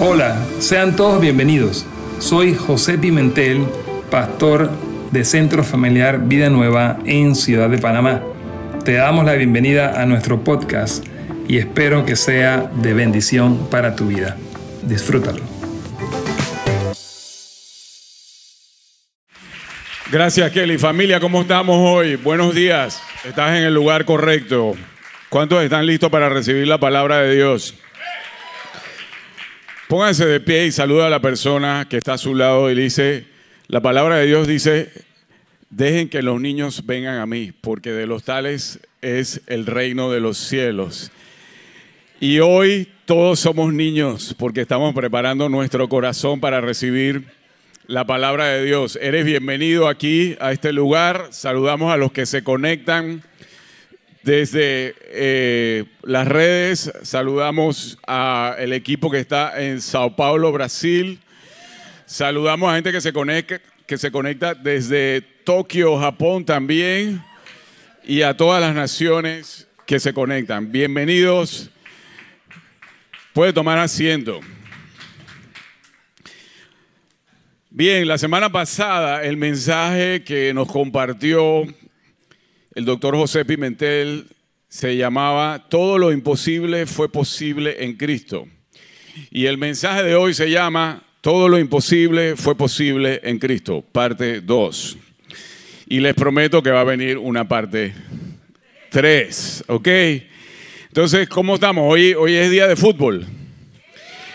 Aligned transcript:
Hola, 0.00 0.46
sean 0.60 0.94
todos 0.94 1.20
bienvenidos. 1.20 1.84
Soy 2.20 2.54
José 2.54 2.98
Pimentel, 2.98 3.66
pastor 4.12 4.70
de 5.10 5.24
Centro 5.24 5.64
Familiar 5.64 6.20
Vida 6.20 6.50
Nueva 6.50 7.00
en 7.04 7.34
Ciudad 7.34 7.68
de 7.68 7.78
Panamá. 7.78 8.22
Te 8.84 8.92
damos 8.92 9.24
la 9.24 9.32
bienvenida 9.32 10.00
a 10.00 10.06
nuestro 10.06 10.44
podcast 10.44 11.04
y 11.48 11.58
espero 11.58 12.06
que 12.06 12.14
sea 12.14 12.70
de 12.76 12.94
bendición 12.94 13.68
para 13.70 13.96
tu 13.96 14.06
vida. 14.06 14.36
Disfrútalo. 14.84 15.42
Gracias 20.12 20.52
Kelly. 20.52 20.78
Familia, 20.78 21.18
¿cómo 21.18 21.40
estamos 21.40 21.76
hoy? 21.76 22.14
Buenos 22.14 22.54
días. 22.54 23.02
Estás 23.24 23.58
en 23.58 23.64
el 23.64 23.74
lugar 23.74 24.04
correcto. 24.04 24.76
¿Cuántos 25.28 25.60
están 25.64 25.86
listos 25.86 26.08
para 26.08 26.28
recibir 26.28 26.68
la 26.68 26.78
palabra 26.78 27.18
de 27.18 27.34
Dios? 27.34 27.74
Pónganse 29.88 30.26
de 30.26 30.40
pie 30.40 30.66
y 30.66 30.70
saluda 30.70 31.06
a 31.06 31.10
la 31.10 31.22
persona 31.22 31.86
que 31.88 31.96
está 31.96 32.12
a 32.12 32.18
su 32.18 32.34
lado 32.34 32.70
y 32.70 32.74
dice, 32.74 33.24
la 33.68 33.80
palabra 33.80 34.18
de 34.18 34.26
Dios 34.26 34.46
dice, 34.46 34.92
dejen 35.70 36.10
que 36.10 36.20
los 36.20 36.38
niños 36.42 36.84
vengan 36.84 37.16
a 37.16 37.24
mí, 37.24 37.52
porque 37.58 37.92
de 37.92 38.06
los 38.06 38.22
tales 38.22 38.80
es 39.00 39.40
el 39.46 39.64
reino 39.64 40.10
de 40.10 40.20
los 40.20 40.36
cielos. 40.36 41.10
Y 42.20 42.40
hoy 42.40 42.86
todos 43.06 43.40
somos 43.40 43.72
niños, 43.72 44.34
porque 44.38 44.60
estamos 44.60 44.94
preparando 44.94 45.48
nuestro 45.48 45.88
corazón 45.88 46.38
para 46.38 46.60
recibir 46.60 47.24
la 47.86 48.04
palabra 48.04 48.48
de 48.48 48.66
Dios. 48.66 48.98
Eres 49.00 49.24
bienvenido 49.24 49.88
aquí 49.88 50.36
a 50.38 50.52
este 50.52 50.74
lugar. 50.74 51.28
Saludamos 51.30 51.90
a 51.90 51.96
los 51.96 52.12
que 52.12 52.26
se 52.26 52.44
conectan 52.44 53.22
desde 54.28 54.94
eh, 55.04 55.86
las 56.02 56.28
redes 56.28 56.92
saludamos 57.02 57.98
al 58.06 58.74
equipo 58.74 59.10
que 59.10 59.20
está 59.20 59.58
en 59.58 59.80
Sao 59.80 60.16
Paulo, 60.16 60.52
Brasil. 60.52 61.18
Saludamos 62.04 62.70
a 62.70 62.74
gente 62.74 62.92
que 62.92 63.00
se 63.00 63.10
conecta, 63.10 63.58
que 63.86 63.96
se 63.96 64.10
conecta 64.10 64.52
desde 64.54 65.22
Tokio, 65.44 65.98
Japón 65.98 66.44
también. 66.44 67.24
Y 68.04 68.20
a 68.20 68.36
todas 68.36 68.60
las 68.60 68.74
naciones 68.74 69.66
que 69.86 69.98
se 69.98 70.12
conectan. 70.12 70.70
Bienvenidos. 70.70 71.70
Puede 73.32 73.54
tomar 73.54 73.78
asiento. 73.78 74.40
Bien, 77.70 78.06
la 78.06 78.18
semana 78.18 78.52
pasada 78.52 79.24
el 79.24 79.38
mensaje 79.38 80.22
que 80.22 80.52
nos 80.52 80.70
compartió 80.70 81.64
el 82.78 82.84
doctor 82.84 83.16
José 83.16 83.44
Pimentel 83.44 84.28
se 84.68 84.96
llamaba 84.96 85.66
Todo 85.68 85.98
lo 85.98 86.12
imposible 86.12 86.86
fue 86.86 87.10
posible 87.10 87.74
en 87.80 87.96
Cristo. 87.96 88.46
Y 89.32 89.46
el 89.46 89.58
mensaje 89.58 90.04
de 90.04 90.14
hoy 90.14 90.32
se 90.32 90.48
llama 90.48 91.02
Todo 91.20 91.48
lo 91.48 91.58
imposible 91.58 92.36
fue 92.36 92.56
posible 92.56 93.20
en 93.24 93.40
Cristo, 93.40 93.84
parte 93.90 94.40
2. 94.42 94.96
Y 95.88 95.98
les 95.98 96.14
prometo 96.14 96.62
que 96.62 96.70
va 96.70 96.82
a 96.82 96.84
venir 96.84 97.18
una 97.18 97.48
parte 97.48 97.94
3, 98.90 99.64
¿ok? 99.66 99.88
Entonces, 100.86 101.28
¿cómo 101.28 101.56
estamos? 101.56 101.82
Hoy, 101.92 102.14
hoy 102.14 102.34
es 102.34 102.48
día 102.48 102.68
de 102.68 102.76
fútbol. 102.76 103.26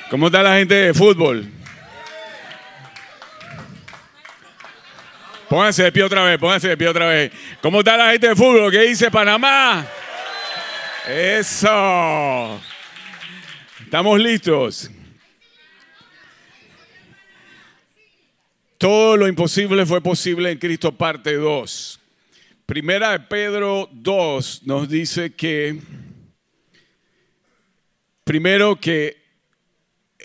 ¿Cómo 0.09 0.25
está 0.25 0.43
la 0.43 0.57
gente 0.57 0.75
de 0.75 0.93
fútbol? 0.93 1.47
Pónganse 5.53 5.83
de 5.83 5.91
pie 5.91 6.01
otra 6.01 6.23
vez, 6.23 6.39
pónganse 6.39 6.67
de 6.67 6.75
pie 6.75 6.87
otra 6.87 7.05
vez. 7.05 7.31
¿Cómo 7.61 7.81
está 7.81 7.95
la 7.95 8.09
gente 8.09 8.27
de 8.27 8.35
fútbol? 8.35 8.71
¿Qué 8.71 8.81
dice 8.81 9.11
Panamá? 9.11 9.87
Eso. 11.07 12.59
¿Estamos 13.83 14.19
listos? 14.19 14.89
Todo 18.79 19.15
lo 19.15 19.27
imposible 19.27 19.85
fue 19.85 20.01
posible 20.01 20.49
en 20.49 20.57
Cristo, 20.57 20.91
parte 20.91 21.35
2. 21.35 21.99
Primera 22.65 23.11
de 23.11 23.19
Pedro 23.19 23.87
2 23.91 24.63
nos 24.65 24.89
dice 24.89 25.35
que, 25.35 25.79
primero 28.23 28.79
que 28.79 29.21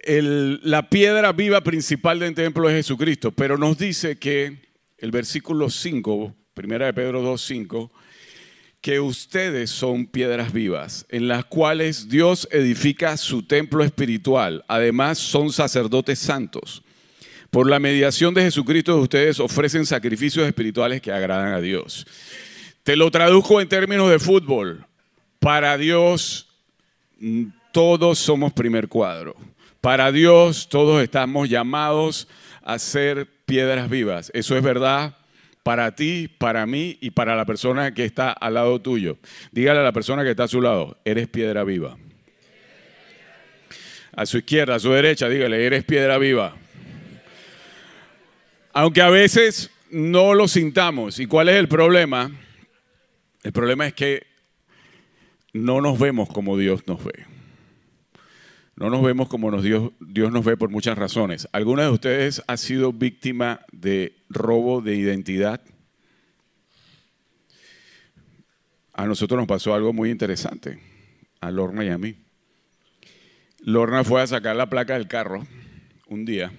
la 0.06 0.88
piedra 0.88 1.32
viva 1.32 1.60
principal 1.60 2.18
del 2.18 2.34
templo 2.34 2.66
es 2.70 2.76
Jesucristo, 2.76 3.30
pero 3.30 3.58
nos 3.58 3.76
dice 3.76 4.18
que 4.18 4.67
el 4.98 5.10
versículo 5.10 5.70
5, 5.70 6.34
primera 6.54 6.86
de 6.86 6.92
Pedro 6.92 7.22
2, 7.22 7.40
5, 7.40 7.92
que 8.80 9.00
ustedes 9.00 9.70
son 9.70 10.06
piedras 10.06 10.52
vivas, 10.52 11.06
en 11.08 11.28
las 11.28 11.44
cuales 11.44 12.08
Dios 12.08 12.48
edifica 12.50 13.16
su 13.16 13.42
templo 13.42 13.82
espiritual. 13.84 14.64
Además, 14.68 15.18
son 15.18 15.52
sacerdotes 15.52 16.18
santos. 16.18 16.82
Por 17.50 17.68
la 17.68 17.78
mediación 17.78 18.34
de 18.34 18.42
Jesucristo, 18.42 18.96
ustedes 18.98 19.40
ofrecen 19.40 19.86
sacrificios 19.86 20.46
espirituales 20.46 21.00
que 21.00 21.12
agradan 21.12 21.54
a 21.54 21.60
Dios. 21.60 22.06
Te 22.82 22.96
lo 22.96 23.10
traduzco 23.10 23.60
en 23.60 23.68
términos 23.68 24.10
de 24.10 24.18
fútbol. 24.18 24.84
Para 25.38 25.78
Dios, 25.78 26.48
mm, 27.18 27.44
todos 27.72 28.18
somos 28.18 28.52
primer 28.52 28.88
cuadro. 28.88 29.34
Para 29.80 30.10
Dios, 30.12 30.68
todos 30.68 31.02
estamos 31.02 31.48
llamados 31.48 32.26
a 32.26 32.38
ser 32.78 33.26
piedras 33.46 33.88
vivas. 33.88 34.30
Eso 34.34 34.56
es 34.56 34.62
verdad 34.62 35.16
para 35.62 35.94
ti, 35.94 36.28
para 36.28 36.66
mí 36.66 36.98
y 37.00 37.10
para 37.10 37.36
la 37.36 37.44
persona 37.44 37.92
que 37.92 38.04
está 38.04 38.32
al 38.32 38.54
lado 38.54 38.80
tuyo. 38.80 39.18
Dígale 39.52 39.80
a 39.80 39.82
la 39.82 39.92
persona 39.92 40.24
que 40.24 40.30
está 40.30 40.44
a 40.44 40.48
su 40.48 40.60
lado, 40.60 40.98
eres 41.04 41.28
piedra 41.28 41.64
viva. 41.64 41.96
A 44.16 44.26
su 44.26 44.38
izquierda, 44.38 44.74
a 44.74 44.78
su 44.80 44.90
derecha, 44.90 45.28
dígale, 45.28 45.64
eres 45.64 45.84
piedra 45.84 46.18
viva. 46.18 46.56
Aunque 48.72 49.02
a 49.02 49.10
veces 49.10 49.70
no 49.90 50.34
lo 50.34 50.48
sintamos. 50.48 51.18
¿Y 51.18 51.26
cuál 51.26 51.48
es 51.48 51.56
el 51.56 51.68
problema? 51.68 52.30
El 53.42 53.52
problema 53.52 53.86
es 53.86 53.94
que 53.94 54.26
no 55.52 55.80
nos 55.80 55.98
vemos 55.98 56.28
como 56.28 56.56
Dios 56.56 56.86
nos 56.86 57.04
ve. 57.04 57.27
No 58.78 58.90
nos 58.90 59.02
vemos 59.02 59.28
como 59.28 59.50
nos 59.50 59.64
Dios, 59.64 59.90
Dios 59.98 60.30
nos 60.30 60.44
ve 60.44 60.56
por 60.56 60.70
muchas 60.70 60.96
razones. 60.96 61.48
¿Alguna 61.50 61.82
de 61.82 61.90
ustedes 61.90 62.44
ha 62.46 62.56
sido 62.56 62.92
víctima 62.92 63.62
de 63.72 64.14
robo 64.28 64.80
de 64.80 64.94
identidad? 64.94 65.60
A 68.92 69.04
nosotros 69.06 69.36
nos 69.36 69.48
pasó 69.48 69.74
algo 69.74 69.92
muy 69.92 70.10
interesante, 70.10 70.78
a 71.40 71.50
Lorna 71.50 71.84
y 71.84 71.88
a 71.88 71.98
mí. 71.98 72.14
Lorna 73.62 74.04
fue 74.04 74.22
a 74.22 74.28
sacar 74.28 74.54
la 74.54 74.70
placa 74.70 74.94
del 74.94 75.08
carro 75.08 75.44
un 76.06 76.24
día 76.24 76.52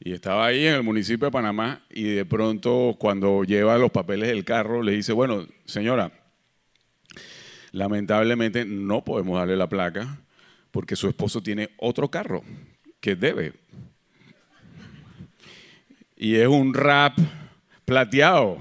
y 0.00 0.12
estaba 0.12 0.46
ahí 0.46 0.66
en 0.66 0.74
el 0.74 0.82
municipio 0.82 1.26
de 1.26 1.32
Panamá 1.32 1.80
y 1.90 2.02
de 2.02 2.24
pronto 2.24 2.96
cuando 2.98 3.44
lleva 3.44 3.78
los 3.78 3.92
papeles 3.92 4.30
del 4.30 4.44
carro 4.44 4.82
le 4.82 4.92
dice, 4.92 5.12
bueno, 5.12 5.46
señora, 5.64 6.10
lamentablemente 7.70 8.64
no 8.64 9.04
podemos 9.04 9.38
darle 9.38 9.56
la 9.56 9.68
placa 9.68 10.18
porque 10.70 10.96
su 10.96 11.08
esposo 11.08 11.42
tiene 11.42 11.70
otro 11.78 12.10
carro 12.10 12.42
que 13.00 13.16
debe. 13.16 13.52
Y 16.16 16.34
es 16.36 16.48
un 16.48 16.74
rap 16.74 17.16
plateado. 17.84 18.58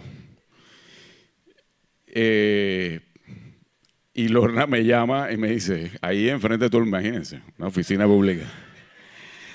Eh, 2.07 3.01
y 4.13 4.27
Lorna 4.29 4.65
me 4.67 4.83
llama 4.83 5.31
y 5.31 5.37
me 5.37 5.49
dice, 5.49 5.91
ahí 6.01 6.29
enfrente 6.29 6.65
de 6.65 6.69
tú, 6.69 6.77
imagínense, 6.79 7.41
una 7.57 7.67
oficina 7.67 8.05
pública. 8.05 8.45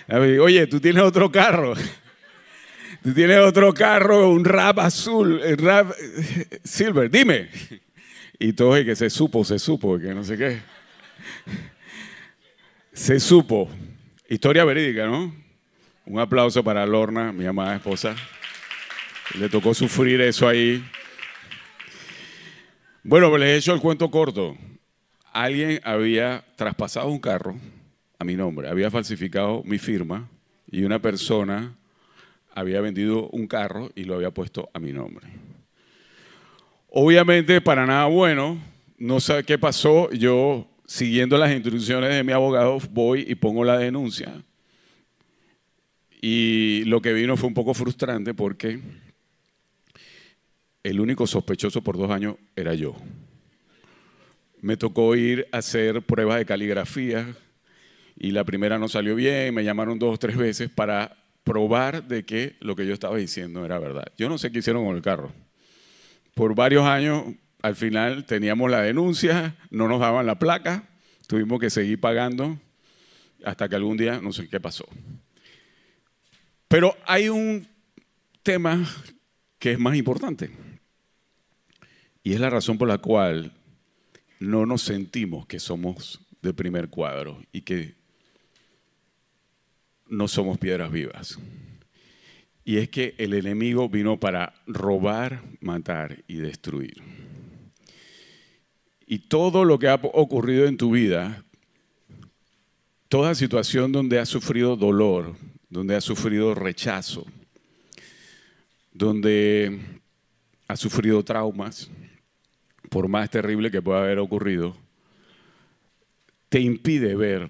Oye, 0.08 0.66
tú 0.66 0.78
tienes 0.80 1.02
otro 1.02 1.30
carro. 1.30 1.74
Tú 3.02 3.12
tienes 3.12 3.38
otro 3.38 3.74
carro, 3.74 4.30
un 4.30 4.44
rap 4.44 4.78
azul, 4.78 5.40
un 5.44 5.58
rap 5.58 5.90
silver, 6.62 7.10
dime. 7.10 7.48
Y 8.38 8.52
todo 8.52 8.76
es 8.76 8.84
que 8.84 8.94
se 8.94 9.10
supo, 9.10 9.44
se 9.44 9.58
supo, 9.58 9.98
que 9.98 10.14
no 10.14 10.22
sé 10.22 10.36
qué 10.36 10.60
se 12.92 13.18
supo. 13.18 13.68
Historia 14.28 14.64
verídica, 14.64 15.06
¿no? 15.06 15.34
Un 16.06 16.18
aplauso 16.18 16.62
para 16.62 16.86
Lorna, 16.86 17.32
mi 17.32 17.46
amada 17.46 17.76
esposa. 17.76 18.14
Le 19.38 19.48
tocó 19.48 19.72
sufrir 19.72 20.20
eso 20.20 20.46
ahí. 20.46 20.84
Bueno, 23.02 23.30
pues 23.30 23.40
les 23.40 23.48
he 23.50 23.56
hecho 23.56 23.74
el 23.74 23.80
cuento 23.80 24.10
corto. 24.10 24.56
Alguien 25.32 25.80
había 25.84 26.44
traspasado 26.56 27.08
un 27.08 27.18
carro 27.18 27.56
a 28.18 28.24
mi 28.24 28.36
nombre, 28.36 28.68
había 28.68 28.90
falsificado 28.90 29.62
mi 29.64 29.78
firma 29.78 30.28
y 30.70 30.84
una 30.84 31.00
persona 31.00 31.74
había 32.54 32.80
vendido 32.80 33.28
un 33.30 33.46
carro 33.46 33.90
y 33.94 34.04
lo 34.04 34.16
había 34.16 34.30
puesto 34.30 34.68
a 34.74 34.78
mi 34.78 34.92
nombre. 34.92 35.26
Obviamente, 36.90 37.62
para 37.62 37.86
nada 37.86 38.04
bueno, 38.06 38.58
no 38.98 39.18
sé 39.20 39.42
qué 39.44 39.58
pasó, 39.58 40.10
yo 40.10 40.68
siguiendo 40.92 41.38
las 41.38 41.50
instrucciones 41.50 42.10
de 42.10 42.22
mi 42.22 42.32
abogado, 42.32 42.78
voy 42.90 43.24
y 43.26 43.34
pongo 43.34 43.64
la 43.64 43.78
denuncia. 43.78 44.30
Y 46.20 46.84
lo 46.84 47.00
que 47.00 47.14
vino 47.14 47.38
fue 47.38 47.48
un 47.48 47.54
poco 47.54 47.72
frustrante 47.72 48.34
porque 48.34 48.78
el 50.82 51.00
único 51.00 51.26
sospechoso 51.26 51.82
por 51.82 51.96
dos 51.96 52.10
años 52.10 52.36
era 52.54 52.74
yo. 52.74 52.94
Me 54.60 54.76
tocó 54.76 55.16
ir 55.16 55.48
a 55.50 55.58
hacer 55.58 56.02
pruebas 56.02 56.36
de 56.36 56.44
caligrafía 56.44 57.36
y 58.18 58.32
la 58.32 58.44
primera 58.44 58.78
no 58.78 58.86
salió 58.86 59.14
bien, 59.14 59.54
me 59.54 59.64
llamaron 59.64 59.98
dos 59.98 60.16
o 60.16 60.18
tres 60.18 60.36
veces 60.36 60.68
para 60.68 61.16
probar 61.42 62.06
de 62.06 62.26
que 62.26 62.56
lo 62.60 62.76
que 62.76 62.86
yo 62.86 62.92
estaba 62.92 63.16
diciendo 63.16 63.64
era 63.64 63.78
verdad. 63.78 64.12
Yo 64.18 64.28
no 64.28 64.36
sé 64.36 64.52
qué 64.52 64.58
hicieron 64.58 64.84
con 64.84 64.94
el 64.94 65.02
carro. 65.02 65.32
Por 66.34 66.54
varios 66.54 66.84
años, 66.84 67.24
al 67.62 67.76
final 67.76 68.24
teníamos 68.26 68.70
la 68.70 68.82
denuncia, 68.82 69.56
no 69.70 69.88
nos 69.88 70.00
daban 70.00 70.26
la 70.26 70.38
placa, 70.38 70.88
tuvimos 71.28 71.60
que 71.60 71.70
seguir 71.70 72.00
pagando 72.00 72.58
hasta 73.44 73.68
que 73.68 73.76
algún 73.76 73.96
día 73.96 74.20
no 74.20 74.32
sé 74.32 74.48
qué 74.48 74.60
pasó. 74.60 74.86
Pero 76.68 76.96
hay 77.06 77.28
un 77.28 77.66
tema 78.42 78.84
que 79.58 79.72
es 79.72 79.78
más 79.78 79.96
importante. 79.96 80.50
Y 82.24 82.32
es 82.34 82.40
la 82.40 82.50
razón 82.50 82.78
por 82.78 82.88
la 82.88 82.98
cual 82.98 83.52
no 84.40 84.66
nos 84.66 84.82
sentimos 84.82 85.46
que 85.46 85.60
somos 85.60 86.20
de 86.40 86.52
primer 86.52 86.88
cuadro 86.88 87.40
y 87.52 87.62
que 87.62 87.94
no 90.08 90.28
somos 90.28 90.58
piedras 90.58 90.90
vivas. 90.90 91.38
Y 92.64 92.78
es 92.78 92.88
que 92.88 93.14
el 93.18 93.34
enemigo 93.34 93.88
vino 93.88 94.18
para 94.18 94.54
robar, 94.66 95.42
matar 95.60 96.24
y 96.28 96.36
destruir. 96.36 97.02
Y 99.12 99.18
todo 99.18 99.66
lo 99.66 99.78
que 99.78 99.88
ha 99.88 99.96
ocurrido 99.96 100.64
en 100.64 100.78
tu 100.78 100.92
vida, 100.92 101.44
toda 103.10 103.34
situación 103.34 103.92
donde 103.92 104.18
has 104.18 104.30
sufrido 104.30 104.74
dolor, 104.74 105.34
donde 105.68 105.94
has 105.94 106.02
sufrido 106.02 106.54
rechazo, 106.54 107.26
donde 108.90 109.78
has 110.66 110.80
sufrido 110.80 111.22
traumas, 111.22 111.90
por 112.88 113.06
más 113.06 113.28
terrible 113.28 113.70
que 113.70 113.82
pueda 113.82 114.00
haber 114.00 114.18
ocurrido, 114.18 114.74
te 116.48 116.60
impide 116.60 117.14
ver 117.14 117.48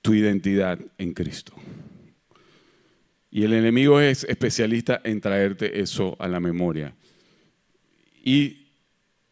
tu 0.00 0.14
identidad 0.14 0.78
en 0.96 1.12
Cristo. 1.12 1.52
Y 3.30 3.44
el 3.44 3.52
enemigo 3.52 4.00
es 4.00 4.24
especialista 4.24 5.02
en 5.04 5.20
traerte 5.20 5.78
eso 5.82 6.16
a 6.18 6.26
la 6.26 6.40
memoria. 6.40 6.94
Y 8.24 8.61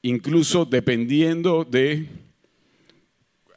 incluso 0.02 0.64
dependiendo 0.64 1.64
de 1.64 2.06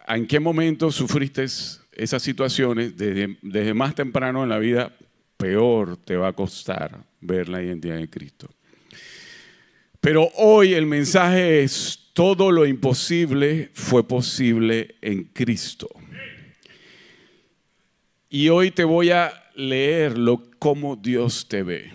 en 0.08 0.28
qué 0.28 0.40
momento 0.40 0.92
sufriste 0.92 1.44
esas 1.44 2.22
situaciones, 2.22 2.98
desde, 2.98 3.38
desde 3.42 3.74
más 3.74 3.96
temprano 3.96 4.44
en 4.44 4.50
la 4.50 4.60
vida, 4.60 4.94
peor 5.38 5.98
te 5.98 6.16
va 6.16 6.30
a 6.30 6.34
costar 6.34 7.04
ver 7.22 7.50
la 7.50 7.62
identidad 7.62 7.98
de 7.98 8.10
Cristo. 8.10 8.50
Pero 10.00 10.30
hoy 10.36 10.74
el 10.74 10.86
mensaje 10.86 11.64
es, 11.64 12.00
todo 12.14 12.52
lo 12.52 12.66
imposible 12.66 13.70
fue 13.74 14.08
posible 14.08 14.96
en 15.02 15.24
Cristo. 15.26 15.90
Y 18.30 18.50
hoy 18.50 18.72
te 18.72 18.84
voy 18.84 19.12
a 19.12 19.32
leer 19.56 20.18
lo, 20.18 20.44
cómo 20.60 20.96
Dios 20.96 21.48
te 21.48 21.64
ve. 21.64 21.92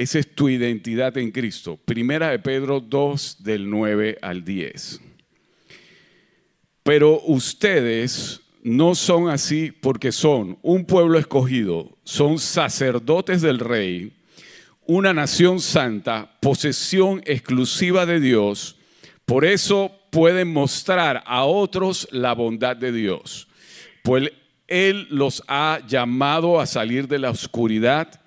Esa 0.00 0.18
es 0.18 0.34
tu 0.34 0.48
identidad 0.48 1.18
en 1.18 1.30
Cristo. 1.30 1.76
Primera 1.76 2.30
de 2.30 2.38
Pedro 2.38 2.80
2 2.80 3.36
del 3.40 3.68
9 3.68 4.16
al 4.22 4.42
10. 4.42 4.98
Pero 6.82 7.20
ustedes 7.26 8.40
no 8.62 8.94
son 8.94 9.28
así 9.28 9.70
porque 9.70 10.10
son 10.10 10.58
un 10.62 10.86
pueblo 10.86 11.18
escogido, 11.18 11.98
son 12.02 12.38
sacerdotes 12.38 13.42
del 13.42 13.58
rey, 13.58 14.14
una 14.86 15.12
nación 15.12 15.60
santa, 15.60 16.38
posesión 16.40 17.20
exclusiva 17.26 18.06
de 18.06 18.20
Dios. 18.20 18.76
Por 19.26 19.44
eso 19.44 19.92
pueden 20.08 20.50
mostrar 20.50 21.22
a 21.26 21.44
otros 21.44 22.08
la 22.10 22.32
bondad 22.32 22.74
de 22.74 22.90
Dios. 22.90 23.48
Pues 24.02 24.32
él 24.66 25.08
los 25.10 25.42
ha 25.46 25.80
llamado 25.86 26.58
a 26.58 26.64
salir 26.64 27.06
de 27.06 27.18
la 27.18 27.28
oscuridad 27.28 28.19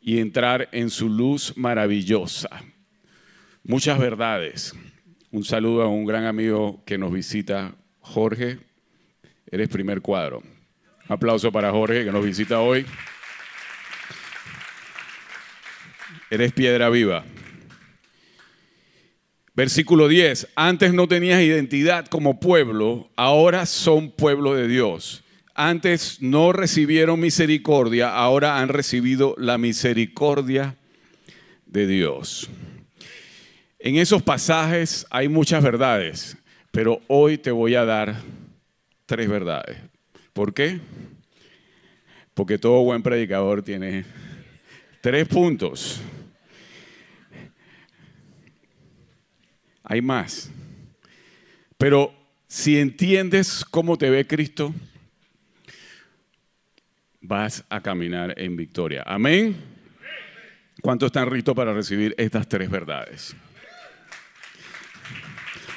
y 0.00 0.18
entrar 0.18 0.68
en 0.72 0.90
su 0.90 1.08
luz 1.08 1.54
maravillosa. 1.56 2.48
Muchas 3.62 3.98
verdades. 3.98 4.74
Un 5.30 5.44
saludo 5.44 5.82
a 5.82 5.88
un 5.88 6.06
gran 6.06 6.24
amigo 6.24 6.82
que 6.86 6.98
nos 6.98 7.12
visita, 7.12 7.74
Jorge. 8.00 8.58
Eres 9.50 9.68
primer 9.68 10.00
cuadro. 10.00 10.38
Un 10.38 11.12
aplauso 11.12 11.52
para 11.52 11.70
Jorge 11.70 12.04
que 12.04 12.12
nos 12.12 12.24
visita 12.24 12.60
hoy. 12.60 12.86
Eres 16.30 16.52
piedra 16.52 16.88
viva. 16.88 17.24
Versículo 19.54 20.08
10. 20.08 20.48
Antes 20.54 20.94
no 20.94 21.08
tenías 21.08 21.42
identidad 21.42 22.06
como 22.06 22.40
pueblo, 22.40 23.10
ahora 23.16 23.66
son 23.66 24.10
pueblo 24.10 24.54
de 24.54 24.68
Dios 24.68 25.24
antes 25.58 26.22
no 26.22 26.52
recibieron 26.52 27.18
misericordia, 27.18 28.14
ahora 28.14 28.60
han 28.60 28.68
recibido 28.68 29.34
la 29.38 29.58
misericordia 29.58 30.76
de 31.66 31.88
Dios. 31.88 32.48
En 33.80 33.96
esos 33.96 34.22
pasajes 34.22 35.04
hay 35.10 35.28
muchas 35.28 35.64
verdades, 35.64 36.36
pero 36.70 37.00
hoy 37.08 37.38
te 37.38 37.50
voy 37.50 37.74
a 37.74 37.84
dar 37.84 38.22
tres 39.04 39.28
verdades. 39.28 39.78
¿Por 40.32 40.54
qué? 40.54 40.78
Porque 42.34 42.56
todo 42.56 42.84
buen 42.84 43.02
predicador 43.02 43.60
tiene 43.60 44.04
tres 45.00 45.26
puntos. 45.26 46.00
Hay 49.82 50.02
más. 50.02 50.52
Pero 51.76 52.14
si 52.46 52.78
entiendes 52.78 53.64
cómo 53.64 53.98
te 53.98 54.08
ve 54.08 54.24
Cristo, 54.24 54.72
vas 57.28 57.62
a 57.68 57.80
caminar 57.80 58.34
en 58.38 58.56
victoria. 58.56 59.04
Amén. 59.06 59.54
¿Cuántos 60.80 61.08
están 61.08 61.30
listos 61.30 61.54
para 61.54 61.74
recibir 61.74 62.14
estas 62.16 62.48
tres 62.48 62.70
verdades? 62.70 63.36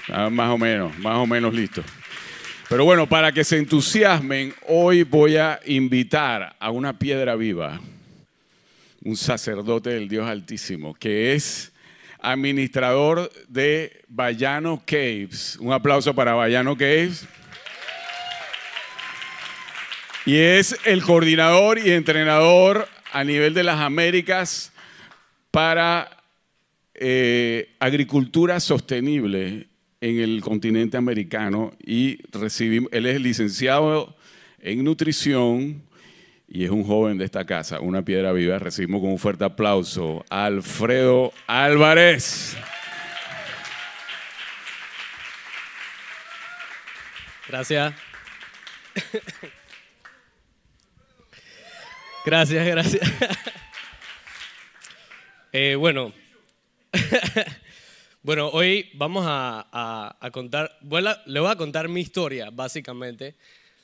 Ah, 0.08 0.30
más 0.30 0.50
o 0.50 0.58
menos, 0.58 0.98
más 1.00 1.18
o 1.18 1.28
menos 1.28 1.54
listos. 1.54 1.84
Pero 2.70 2.86
bueno, 2.86 3.08
para 3.08 3.34
que 3.34 3.44
se 3.44 3.58
entusiasmen, 3.58 4.54
hoy 4.68 5.04
voy 5.04 5.36
a 5.36 5.60
invitar 5.66 6.56
a 6.58 6.72
una 6.72 6.98
piedra 6.98 7.36
viva, 7.36 7.82
un 9.04 9.18
sacerdote 9.18 9.90
del 9.90 10.08
Dios 10.08 10.28
Altísimo, 10.30 10.94
que 10.94 11.34
es 11.34 11.74
administrador 12.22 13.30
de 13.50 14.04
Bayano 14.08 14.82
Caves. 14.86 15.58
Un 15.60 15.74
aplauso 15.74 16.16
para 16.16 16.34
Bayano 16.34 16.78
Caves. 16.78 17.28
Y 20.26 20.38
es 20.38 20.76
el 20.86 21.02
coordinador 21.02 21.80
y 21.80 21.92
entrenador 21.92 22.88
a 23.12 23.24
nivel 23.24 23.56
de 23.56 23.64
las 23.64 23.80
Américas 23.80 24.72
para 25.50 26.10
eh, 26.94 27.76
agricultura 27.80 28.60
sostenible 28.60 29.68
en 30.00 30.20
el 30.20 30.42
continente 30.42 30.98
americano 30.98 31.74
y 31.84 32.20
recibimos, 32.32 32.90
él 32.94 33.08
es 33.08 33.20
licenciado 33.20 34.16
en 34.60 34.84
nutrición 34.84 35.82
y 36.48 36.66
es 36.66 36.70
un 36.70 36.84
joven 36.84 37.18
de 37.18 37.26
esta 37.26 37.46
casa, 37.46 37.80
una 37.80 38.04
piedra 38.04 38.32
viva. 38.32 38.60
Recibimos 38.60 39.02
con 39.02 39.12
un 39.12 39.18
fuerte 39.18 39.46
aplauso 39.46 40.24
a 40.30 40.46
Alfredo 40.46 41.34
Álvarez. 41.48 42.56
Gracias. 47.48 47.94
Gracias, 52.26 52.66
gracias. 52.66 53.12
Eh, 55.54 55.76
bueno, 55.76 56.14
bueno, 58.24 58.48
hoy 58.54 58.90
vamos 58.94 59.26
a, 59.28 60.18
contar, 60.32 60.80
le 61.26 61.40
voy 61.42 61.52
a 61.52 61.58
contar 61.58 61.90
mi 61.90 62.00
historia, 62.00 62.50
básicamente, 62.50 63.36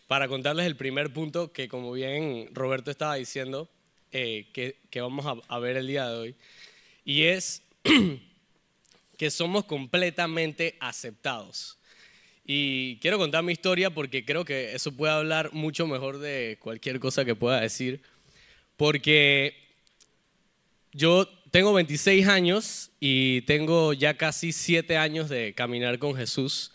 para 0.08 0.30
contarles 0.30 0.66
el 0.66 0.78
primer 0.78 1.12
punto 1.12 1.52
que, 1.52 1.68
como 1.68 1.92
bien 1.92 2.48
Roberto 2.54 2.90
estaba 2.90 3.16
diciendo, 3.16 3.68
eh, 4.14 4.48
que, 4.54 4.78
que, 4.90 5.02
vamos 5.02 5.26
a, 5.26 5.36
a 5.54 5.60
ver 5.60 5.76
el 5.76 5.88
día 5.88 6.08
de 6.08 6.16
hoy, 6.18 6.36
y 7.04 7.24
es 7.24 7.64
que 9.18 9.30
somos 9.30 9.66
completamente 9.66 10.78
aceptados. 10.80 11.78
Y 12.46 12.96
quiero 13.00 13.18
contar 13.18 13.44
mi 13.44 13.52
historia 13.52 13.90
porque 13.90 14.24
creo 14.24 14.46
que 14.46 14.74
eso 14.74 14.94
puede 14.94 15.12
hablar 15.12 15.52
mucho 15.52 15.86
mejor 15.86 16.20
de 16.20 16.58
cualquier 16.62 17.02
cosa 17.02 17.26
que 17.26 17.36
pueda 17.36 17.60
decir 17.60 18.02
porque 18.78 19.56
yo 20.94 21.28
tengo 21.52 21.74
26 21.74 22.28
años 22.28 22.92
y 23.00 23.42
tengo 23.42 23.94
ya 23.94 24.16
casi 24.16 24.52
7 24.52 24.98
años 24.98 25.30
de 25.30 25.54
caminar 25.54 26.00
con 26.00 26.16
Jesús. 26.16 26.72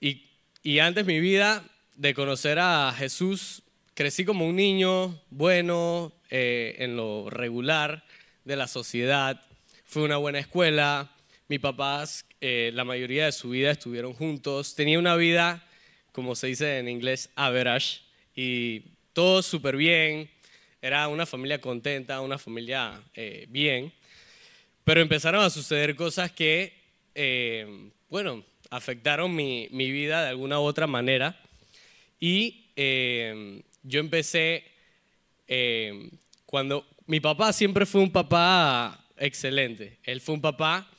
Y, 0.00 0.30
y 0.62 0.80
antes 0.80 1.06
mi 1.06 1.20
vida 1.20 1.64
de 1.94 2.14
conocer 2.14 2.58
a 2.58 2.92
Jesús, 2.96 3.62
crecí 3.94 4.24
como 4.24 4.46
un 4.48 4.56
niño 4.56 5.20
bueno, 5.30 6.12
eh, 6.30 6.76
en 6.78 6.96
lo 6.96 7.28
regular 7.30 8.04
de 8.44 8.56
la 8.56 8.66
sociedad. 8.66 9.44
Fui 9.84 10.02
a 10.02 10.06
una 10.06 10.16
buena 10.16 10.38
escuela. 10.38 11.14
Mis 11.48 11.60
papás, 11.60 12.24
eh, 12.40 12.70
la 12.72 12.84
mayoría 12.84 13.26
de 13.26 13.32
su 13.32 13.50
vida 13.50 13.70
estuvieron 13.70 14.14
juntos. 14.14 14.74
Tenía 14.74 14.98
una 14.98 15.14
vida 15.16 15.62
como 16.12 16.34
se 16.34 16.46
dice 16.46 16.78
en 16.78 16.88
inglés, 16.88 17.30
average. 17.34 18.00
Y 18.34 18.80
todo 19.12 19.42
súper 19.42 19.76
bien. 19.76 20.30
Era 20.84 21.06
una 21.06 21.26
familia 21.26 21.60
contenta, 21.60 22.20
una 22.20 22.38
familia 22.38 23.00
eh, 23.14 23.46
bien. 23.48 23.92
Pero 24.82 25.00
empezaron 25.00 25.44
a 25.44 25.48
suceder 25.48 25.94
cosas 25.94 26.32
que, 26.32 26.72
eh, 27.14 27.88
bueno, 28.10 28.44
afectaron 28.68 29.32
mi, 29.32 29.68
mi, 29.70 29.92
vida 29.92 30.24
de 30.24 30.30
alguna 30.30 30.58
u 30.58 30.64
otra 30.64 30.88
manera. 30.88 31.40
Y 32.18 32.64
eh, 32.74 33.62
yo 33.84 34.00
empecé, 34.00 34.64
cuando 36.46 36.84
mi 37.06 37.20
papá 37.20 37.52
siempre 37.52 37.86
fue 37.86 38.00
un 38.00 38.10
papá 38.10 39.06
excelente. 39.18 39.98
Él 40.02 40.20
fue 40.20 40.34
un 40.34 40.40
papá 40.40 40.90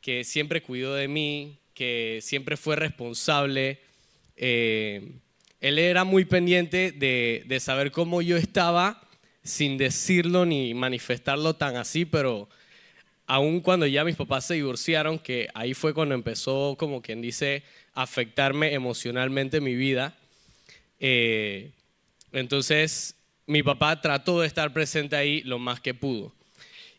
que 0.00 0.24
siempre 0.24 0.62
cuidó 0.62 0.94
de 0.94 1.06
mí, 1.06 1.58
que 1.74 2.20
siempre 2.22 2.56
fue 2.56 2.76
responsable. 2.76 3.78
Él 4.36 5.20
era 5.60 6.04
muy 6.04 6.24
pendiente 6.24 6.92
de, 6.92 7.42
de, 7.44 7.60
saber 7.60 7.90
cómo 7.90 8.22
yo 8.22 8.38
estaba 8.38 9.07
sin 9.42 9.78
decirlo 9.78 10.44
ni 10.44 10.74
manifestarlo 10.74 11.54
tan 11.54 11.76
así, 11.76 12.04
pero 12.04 12.48
aún 13.26 13.60
cuando 13.60 13.86
ya 13.86 14.04
mis 14.04 14.16
papás 14.16 14.46
se 14.46 14.54
divorciaron, 14.54 15.18
que 15.18 15.48
ahí 15.54 15.74
fue 15.74 15.94
cuando 15.94 16.14
empezó, 16.14 16.76
como 16.78 17.02
quien 17.02 17.20
dice, 17.20 17.62
afectarme 17.94 18.74
emocionalmente 18.74 19.60
mi 19.60 19.74
vida. 19.74 20.16
Eh, 20.98 21.70
entonces, 22.32 23.16
mi 23.46 23.62
papá 23.62 24.00
trató 24.00 24.40
de 24.40 24.46
estar 24.46 24.72
presente 24.72 25.16
ahí 25.16 25.42
lo 25.42 25.58
más 25.58 25.80
que 25.80 25.94
pudo. 25.94 26.32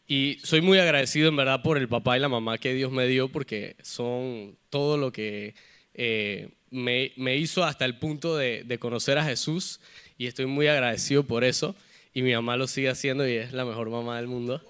Y 0.07 0.39
soy 0.43 0.61
muy 0.61 0.79
agradecido 0.79 1.29
en 1.29 1.35
verdad 1.35 1.61
por 1.61 1.77
el 1.77 1.87
papá 1.87 2.17
y 2.17 2.19
la 2.19 2.29
mamá 2.29 2.57
que 2.57 2.73
Dios 2.73 2.91
me 2.91 3.07
dio 3.07 3.29
porque 3.29 3.75
son 3.83 4.57
todo 4.71 4.97
lo 4.97 5.11
que 5.11 5.53
eh, 5.93 6.49
me, 6.71 7.11
me, 7.15 7.37
hizo 7.37 7.63
hasta 7.63 7.85
el 7.85 7.99
punto 7.99 8.35
de, 8.35 8.63
de, 8.63 8.79
conocer 8.79 9.19
a 9.19 9.23
Jesús 9.23 9.79
y 10.17 10.25
estoy 10.25 10.47
muy 10.47 10.65
agradecido 10.65 11.23
por 11.23 11.43
eso. 11.43 11.75
Y 12.13 12.21
mi 12.21 12.33
mamá 12.33 12.57
lo 12.57 12.67
sigue 12.67 12.89
haciendo 12.89 13.27
y 13.27 13.35
es 13.35 13.53
la 13.53 13.65
mejor 13.65 13.89
mamá 13.89 14.17
del 14.17 14.27
mundo. 14.27 14.61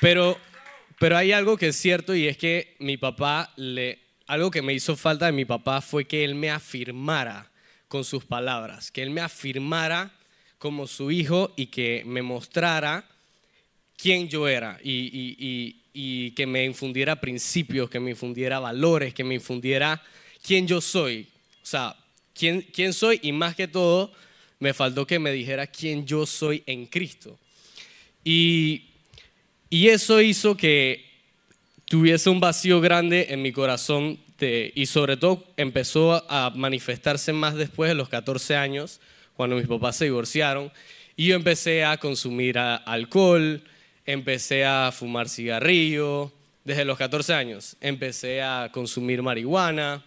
Pero, 0.00 0.38
pero 0.98 1.16
hay 1.16 1.32
algo 1.32 1.56
que 1.56 1.68
es 1.68 1.76
cierto 1.76 2.14
y 2.14 2.26
es 2.26 2.36
que 2.36 2.74
mi 2.80 2.96
papá, 2.96 3.52
le, 3.56 4.00
algo 4.26 4.50
que 4.50 4.62
me 4.62 4.72
hizo 4.72 4.96
falta 4.96 5.26
de 5.26 5.32
mi 5.32 5.44
papá 5.44 5.80
fue 5.80 6.06
que 6.06 6.24
él 6.24 6.34
me 6.34 6.50
afirmara 6.50 7.50
con 7.88 8.04
sus 8.04 8.24
palabras, 8.24 8.90
que 8.90 9.02
él 9.02 9.10
me 9.10 9.20
afirmara 9.20 10.10
como 10.58 10.86
su 10.86 11.10
hijo 11.10 11.52
y 11.56 11.66
que 11.66 12.02
me 12.06 12.22
mostrara 12.22 13.04
quién 13.96 14.28
yo 14.28 14.48
era 14.48 14.78
y, 14.82 16.32
que 16.34 16.46
me 16.46 16.64
infundiera 16.64 17.20
principios, 17.20 17.90
que 17.90 18.00
me 18.00 18.10
infundiera 18.10 18.58
valores, 18.58 19.12
que 19.12 19.22
me 19.22 19.34
infundiera 19.34 20.02
quién 20.42 20.66
yo 20.66 20.80
soy. 20.80 21.28
O 21.62 21.66
sea, 21.66 21.94
quién, 22.34 22.62
quién 22.72 22.92
soy 22.92 23.20
y 23.22 23.32
más 23.32 23.54
que 23.54 23.68
todo, 23.68 24.12
me 24.58 24.74
faltó 24.74 25.06
que 25.06 25.18
me 25.18 25.32
dijera 25.32 25.66
quién 25.66 26.06
yo 26.06 26.26
soy 26.26 26.62
en 26.66 26.86
Cristo. 26.86 27.38
Y, 28.24 28.90
y 29.70 29.88
eso 29.88 30.20
hizo 30.20 30.56
que 30.56 31.04
tuviese 31.86 32.30
un 32.30 32.40
vacío 32.40 32.80
grande 32.80 33.26
en 33.30 33.42
mi 33.42 33.52
corazón 33.52 34.18
y 34.74 34.86
sobre 34.86 35.16
todo 35.16 35.46
empezó 35.56 36.24
a 36.28 36.50
manifestarse 36.50 37.32
más 37.32 37.54
después 37.54 37.88
de 37.88 37.94
los 37.94 38.08
14 38.08 38.56
años 38.56 39.00
cuando 39.34 39.56
mis 39.56 39.68
papás 39.68 39.96
se 39.96 40.06
divorciaron. 40.06 40.72
Y 41.16 41.26
yo 41.26 41.36
empecé 41.36 41.84
a 41.84 41.96
consumir 41.98 42.58
alcohol, 42.58 43.62
empecé 44.04 44.64
a 44.64 44.90
fumar 44.92 45.28
cigarrillo, 45.28 46.32
desde 46.64 46.84
los 46.84 46.98
14 46.98 47.34
años. 47.34 47.76
Empecé 47.80 48.42
a 48.42 48.70
consumir 48.72 49.22
marihuana. 49.22 50.04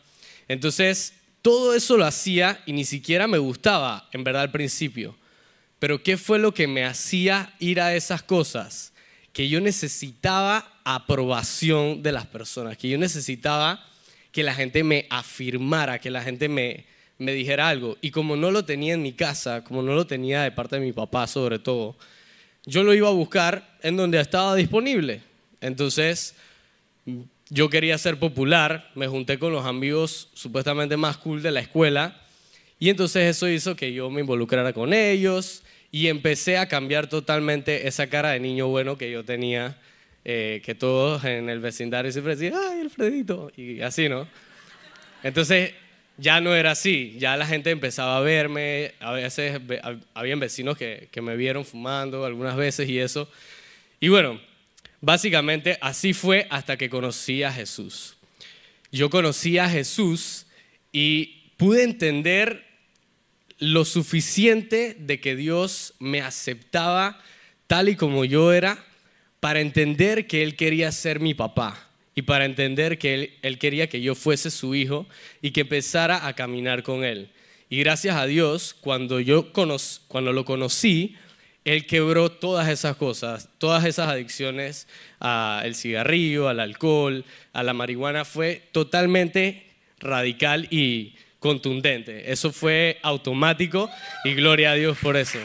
Entonces, 0.47 1.13
todo 1.45 1.75
eso 1.75 1.95
lo 1.95 2.07
hacía 2.07 2.63
y 2.65 2.73
ni 2.73 2.85
siquiera 2.85 3.27
me 3.27 3.37
gustaba, 3.37 4.09
en 4.11 4.23
verdad, 4.23 4.41
al 4.41 4.51
principio. 4.51 5.15
Pero 5.77 6.01
¿qué 6.01 6.17
fue 6.17 6.39
lo 6.39 6.55
que 6.55 6.65
me 6.65 6.83
hacía 6.83 7.53
ir 7.59 7.79
a 7.79 7.95
esas 7.95 8.23
cosas? 8.23 8.93
Que 9.31 9.47
yo 9.47 9.61
necesitaba 9.61 10.81
aprobación 10.83 12.01
de 12.01 12.11
las 12.13 12.25
personas, 12.25 12.79
que 12.79 12.89
yo 12.89 12.97
necesitaba 12.97 13.85
que 14.31 14.41
la 14.41 14.55
gente 14.55 14.83
me 14.83 15.05
afirmara, 15.11 15.99
que 15.99 16.09
la 16.09 16.23
gente 16.23 16.49
me, 16.49 16.87
me 17.19 17.33
dijera 17.33 17.69
algo. 17.69 17.95
Y 18.01 18.09
como 18.09 18.35
no 18.35 18.49
lo 18.49 18.65
tenía 18.65 18.95
en 18.95 19.03
mi 19.03 19.13
casa, 19.13 19.63
como 19.63 19.83
no 19.83 19.93
lo 19.93 20.07
tenía 20.07 20.41
de 20.41 20.51
parte 20.51 20.77
de 20.77 20.81
mi 20.81 20.93
papá 20.93 21.27
sobre 21.27 21.59
todo, 21.59 21.95
yo 22.65 22.81
lo 22.81 22.91
iba 22.91 23.09
a 23.09 23.11
buscar 23.11 23.77
en 23.83 23.97
donde 23.97 24.19
estaba 24.19 24.55
disponible. 24.55 25.21
Entonces, 25.61 26.33
yo 27.49 27.69
quería 27.69 27.97
ser 27.97 28.17
popular, 28.17 28.91
me 28.95 29.07
junté 29.07 29.37
con 29.37 29.51
los 29.51 29.65
amigos 29.65 30.29
supuestamente 30.33 30.97
más 30.97 31.17
cool 31.17 31.41
de 31.43 31.51
la 31.51 31.59
escuela 31.59 32.19
y 32.79 32.89
entonces 32.89 33.35
eso 33.35 33.47
hizo 33.47 33.75
que 33.75 33.93
yo 33.93 34.09
me 34.09 34.21
involucrara 34.21 34.73
con 34.73 34.93
ellos 34.93 35.63
y 35.91 36.07
empecé 36.07 36.57
a 36.57 36.67
cambiar 36.67 37.07
totalmente 37.07 37.87
esa 37.87 38.07
cara 38.07 38.31
de 38.31 38.39
niño 38.39 38.67
bueno 38.67 38.97
que 38.97 39.11
yo 39.11 39.23
tenía, 39.23 39.77
eh, 40.25 40.61
que 40.65 40.75
todos 40.75 41.23
en 41.23 41.49
el 41.49 41.59
vecindario 41.59 42.11
siempre 42.11 42.35
decían, 42.35 42.59
ay, 42.69 42.81
Alfredito, 42.81 43.51
y 43.55 43.81
así, 43.81 44.09
¿no? 44.09 44.27
Entonces 45.23 45.73
ya 46.17 46.41
no 46.41 46.55
era 46.55 46.71
así, 46.71 47.15
ya 47.19 47.37
la 47.37 47.45
gente 47.45 47.69
empezaba 47.69 48.17
a 48.17 48.21
verme, 48.21 48.93
a 48.99 49.11
veces 49.11 49.61
habían 50.13 50.39
vecinos 50.39 50.77
que, 50.77 51.07
que, 51.11 51.21
me 51.21 51.35
vieron 51.35 51.63
fumando 51.63 52.25
algunas 52.25 52.55
veces 52.55 52.89
y 52.89 52.99
eso. 52.99 53.29
Y 53.99 54.09
bueno, 54.09 54.39
básicamente 55.05 55.77
así 55.81 56.13
fue 56.13 56.47
hasta 56.49 56.77
que 56.77 56.89
conocí 56.89 57.43
a 57.43 57.53
Jesús. 57.53 58.17
Yo 58.91 59.11
conocí 59.11 59.59
a 59.59 59.69
Jesús 59.69 60.47
y 60.91 61.51
pude 61.57 61.83
entender 61.83 62.65
lo 63.59 63.85
suficiente 63.85 64.97
de 64.99 65.21
que 65.21 65.35
Dios 65.35 65.93
me 65.99 66.21
aceptaba 66.21 67.21
tal 67.67 67.87
y 67.87 67.95
como 67.95 68.25
yo 68.25 68.51
era 68.51 68.83
para 69.39 69.59
entender 69.59 70.25
que 70.25 70.41
Él 70.41 70.55
quería 70.55 70.91
ser 70.91 71.19
mi 71.19 71.35
papá 71.35 71.87
y 72.15 72.23
para 72.23 72.45
entender 72.45 72.97
que 72.97 73.37
él, 73.43 73.59
quería 73.59 73.87
que 73.87 74.01
yo 74.01 74.15
fuese 74.15 74.49
su 74.49 74.73
hijo 74.73 75.05
y 75.39 75.51
que 75.51 75.61
empezara 75.61 76.25
a 76.25 76.33
caminar 76.33 76.81
con 76.81 77.03
él. 77.03 77.29
Y 77.69 77.77
gracias 77.77 78.15
a 78.15 78.25
Dios, 78.25 78.73
cuando 78.73 79.19
yo 79.19 79.51
cuando 79.51 80.33
lo 80.33 80.45
conocí, 80.45 81.15
él 81.65 81.87
quebró 81.87 82.31
todas 82.31 82.69
esas 82.69 82.95
cosas, 82.95 83.49
todas 83.57 83.83
esas 83.85 84.07
adicciones 84.07 84.87
al 85.19 85.75
cigarrillo, 85.75 86.47
al 86.47 86.59
alcohol, 86.59 87.25
a 87.53 87.63
la 87.63 87.73
marihuana, 87.73 88.23
fue 88.23 88.69
totalmente 88.71 89.65
radical 89.99 90.67
y 90.69 91.15
contundente. 91.39 92.31
Eso 92.31 92.51
fue 92.51 92.99
automático 93.01 93.89
y 94.23 94.35
gloria 94.35 94.71
a 94.71 94.75
Dios 94.75 94.95
por 95.01 95.17
eso. 95.17 95.39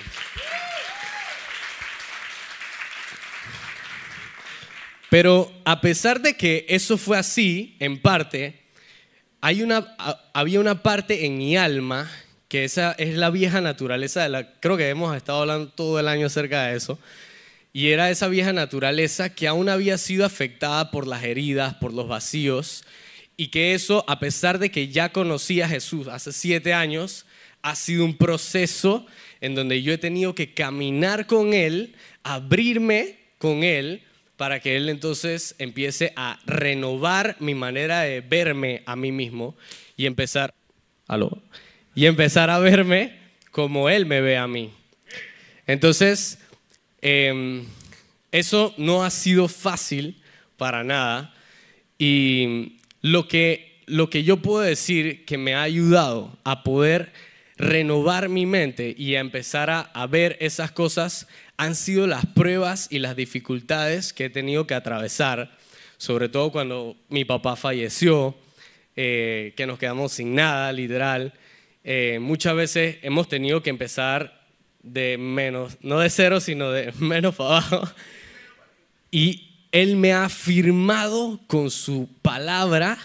Pero 5.08 5.50
a 5.64 5.80
pesar 5.80 6.20
de 6.20 6.36
que 6.36 6.66
eso 6.68 6.98
fue 6.98 7.18
así, 7.18 7.76
en 7.80 7.98
parte, 7.98 8.60
hay 9.40 9.62
una, 9.62 9.96
había 10.34 10.60
una 10.60 10.82
parte 10.82 11.24
en 11.24 11.38
mi 11.38 11.56
alma 11.56 12.10
que 12.50 12.64
esa 12.64 12.90
es 12.98 13.16
la 13.16 13.30
vieja 13.30 13.60
naturaleza 13.60 14.24
de 14.24 14.28
la, 14.28 14.54
creo 14.58 14.76
que 14.76 14.88
hemos 14.88 15.16
estado 15.16 15.42
hablando 15.42 15.68
todo 15.68 16.00
el 16.00 16.08
año 16.08 16.26
acerca 16.26 16.64
de 16.64 16.76
eso, 16.76 16.98
y 17.72 17.90
era 17.90 18.10
esa 18.10 18.26
vieja 18.26 18.52
naturaleza 18.52 19.32
que 19.32 19.46
aún 19.46 19.68
había 19.68 19.96
sido 19.98 20.26
afectada 20.26 20.90
por 20.90 21.06
las 21.06 21.22
heridas, 21.22 21.74
por 21.74 21.94
los 21.94 22.08
vacíos, 22.08 22.84
y 23.36 23.48
que 23.48 23.72
eso, 23.72 24.04
a 24.08 24.18
pesar 24.18 24.58
de 24.58 24.72
que 24.72 24.88
ya 24.88 25.12
conocí 25.12 25.60
a 25.60 25.68
Jesús 25.68 26.08
hace 26.08 26.32
siete 26.32 26.74
años, 26.74 27.24
ha 27.62 27.76
sido 27.76 28.04
un 28.04 28.16
proceso 28.16 29.06
en 29.40 29.54
donde 29.54 29.80
yo 29.82 29.92
he 29.92 29.98
tenido 29.98 30.34
que 30.34 30.52
caminar 30.52 31.28
con 31.28 31.54
Él, 31.54 31.94
abrirme 32.24 33.16
con 33.38 33.62
Él, 33.62 34.02
para 34.36 34.58
que 34.58 34.76
Él 34.76 34.88
entonces 34.88 35.54
empiece 35.58 36.12
a 36.16 36.40
renovar 36.46 37.36
mi 37.38 37.54
manera 37.54 38.00
de 38.00 38.22
verme 38.22 38.82
a 38.86 38.96
mí 38.96 39.12
mismo 39.12 39.54
y 39.96 40.06
empezar, 40.06 40.52
¿aló? 41.06 41.40
Y 41.94 42.06
empezar 42.06 42.50
a 42.50 42.58
verme 42.58 43.18
como 43.50 43.88
Él 43.88 44.06
me 44.06 44.20
ve 44.20 44.36
a 44.36 44.46
mí. 44.46 44.72
Entonces, 45.66 46.38
em, 47.00 47.64
eso 48.32 48.74
no 48.76 49.04
ha 49.04 49.10
sido 49.10 49.48
fácil 49.48 50.20
para 50.56 50.84
nada 50.84 51.34
y 51.98 52.78
lo 53.02 53.28
que, 53.28 53.82
lo 53.86 54.10
que 54.10 54.22
yo 54.22 54.38
puedo 54.38 54.60
decir 54.60 55.24
que 55.24 55.38
me 55.38 55.54
ha 55.54 55.62
ayudado 55.62 56.38
a 56.44 56.62
poder 56.62 57.12
renovar 57.56 58.28
mi 58.28 58.46
mente 58.46 58.94
y 58.96 59.16
a 59.16 59.20
empezar 59.20 59.68
a, 59.70 59.80
a 59.80 60.06
ver 60.06 60.36
esas 60.40 60.70
cosas 60.72 61.26
han 61.56 61.74
sido 61.74 62.06
las 62.06 62.24
pruebas 62.24 62.88
y 62.90 63.00
las 63.00 63.16
dificultades 63.16 64.14
que 64.14 64.26
he 64.26 64.30
tenido 64.30 64.66
que 64.66 64.74
atravesar, 64.74 65.58
sobre 65.98 66.30
todo 66.30 66.50
cuando 66.50 66.96
mi 67.10 67.26
papá 67.26 67.54
falleció, 67.54 68.34
eh, 68.96 69.52
que 69.56 69.66
nos 69.66 69.78
quedamos 69.78 70.12
sin 70.12 70.34
nada, 70.34 70.72
literal. 70.72 71.34
Eh, 71.82 72.18
muchas 72.20 72.54
veces 72.54 72.98
hemos 73.02 73.28
tenido 73.28 73.62
que 73.62 73.70
empezar 73.70 74.46
de 74.82 75.18
menos, 75.18 75.78
no 75.80 76.00
de 76.00 76.10
cero, 76.10 76.40
sino 76.40 76.70
de 76.70 76.92
menos 76.98 77.34
para 77.34 77.50
abajo. 77.50 77.88
Y, 79.10 79.46
Él 79.72 79.94
me 79.94 80.12
ha 80.12 80.28
firmado 80.28 81.38
con 81.46 81.70
su 81.70 82.08
palabra, 82.22 82.98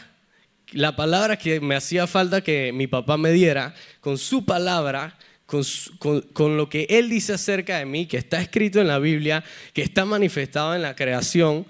la 0.71 0.95
palabra 0.95 1.37
que 1.37 1.59
me 1.59 1.75
hacía 1.75 2.07
falta 2.07 2.41
que 2.41 2.71
mi 2.73 2.87
papá 2.87 3.17
me 3.17 3.31
diera, 3.31 3.75
con 4.01 4.17
su 4.17 4.45
palabra, 4.45 5.15
con, 5.45 5.61
con, 5.99 6.21
con, 6.21 6.57
lo 6.57 6.67
que 6.67 6.87
Él 6.89 7.07
dice 7.07 7.33
acerca 7.33 7.77
de 7.77 7.85
mí, 7.85 8.07
que 8.07 8.17
está 8.17 8.41
escrito 8.41 8.81
en 8.81 8.87
la 8.87 8.97
Biblia, 8.97 9.43
que 9.73 9.83
está 9.83 10.05
manifestado 10.05 10.73
en 10.73 10.81
la 10.81 10.95
creación, 10.95 11.67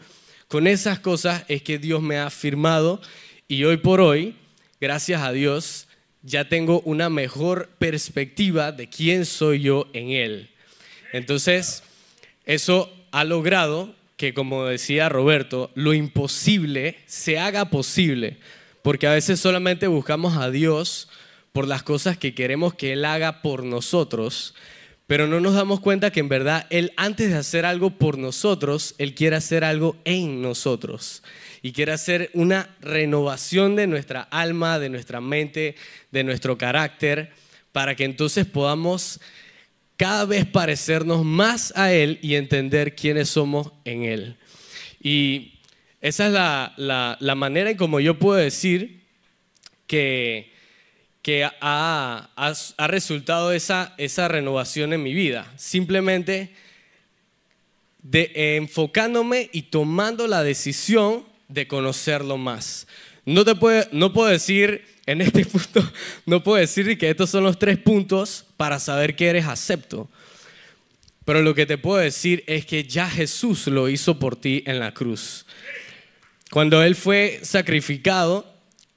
con 0.47 0.65
esas 0.65 0.99
cosas 0.99 1.43
es 1.49 1.61
que 1.61 1.77
Dios 1.77 2.01
me 2.01 2.17
ha 2.17 2.29
firmado 2.29 3.01
y 3.47 3.65
hoy 3.65 3.77
por 3.77 3.99
hoy, 3.99 4.35
gracias 4.79 5.21
a 5.21 5.33
Dios, 5.33 5.87
ya 6.25 6.49
tengo 6.49 6.81
una 6.81 7.09
mejor 7.09 7.69
perspectiva 7.77 8.71
de 8.71 8.89
quién 8.89 9.25
soy 9.25 9.61
yo 9.61 9.87
en 9.93 10.09
Él. 10.09 10.49
Entonces, 11.13 11.83
eso 12.45 12.91
ha 13.11 13.23
logrado 13.23 13.93
que, 14.17 14.33
como 14.33 14.65
decía 14.65 15.07
Roberto, 15.07 15.71
lo 15.75 15.93
imposible 15.93 16.97
se 17.05 17.37
haga 17.37 17.65
posible, 17.69 18.37
porque 18.81 19.07
a 19.07 19.13
veces 19.13 19.39
solamente 19.39 19.87
buscamos 19.87 20.35
a 20.37 20.49
Dios 20.49 21.09
por 21.53 21.67
las 21.67 21.83
cosas 21.83 22.17
que 22.17 22.33
queremos 22.33 22.73
que 22.73 22.93
Él 22.93 23.05
haga 23.05 23.43
por 23.43 23.63
nosotros, 23.63 24.55
pero 25.07 25.27
no 25.27 25.39
nos 25.39 25.53
damos 25.53 25.79
cuenta 25.79 26.11
que 26.11 26.21
en 26.21 26.29
verdad 26.29 26.65
Él 26.71 26.91
antes 26.97 27.29
de 27.29 27.37
hacer 27.37 27.65
algo 27.65 27.91
por 27.91 28.17
nosotros, 28.17 28.95
Él 28.97 29.13
quiere 29.13 29.35
hacer 29.35 29.63
algo 29.63 29.95
en 30.05 30.41
nosotros 30.41 31.21
y 31.65 31.71
quiere 31.71 31.93
hacer 31.93 32.29
una 32.35 32.69
renovación 32.79 33.75
de 33.75 33.87
nuestra 33.87 34.21
alma, 34.21 34.77
de 34.77 34.87
nuestra 34.87 35.19
mente, 35.19 35.73
de 36.11 36.23
nuestro 36.23 36.59
carácter, 36.59 37.31
para 37.71 37.95
que 37.95 38.03
entonces 38.03 38.45
podamos 38.45 39.19
cada 39.97 40.25
vez 40.25 40.45
parecernos 40.45 41.25
más 41.25 41.73
a 41.75 41.91
Él 41.91 42.19
y 42.21 42.35
entender 42.35 42.93
quiénes 42.93 43.29
somos 43.29 43.71
en 43.83 44.03
Él. 44.03 44.37
Y 45.01 45.53
esa 46.01 46.27
es 46.27 46.33
la, 46.77 47.35
manera 47.35 47.71
en 47.71 47.77
como 47.77 47.99
yo 47.99 48.19
puedo 48.19 48.37
decir 48.37 49.01
que, 49.87 50.53
que 51.23 51.45
ha, 51.45 52.29
ha, 52.35 52.87
resultado 52.87 53.51
esa, 53.51 53.95
esa 53.97 54.27
renovación 54.27 54.93
en 54.93 55.01
mi 55.01 55.15
vida. 55.15 55.51
Simplemente 55.55 56.51
de, 58.03 58.55
enfocándome 58.57 59.49
y 59.51 59.63
tomando 59.63 60.27
la 60.27 60.43
decisión 60.43 61.33
de 61.47 61.67
conocerlo 61.67 62.37
más. 62.37 62.87
No, 63.25 63.43
te 63.43 63.55
puede, 63.55 63.87
no 63.91 64.13
puedo 64.13 64.29
decir 64.29 64.85
en 65.05 65.21
este 65.21 65.45
punto, 65.45 65.91
no 66.25 66.43
puedo 66.43 66.57
decir 66.57 66.97
que 66.97 67.09
estos 67.09 67.29
son 67.29 67.43
los 67.43 67.59
tres 67.59 67.77
puntos 67.77 68.45
para 68.57 68.79
saber 68.79 69.15
que 69.15 69.27
eres 69.27 69.45
acepto. 69.45 70.09
Pero 71.25 71.41
lo 71.41 71.55
que 71.55 71.65
te 71.65 71.79
puedo 71.79 71.97
decir 71.97 72.43
es 72.45 72.65
que 72.65 72.83
ya 72.83 73.09
Jesús 73.09 73.65
lo 73.67 73.89
hizo 73.89 74.19
por 74.19 74.35
ti 74.35 74.63
en 74.67 74.79
la 74.79 74.93
cruz. 74.93 75.45
Cuando 76.51 76.83
Él 76.83 76.95
fue 76.95 77.39
sacrificado, 77.41 78.45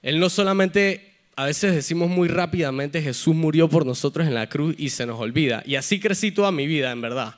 Él 0.03 0.21
no 0.21 0.29
solamente, 0.29 1.15
a 1.37 1.47
veces 1.47 1.75
decimos 1.75 2.11
muy 2.11 2.29
rápidamente, 2.29 3.01
Jesús 3.01 3.35
murió 3.35 3.69
por 3.69 3.87
nosotros 3.87 4.27
en 4.27 4.35
la 4.35 4.49
cruz 4.49 4.75
y 4.77 4.91
se 4.91 5.07
nos 5.07 5.19
olvida. 5.19 5.63
Y 5.65 5.77
así 5.77 5.99
crecí 5.99 6.31
toda 6.31 6.53
mi 6.53 6.67
vida, 6.67 6.93
en 6.93 7.01
verdad. 7.01 7.37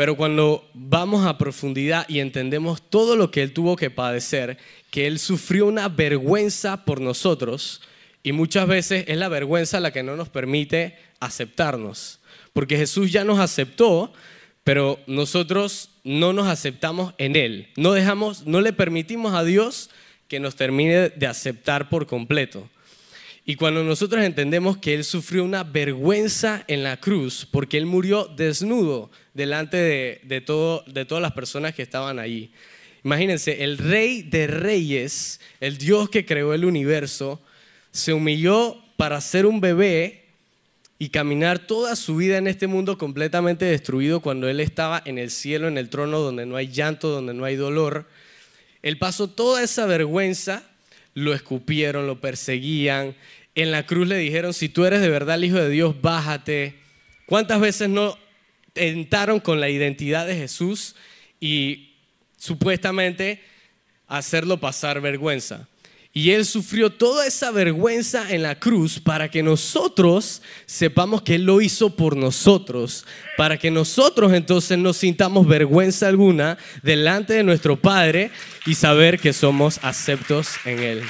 Pero 0.00 0.16
cuando 0.16 0.66
vamos 0.72 1.26
a 1.26 1.36
profundidad 1.36 2.08
y 2.08 2.20
entendemos 2.20 2.80
todo 2.80 3.16
lo 3.16 3.30
que 3.30 3.42
Él 3.42 3.52
tuvo 3.52 3.76
que 3.76 3.90
padecer, 3.90 4.56
que 4.90 5.06
Él 5.06 5.18
sufrió 5.18 5.66
una 5.66 5.90
vergüenza 5.90 6.86
por 6.86 7.02
nosotros, 7.02 7.82
y 8.22 8.32
muchas 8.32 8.66
veces 8.66 9.04
es 9.08 9.18
la 9.18 9.28
vergüenza 9.28 9.78
la 9.78 9.92
que 9.92 10.02
no 10.02 10.16
nos 10.16 10.30
permite 10.30 10.96
aceptarnos. 11.20 12.20
Porque 12.54 12.78
Jesús 12.78 13.12
ya 13.12 13.24
nos 13.24 13.40
aceptó, 13.40 14.14
pero 14.64 14.98
nosotros 15.06 15.90
no 16.02 16.32
nos 16.32 16.46
aceptamos 16.46 17.12
en 17.18 17.36
Él. 17.36 17.68
No 17.76 17.92
dejamos, 17.92 18.46
no 18.46 18.62
le 18.62 18.72
permitimos 18.72 19.34
a 19.34 19.44
Dios 19.44 19.90
que 20.28 20.40
nos 20.40 20.56
termine 20.56 21.10
de 21.10 21.26
aceptar 21.26 21.90
por 21.90 22.06
completo. 22.06 22.70
Y 23.50 23.56
cuando 23.56 23.82
nosotros 23.82 24.22
entendemos 24.22 24.76
que 24.76 24.94
Él 24.94 25.02
sufrió 25.02 25.42
una 25.42 25.64
vergüenza 25.64 26.62
en 26.68 26.84
la 26.84 26.98
cruz, 26.98 27.44
porque 27.50 27.78
Él 27.78 27.84
murió 27.84 28.26
desnudo 28.26 29.10
delante 29.34 29.76
de, 29.76 30.20
de, 30.22 30.40
todo, 30.40 30.84
de 30.86 31.04
todas 31.04 31.20
las 31.20 31.32
personas 31.32 31.74
que 31.74 31.82
estaban 31.82 32.20
allí. 32.20 32.52
Imagínense, 33.02 33.64
el 33.64 33.76
rey 33.76 34.22
de 34.22 34.46
reyes, 34.46 35.40
el 35.58 35.78
Dios 35.78 36.08
que 36.10 36.24
creó 36.24 36.54
el 36.54 36.64
universo, 36.64 37.42
se 37.90 38.12
humilló 38.12 38.76
para 38.96 39.20
ser 39.20 39.46
un 39.46 39.60
bebé 39.60 40.26
y 41.00 41.08
caminar 41.08 41.58
toda 41.58 41.96
su 41.96 42.14
vida 42.14 42.38
en 42.38 42.46
este 42.46 42.68
mundo 42.68 42.98
completamente 42.98 43.64
destruido 43.64 44.20
cuando 44.20 44.48
Él 44.48 44.60
estaba 44.60 45.02
en 45.04 45.18
el 45.18 45.32
cielo, 45.32 45.66
en 45.66 45.76
el 45.76 45.88
trono, 45.90 46.20
donde 46.20 46.46
no 46.46 46.54
hay 46.54 46.68
llanto, 46.68 47.08
donde 47.08 47.34
no 47.34 47.44
hay 47.44 47.56
dolor. 47.56 48.06
Él 48.80 48.96
pasó 48.96 49.28
toda 49.28 49.60
esa 49.60 49.86
vergüenza, 49.86 50.62
lo 51.14 51.34
escupieron, 51.34 52.06
lo 52.06 52.20
perseguían, 52.20 53.16
en 53.54 53.70
la 53.70 53.86
cruz 53.86 54.06
le 54.08 54.16
dijeron, 54.16 54.54
si 54.54 54.68
tú 54.68 54.84
eres 54.84 55.00
de 55.00 55.08
verdad 55.08 55.36
el 55.36 55.44
Hijo 55.44 55.56
de 55.56 55.70
Dios, 55.70 56.00
bájate. 56.00 56.76
¿Cuántas 57.26 57.60
veces 57.60 57.88
no 57.88 58.18
tentaron 58.72 59.40
con 59.40 59.60
la 59.60 59.68
identidad 59.68 60.26
de 60.26 60.36
Jesús 60.36 60.94
y 61.40 61.94
supuestamente 62.36 63.42
hacerlo 64.06 64.58
pasar 64.58 65.00
vergüenza? 65.00 65.68
Y 66.12 66.32
Él 66.32 66.44
sufrió 66.44 66.90
toda 66.90 67.24
esa 67.24 67.52
vergüenza 67.52 68.32
en 68.32 68.42
la 68.42 68.58
cruz 68.58 68.98
para 68.98 69.30
que 69.30 69.44
nosotros 69.44 70.42
sepamos 70.66 71.22
que 71.22 71.36
Él 71.36 71.44
lo 71.44 71.60
hizo 71.60 71.94
por 71.94 72.16
nosotros, 72.16 73.06
para 73.36 73.56
que 73.58 73.70
nosotros 73.70 74.32
entonces 74.32 74.76
no 74.76 74.92
sintamos 74.92 75.46
vergüenza 75.46 76.08
alguna 76.08 76.58
delante 76.82 77.34
de 77.34 77.44
nuestro 77.44 77.76
Padre 77.76 78.32
y 78.66 78.74
saber 78.74 79.20
que 79.20 79.32
somos 79.32 79.78
aceptos 79.82 80.48
en 80.64 80.80
Él. 80.80 81.02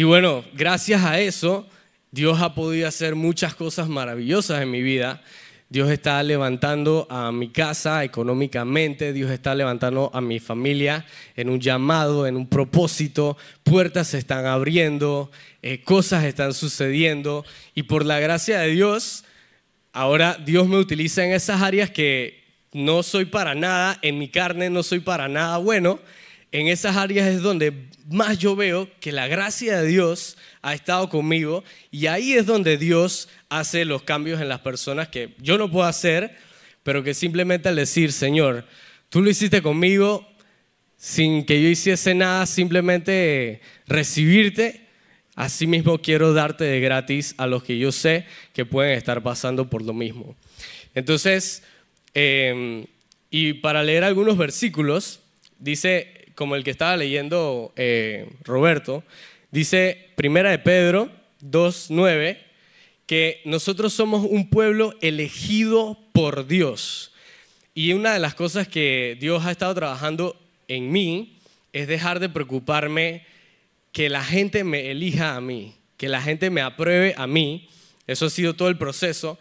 Y 0.00 0.04
bueno, 0.04 0.42
gracias 0.54 1.04
a 1.04 1.20
eso, 1.20 1.68
Dios 2.10 2.40
ha 2.40 2.54
podido 2.54 2.88
hacer 2.88 3.16
muchas 3.16 3.54
cosas 3.54 3.86
maravillosas 3.86 4.62
en 4.62 4.70
mi 4.70 4.80
vida. 4.80 5.20
Dios 5.68 5.90
está 5.90 6.22
levantando 6.22 7.06
a 7.10 7.30
mi 7.32 7.50
casa 7.50 8.02
económicamente, 8.02 9.12
Dios 9.12 9.30
está 9.30 9.54
levantando 9.54 10.10
a 10.14 10.22
mi 10.22 10.40
familia 10.40 11.04
en 11.36 11.50
un 11.50 11.60
llamado, 11.60 12.26
en 12.26 12.36
un 12.36 12.48
propósito, 12.48 13.36
puertas 13.62 14.08
se 14.08 14.16
están 14.16 14.46
abriendo, 14.46 15.30
eh, 15.60 15.82
cosas 15.82 16.24
están 16.24 16.54
sucediendo. 16.54 17.44
Y 17.74 17.82
por 17.82 18.06
la 18.06 18.20
gracia 18.20 18.60
de 18.60 18.68
Dios, 18.68 19.24
ahora 19.92 20.38
Dios 20.42 20.66
me 20.66 20.78
utiliza 20.78 21.26
en 21.26 21.32
esas 21.32 21.60
áreas 21.60 21.90
que 21.90 22.42
no 22.72 23.02
soy 23.02 23.26
para 23.26 23.54
nada, 23.54 23.98
en 24.00 24.18
mi 24.18 24.30
carne 24.30 24.70
no 24.70 24.82
soy 24.82 25.00
para 25.00 25.28
nada 25.28 25.58
bueno, 25.58 26.00
en 26.52 26.68
esas 26.68 26.96
áreas 26.96 27.28
es 27.28 27.42
donde 27.42 27.72
más 28.08 28.38
yo 28.38 28.56
veo 28.56 28.88
que 29.00 29.12
la 29.12 29.28
gracia 29.28 29.80
de 29.80 29.86
Dios 29.86 30.36
ha 30.62 30.74
estado 30.74 31.08
conmigo 31.08 31.62
y 31.90 32.06
ahí 32.06 32.32
es 32.32 32.46
donde 32.46 32.76
Dios 32.76 33.28
hace 33.48 33.84
los 33.84 34.02
cambios 34.02 34.40
en 34.40 34.48
las 34.48 34.60
personas 34.60 35.08
que 35.08 35.34
yo 35.38 35.58
no 35.58 35.70
puedo 35.70 35.86
hacer, 35.86 36.36
pero 36.82 37.04
que 37.04 37.14
simplemente 37.14 37.68
al 37.68 37.76
decir, 37.76 38.12
Señor, 38.12 38.66
tú 39.10 39.22
lo 39.22 39.30
hiciste 39.30 39.62
conmigo 39.62 40.26
sin 40.96 41.44
que 41.44 41.62
yo 41.62 41.68
hiciese 41.68 42.14
nada, 42.14 42.44
simplemente 42.46 43.60
recibirte, 43.86 44.86
así 45.34 45.66
mismo 45.66 45.98
quiero 45.98 46.34
darte 46.34 46.64
de 46.64 46.80
gratis 46.80 47.34
a 47.38 47.46
los 47.46 47.62
que 47.62 47.78
yo 47.78 47.92
sé 47.92 48.26
que 48.52 48.66
pueden 48.66 48.98
estar 48.98 49.22
pasando 49.22 49.70
por 49.70 49.82
lo 49.82 49.94
mismo. 49.94 50.36
Entonces, 50.94 51.62
em, 52.12 52.84
y 53.30 53.54
para 53.54 53.84
leer 53.84 54.02
algunos 54.02 54.36
versículos, 54.36 55.20
dice 55.58 56.19
como 56.40 56.56
el 56.56 56.64
que 56.64 56.70
estaba 56.70 56.96
leyendo 56.96 57.70
eh, 57.76 58.26
Roberto, 58.44 59.04
dice 59.50 60.08
Primera 60.14 60.50
de 60.50 60.58
Pedro 60.58 61.10
2.9, 61.44 62.38
que 63.04 63.42
nosotros 63.44 63.92
somos 63.92 64.24
un 64.24 64.48
pueblo 64.48 64.94
elegido 65.02 65.98
por 66.14 66.46
Dios. 66.46 67.12
Y 67.74 67.92
una 67.92 68.14
de 68.14 68.20
las 68.20 68.34
cosas 68.34 68.66
que 68.68 69.18
Dios 69.20 69.44
ha 69.44 69.50
estado 69.50 69.74
trabajando 69.74 70.34
en 70.66 70.90
mí 70.90 71.36
es 71.74 71.86
dejar 71.86 72.20
de 72.20 72.30
preocuparme 72.30 73.26
que 73.92 74.08
la 74.08 74.24
gente 74.24 74.64
me 74.64 74.90
elija 74.90 75.36
a 75.36 75.42
mí, 75.42 75.74
que 75.98 76.08
la 76.08 76.22
gente 76.22 76.48
me 76.48 76.62
apruebe 76.62 77.12
a 77.18 77.26
mí. 77.26 77.68
Eso 78.06 78.24
ha 78.24 78.30
sido 78.30 78.54
todo 78.54 78.70
el 78.70 78.78
proceso. 78.78 79.38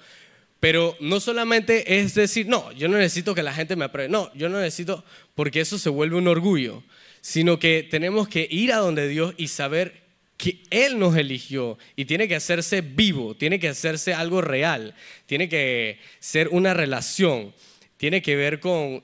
Pero 0.60 0.98
no 1.00 1.20
solamente 1.20 2.00
es 2.00 2.16
decir, 2.16 2.48
no, 2.48 2.72
yo 2.74 2.90
no 2.90 2.98
necesito 2.98 3.34
que 3.34 3.44
la 3.44 3.54
gente 3.54 3.76
me 3.76 3.86
apruebe, 3.86 4.10
no, 4.10 4.32
yo 4.34 4.50
no 4.50 4.60
necesito, 4.60 5.06
porque 5.34 5.62
eso 5.62 5.78
se 5.78 5.90
vuelve 5.90 6.18
un 6.18 6.28
orgullo, 6.28 6.84
sino 7.22 7.60
que 7.60 7.88
tenemos 7.90 8.28
que 8.28 8.48
ir 8.50 8.74
a 8.74 8.78
donde 8.78 9.08
Dios 9.08 9.34
y 9.38 9.48
saber 9.48 10.02
que 10.36 10.62
Él 10.70 11.00
nos 11.00 11.16
eligió 11.16 11.78
y 11.96 12.06
tiene 12.06 12.28
que 12.28 12.36
hacerse 12.36 12.82
vivo, 12.82 13.36
tiene 13.36 13.60
que 13.60 13.70
hacerse 13.70 14.14
algo 14.14 14.42
real, 14.42 14.96
tiene 15.26 15.48
que 15.48 16.00
ser 16.20 16.50
una 16.50 16.74
relación, 16.74 17.54
tiene 17.98 18.22
que 18.22 18.36
ver 18.36 18.60
con... 18.60 19.04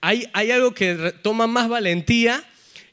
Hay, 0.00 0.28
hay 0.32 0.50
algo 0.50 0.74
que 0.74 1.14
toma 1.22 1.46
más 1.46 1.68
valentía 1.68 2.44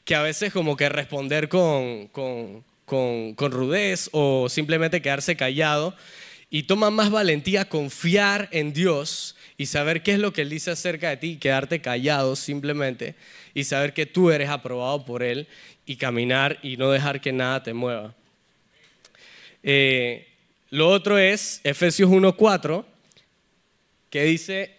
que 0.04 0.14
a 0.14 0.22
veces 0.22 0.52
como 0.52 0.76
que 0.76 0.88
responder 0.88 1.48
con, 1.48 2.08
con, 2.08 2.64
con, 2.84 3.34
con 3.34 3.52
rudez 3.52 4.08
o 4.12 4.48
simplemente 4.48 5.02
quedarse 5.02 5.36
callado 5.36 5.94
y 6.50 6.64
toma 6.64 6.90
más 6.90 7.10
valentía 7.10 7.68
confiar 7.68 8.48
en 8.50 8.72
Dios 8.72 9.36
y 9.56 9.66
saber 9.66 10.02
qué 10.02 10.14
es 10.14 10.18
lo 10.18 10.32
que 10.32 10.42
Él 10.42 10.50
dice 10.50 10.72
acerca 10.72 11.10
de 11.10 11.16
ti, 11.16 11.36
quedarte 11.36 11.80
callado 11.80 12.34
simplemente 12.34 13.14
y 13.54 13.64
saber 13.64 13.94
que 13.94 14.06
tú 14.06 14.30
eres 14.30 14.48
aprobado 14.48 15.04
por 15.04 15.22
Él 15.22 15.46
y 15.86 15.96
caminar 15.96 16.58
y 16.62 16.76
no 16.76 16.90
dejar 16.90 17.20
que 17.20 17.32
nada 17.32 17.62
te 17.62 17.72
mueva. 17.72 18.14
Eh, 19.62 20.26
lo 20.70 20.88
otro 20.88 21.18
es 21.18 21.60
Efesios 21.62 22.10
1.4, 22.10 22.84
que 24.08 24.24
dice, 24.24 24.76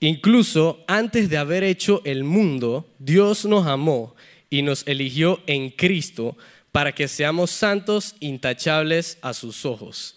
incluso 0.00 0.82
antes 0.88 1.28
de 1.28 1.38
haber 1.38 1.62
hecho 1.62 2.02
el 2.04 2.24
mundo, 2.24 2.88
Dios 2.98 3.44
nos 3.44 3.66
amó 3.66 4.16
y 4.50 4.62
nos 4.62 4.86
eligió 4.88 5.40
en 5.46 5.70
Cristo 5.70 6.36
para 6.72 6.92
que 6.92 7.06
seamos 7.06 7.50
santos, 7.50 8.16
intachables 8.20 9.18
a 9.22 9.34
sus 9.34 9.64
ojos. 9.64 10.16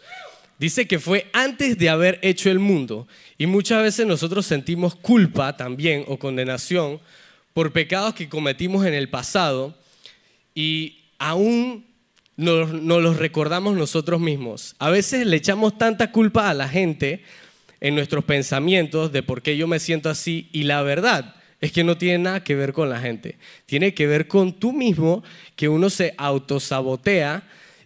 Dice 0.57 0.87
que 0.87 0.99
fue 0.99 1.29
antes 1.33 1.77
de 1.77 1.89
haber 1.89 2.19
hecho 2.21 2.49
el 2.49 2.59
mundo 2.59 3.07
y 3.37 3.45
muchas 3.45 3.83
veces 3.83 4.07
nosotros 4.07 4.45
sentimos 4.45 4.95
culpa 4.95 5.57
también 5.57 6.05
o 6.07 6.17
condenación 6.17 6.99
por 7.53 7.73
pecados 7.73 8.13
que 8.15 8.29
cometimos 8.29 8.85
en 8.85 8.93
el 8.93 9.09
pasado 9.09 9.77
y 10.53 10.99
aún 11.19 11.85
no, 12.37 12.65
los 12.65 13.17
recordamos 13.17 13.75
nosotros 13.75 14.19
mismos. 14.19 14.75
A 14.79 14.89
veces 14.89 15.25
le 15.25 15.37
echamos 15.37 15.77
tanta 15.77 16.11
culpa 16.11 16.49
a 16.49 16.53
la 16.53 16.69
gente 16.69 17.23
en 17.81 17.95
nuestros 17.95 18.23
pensamientos 18.23 19.11
de 19.11 19.23
por 19.23 19.41
qué 19.41 19.57
yo 19.57 19.67
me 19.67 19.79
siento 19.79 20.09
así 20.09 20.49
y 20.53 20.63
la 20.63 20.81
verdad 20.81 21.35
es 21.61 21.71
que 21.71 21.83
no 21.83 21.97
tiene 21.97 22.19
nada 22.19 22.43
que 22.43 22.55
ver 22.55 22.73
con 22.73 22.89
la 22.89 22.99
gente. 22.99 23.37
Tiene 23.65 23.93
que 23.93 24.07
ver 24.07 24.27
con 24.27 24.53
tú 24.53 24.71
mismo 24.73 25.23
que 25.55 25.69
uno 25.69 25.89
se 25.89 26.13
autosabotea 26.17 27.43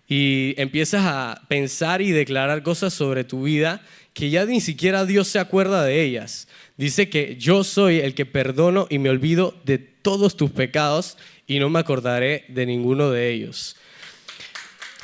y 0.10 0.60
empiezas 0.60 1.06
a 1.06 1.44
pensar 1.48 2.02
y 2.02 2.12
declarar 2.12 2.64
cosas 2.64 2.94
sobre 2.94 3.24
tu 3.24 3.44
vida 3.44 3.82
que 4.14 4.32
ya 4.32 4.44
ni 4.46 4.60
siquiera 4.60 5.06
Dios 5.06 5.28
se 5.28 5.38
acuerda 5.38 5.84
de 5.84 6.02
ellas. 6.02 6.48
Dice 6.78 7.10
que 7.10 7.38
yo 7.38 7.64
soy 7.64 8.00
el 8.00 8.16
que 8.16 8.26
perdono 8.26 8.88
y 8.90 8.98
me 8.98 9.12
olvido 9.12 9.56
de 9.66 9.78
todos 9.78 10.36
tus 10.36 10.50
pecados 10.50 11.18
y 11.46 11.60
no 11.60 11.70
me 11.70 11.80
acordaré 11.80 12.46
de 12.50 12.66
ninguno 12.66 13.12
de 13.12 13.30
ellos. 13.30 13.76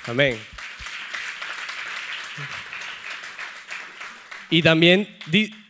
Amén. 0.06 0.38
Y 4.50 4.62
también 4.63 5.08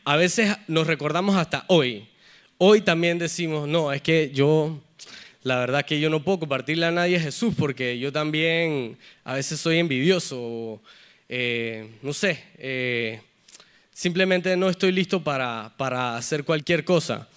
a 0.05 0.15
veces 0.15 0.55
nos 0.67 0.87
recordamos 0.87 1.35
hasta 1.35 1.65
hoy. 1.67 2.07
Hoy 2.57 2.81
también 2.81 3.19
decimos, 3.19 3.67
no, 3.67 3.91
es 3.91 4.01
que 4.01 4.31
yo, 4.33 4.81
la 5.45 5.59
verdad 5.59 5.85
que 5.85 5.99
yo 5.99 6.09
no 6.09 6.23
puedo 6.23 6.39
compartirle 6.39 6.87
a 6.87 6.91
nadie 6.91 7.19
Jesús 7.19 7.53
porque 7.55 7.99
yo 7.99 8.11
también 8.11 8.97
a 9.23 9.35
veces 9.35 9.59
soy 9.59 9.77
envidioso, 9.77 10.81
eh, 11.29 11.87
no 12.01 12.13
sé, 12.13 12.43
eh, 12.57 13.21
simplemente 13.93 14.57
no 14.57 14.71
estoy 14.71 14.91
listo 14.91 15.23
para, 15.23 15.71
para 15.77 16.17
hacer 16.17 16.45
cualquier 16.45 16.83
cosa. 16.83 17.29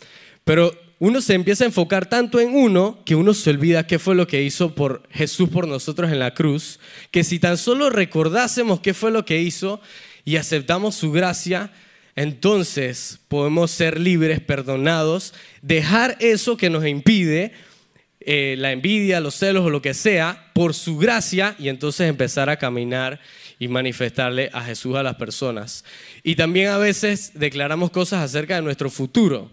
Pero 0.43 0.75
uno 0.99 1.21
se 1.21 1.35
empieza 1.35 1.65
a 1.65 1.67
enfocar 1.67 2.09
tanto 2.09 2.41
en 2.41 2.55
uno 2.55 2.99
que 3.05 3.15
uno 3.15 3.35
se 3.35 3.51
olvida 3.51 3.87
qué 3.87 3.99
fue 3.99 4.15
lo 4.15 4.27
que 4.27 4.43
hizo 4.43 4.75
por 4.75 5.03
Jesús 5.11 5.51
por 5.51 5.69
nosotros 5.69 6.11
en 6.11 6.19
la 6.19 6.33
cruz, 6.33 6.81
que 7.11 7.25
si 7.25 7.39
tan 7.39 7.59
solo 7.59 7.91
recordásemos 7.91 8.81
qué 8.81 8.95
fue 8.95 9.11
lo 9.11 9.27
que 9.27 9.43
hizo 9.43 9.83
y 10.25 10.37
aceptamos 10.37 10.95
su 10.95 11.13
gracia, 11.13 11.73
entonces 12.17 13.21
podemos 13.29 13.71
ser 13.71 14.01
libres, 14.01 14.41
perdonados, 14.41 15.35
dejar 15.61 16.17
eso 16.21 16.57
que 16.57 16.71
nos 16.71 16.87
impide, 16.87 17.53
eh, 18.31 18.57
la 18.59 18.73
envidia, 18.73 19.21
los 19.21 19.37
celos 19.37 19.65
o 19.65 19.71
lo 19.71 19.81
que 19.81 19.95
sea, 19.95 20.51
por 20.53 20.75
su 20.75 20.99
gracia 20.99 21.57
y 21.59 21.71
entonces 21.71 22.11
empezar 22.11 22.51
a 22.51 22.59
caminar 22.59 23.21
y 23.59 23.69
manifestarle 23.69 24.51
a 24.53 24.63
Jesús 24.63 24.97
a 24.97 25.03
las 25.03 25.15
personas. 25.15 25.83
Y 26.23 26.37
también 26.37 26.69
a 26.69 26.77
veces 26.77 27.31
declaramos 27.33 27.91
cosas 27.91 28.23
acerca 28.23 28.57
de 28.57 28.61
nuestro 28.61 28.91
futuro. 28.91 29.51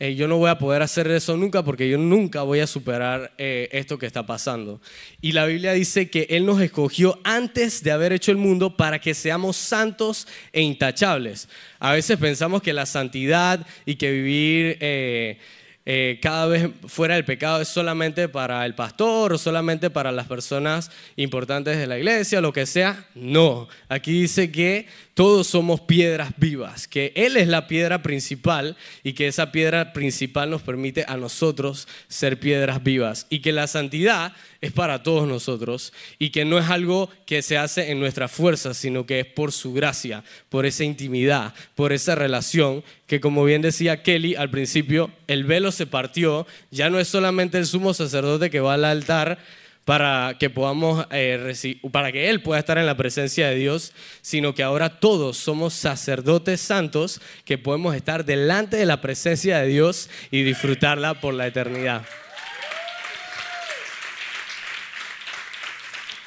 Eh, 0.00 0.16
yo 0.16 0.26
no 0.26 0.38
voy 0.38 0.50
a 0.50 0.58
poder 0.58 0.82
hacer 0.82 1.08
eso 1.08 1.36
nunca 1.36 1.62
porque 1.62 1.88
yo 1.88 1.98
nunca 1.98 2.42
voy 2.42 2.58
a 2.58 2.66
superar 2.66 3.32
eh, 3.38 3.68
esto 3.70 3.96
que 3.96 4.06
está 4.06 4.26
pasando. 4.26 4.80
Y 5.20 5.30
la 5.30 5.46
Biblia 5.46 5.72
dice 5.72 6.10
que 6.10 6.26
Él 6.28 6.46
nos 6.46 6.60
escogió 6.60 7.20
antes 7.22 7.84
de 7.84 7.92
haber 7.92 8.12
hecho 8.12 8.32
el 8.32 8.38
mundo 8.38 8.76
para 8.76 8.98
que 8.98 9.14
seamos 9.14 9.56
santos 9.56 10.26
e 10.52 10.62
intachables. 10.62 11.48
A 11.78 11.92
veces 11.92 12.18
pensamos 12.18 12.60
que 12.60 12.72
la 12.72 12.86
santidad 12.86 13.64
y 13.84 13.94
que 13.94 14.10
vivir... 14.10 15.38
eh, 15.88 16.18
cada 16.20 16.46
vez 16.46 16.68
fuera 16.88 17.14
del 17.14 17.24
pecado 17.24 17.60
es 17.60 17.68
solamente 17.68 18.28
para 18.28 18.66
el 18.66 18.74
pastor 18.74 19.32
o 19.32 19.38
solamente 19.38 19.88
para 19.88 20.10
las 20.10 20.26
personas 20.26 20.90
importantes 21.14 21.78
de 21.78 21.86
la 21.86 21.96
iglesia, 21.96 22.40
lo 22.40 22.52
que 22.52 22.66
sea. 22.66 23.06
No, 23.14 23.68
aquí 23.88 24.22
dice 24.22 24.50
que 24.50 24.88
todos 25.14 25.46
somos 25.46 25.80
piedras 25.82 26.32
vivas, 26.38 26.88
que 26.88 27.12
Él 27.14 27.36
es 27.36 27.46
la 27.46 27.68
piedra 27.68 28.02
principal 28.02 28.76
y 29.04 29.12
que 29.12 29.28
esa 29.28 29.52
piedra 29.52 29.92
principal 29.92 30.50
nos 30.50 30.62
permite 30.62 31.04
a 31.06 31.16
nosotros 31.16 31.86
ser 32.08 32.40
piedras 32.40 32.82
vivas 32.82 33.28
y 33.30 33.38
que 33.38 33.52
la 33.52 33.68
santidad 33.68 34.32
es 34.66 34.72
para 34.72 35.02
todos 35.02 35.26
nosotros 35.26 35.92
y 36.18 36.30
que 36.30 36.44
no 36.44 36.58
es 36.58 36.68
algo 36.68 37.10
que 37.24 37.42
se 37.42 37.58
hace 37.58 37.90
en 37.90 38.00
nuestra 38.00 38.28
fuerza, 38.28 38.74
sino 38.74 39.06
que 39.06 39.20
es 39.20 39.26
por 39.26 39.52
su 39.52 39.72
gracia, 39.72 40.24
por 40.48 40.66
esa 40.66 40.84
intimidad, 40.84 41.54
por 41.74 41.92
esa 41.92 42.14
relación 42.14 42.84
que 43.06 43.20
como 43.20 43.44
bien 43.44 43.62
decía 43.62 44.02
Kelly 44.02 44.34
al 44.34 44.50
principio, 44.50 45.10
el 45.26 45.44
velo 45.44 45.72
se 45.72 45.86
partió, 45.86 46.46
ya 46.70 46.90
no 46.90 46.98
es 46.98 47.08
solamente 47.08 47.58
el 47.58 47.66
sumo 47.66 47.94
sacerdote 47.94 48.50
que 48.50 48.60
va 48.60 48.74
al 48.74 48.84
altar, 48.84 49.38
para 49.86 50.34
que 50.40 50.50
podamos 50.50 51.06
eh, 51.12 51.78
para 51.92 52.10
que 52.10 52.28
él 52.28 52.42
pueda 52.42 52.58
estar 52.58 52.76
en 52.76 52.86
la 52.86 52.96
presencia 52.96 53.48
de 53.48 53.54
Dios, 53.54 53.92
sino 54.20 54.52
que 54.52 54.64
ahora 54.64 54.98
todos 54.98 55.36
somos 55.36 55.74
sacerdotes 55.74 56.60
santos 56.60 57.20
que 57.44 57.56
podemos 57.56 57.94
estar 57.94 58.24
delante 58.24 58.76
de 58.76 58.84
la 58.84 59.00
presencia 59.00 59.60
de 59.60 59.68
Dios 59.68 60.10
y 60.32 60.42
disfrutarla 60.42 61.20
por 61.20 61.34
la 61.34 61.46
eternidad. 61.46 62.04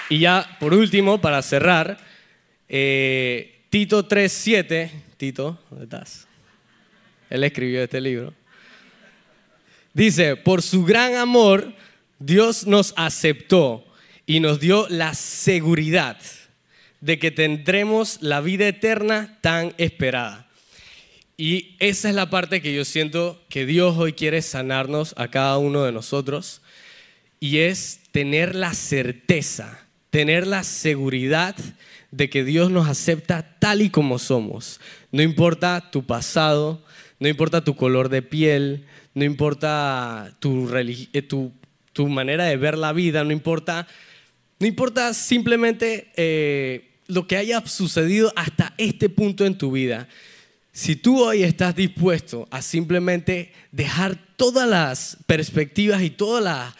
Y 0.09 0.19
ya 0.19 0.57
por 0.59 0.73
último, 0.73 1.21
para 1.21 1.41
cerrar, 1.41 1.97
eh, 2.67 3.61
Tito 3.69 4.07
3.7, 4.07 4.91
Tito, 5.17 5.59
¿dónde 5.69 5.85
estás? 5.85 6.27
Él 7.29 7.43
escribió 7.43 7.83
este 7.83 8.01
libro. 8.01 8.33
Dice, 9.93 10.35
por 10.35 10.61
su 10.61 10.83
gran 10.83 11.15
amor, 11.15 11.73
Dios 12.17 12.65
nos 12.65 12.93
aceptó 12.97 13.85
y 14.25 14.39
nos 14.39 14.59
dio 14.59 14.87
la 14.89 15.13
seguridad 15.13 16.17
de 17.01 17.17
que 17.19 17.31
tendremos 17.31 18.21
la 18.21 18.41
vida 18.41 18.67
eterna 18.67 19.37
tan 19.41 19.73
esperada. 19.77 20.47
Y 21.37 21.75
esa 21.79 22.09
es 22.09 22.15
la 22.15 22.29
parte 22.29 22.61
que 22.61 22.73
yo 22.73 22.83
siento 22.83 23.41
que 23.49 23.65
Dios 23.65 23.97
hoy 23.97 24.13
quiere 24.13 24.41
sanarnos 24.41 25.13
a 25.17 25.29
cada 25.29 25.57
uno 25.57 25.83
de 25.83 25.91
nosotros 25.91 26.61
y 27.39 27.59
es 27.59 28.01
tener 28.11 28.55
la 28.55 28.73
certeza, 28.73 29.87
tener 30.09 30.47
la 30.47 30.63
seguridad 30.63 31.55
de 32.11 32.29
que 32.29 32.43
Dios 32.43 32.71
nos 32.71 32.87
acepta 32.87 33.55
tal 33.59 33.81
y 33.81 33.89
como 33.89 34.19
somos. 34.19 34.79
No 35.11 35.21
importa 35.21 35.91
tu 35.91 36.05
pasado, 36.05 36.83
no 37.19 37.27
importa 37.27 37.63
tu 37.63 37.75
color 37.75 38.09
de 38.09 38.21
piel, 38.21 38.85
no 39.13 39.23
importa 39.23 40.35
tu, 40.39 40.69
eh, 40.75 41.21
tu 41.21 42.07
manera 42.07 42.45
de 42.45 42.57
ver 42.57 42.77
la 42.77 42.93
vida, 42.93 43.23
no 43.23 43.31
importa, 43.31 43.87
no 44.59 44.67
importa 44.67 45.13
simplemente 45.13 46.11
eh, 46.15 46.89
lo 47.07 47.27
que 47.27 47.37
haya 47.37 47.65
sucedido 47.65 48.31
hasta 48.35 48.73
este 48.77 49.09
punto 49.09 49.45
en 49.45 49.57
tu 49.57 49.71
vida. 49.71 50.07
Si 50.71 50.95
tú 50.95 51.21
hoy 51.21 51.43
estás 51.43 51.75
dispuesto 51.75 52.47
a 52.51 52.61
simplemente 52.61 53.51
dejar 53.71 54.17
todas 54.37 54.69
las 54.69 55.17
perspectivas 55.25 56.01
y 56.01 56.09
toda 56.09 56.39
la 56.39 56.75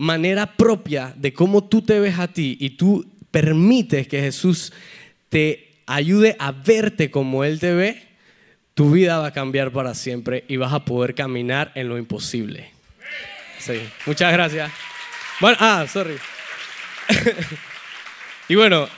manera 0.00 0.56
propia 0.56 1.12
de 1.14 1.34
cómo 1.34 1.64
tú 1.64 1.82
te 1.82 2.00
ves 2.00 2.18
a 2.18 2.26
ti 2.26 2.56
y 2.58 2.70
tú 2.70 3.06
permites 3.30 4.08
que 4.08 4.18
Jesús 4.18 4.72
te 5.28 5.82
ayude 5.86 6.36
a 6.38 6.52
verte 6.52 7.10
como 7.10 7.44
Él 7.44 7.60
te 7.60 7.74
ve, 7.74 8.02
tu 8.72 8.92
vida 8.92 9.18
va 9.18 9.26
a 9.26 9.32
cambiar 9.34 9.72
para 9.72 9.94
siempre 9.94 10.44
y 10.48 10.56
vas 10.56 10.72
a 10.72 10.86
poder 10.86 11.14
caminar 11.14 11.70
en 11.74 11.90
lo 11.90 11.98
imposible. 11.98 12.70
Sí, 13.58 13.78
muchas 14.06 14.32
gracias. 14.32 14.72
Bueno, 15.38 15.58
ah, 15.60 15.84
sorry. 15.86 16.16
y 18.48 18.54
bueno, 18.54 18.88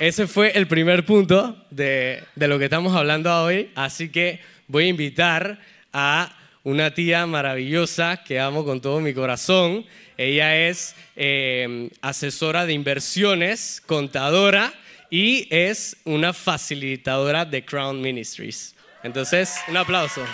ese 0.00 0.26
fue 0.26 0.50
el 0.58 0.66
primer 0.66 1.06
punto 1.06 1.64
de, 1.70 2.24
de, 2.34 2.48
lo 2.48 2.58
que 2.58 2.64
estamos 2.64 2.96
hablando 2.96 3.32
hoy, 3.44 3.70
así 3.76 4.08
que 4.08 4.40
voy 4.66 4.86
a 4.86 4.88
invitar 4.88 5.60
a 5.92 6.36
una 6.64 6.92
tía 6.92 7.24
maravillosa 7.24 8.24
que 8.24 8.40
amo 8.40 8.64
con 8.64 8.80
todo 8.80 9.00
mi 9.00 9.14
corazón. 9.14 9.86
Ella 10.16 10.68
es 10.68 10.94
eh, 11.16 11.90
asesora 12.00 12.66
de 12.66 12.72
inversiones, 12.72 13.82
contadora 13.84 14.72
y 15.10 15.48
es 15.50 15.96
una 16.04 16.32
facilitadora 16.32 17.44
de 17.44 17.64
Crown 17.64 18.00
Ministries. 18.00 18.74
Entonces, 19.02 19.56
un 19.68 19.76
aplauso. 19.76 20.24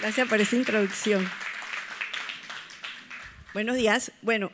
Gracias 0.00 0.28
por 0.28 0.40
esa 0.40 0.56
introducción. 0.56 1.28
Buenos 3.54 3.76
días. 3.76 4.12
Bueno, 4.22 4.52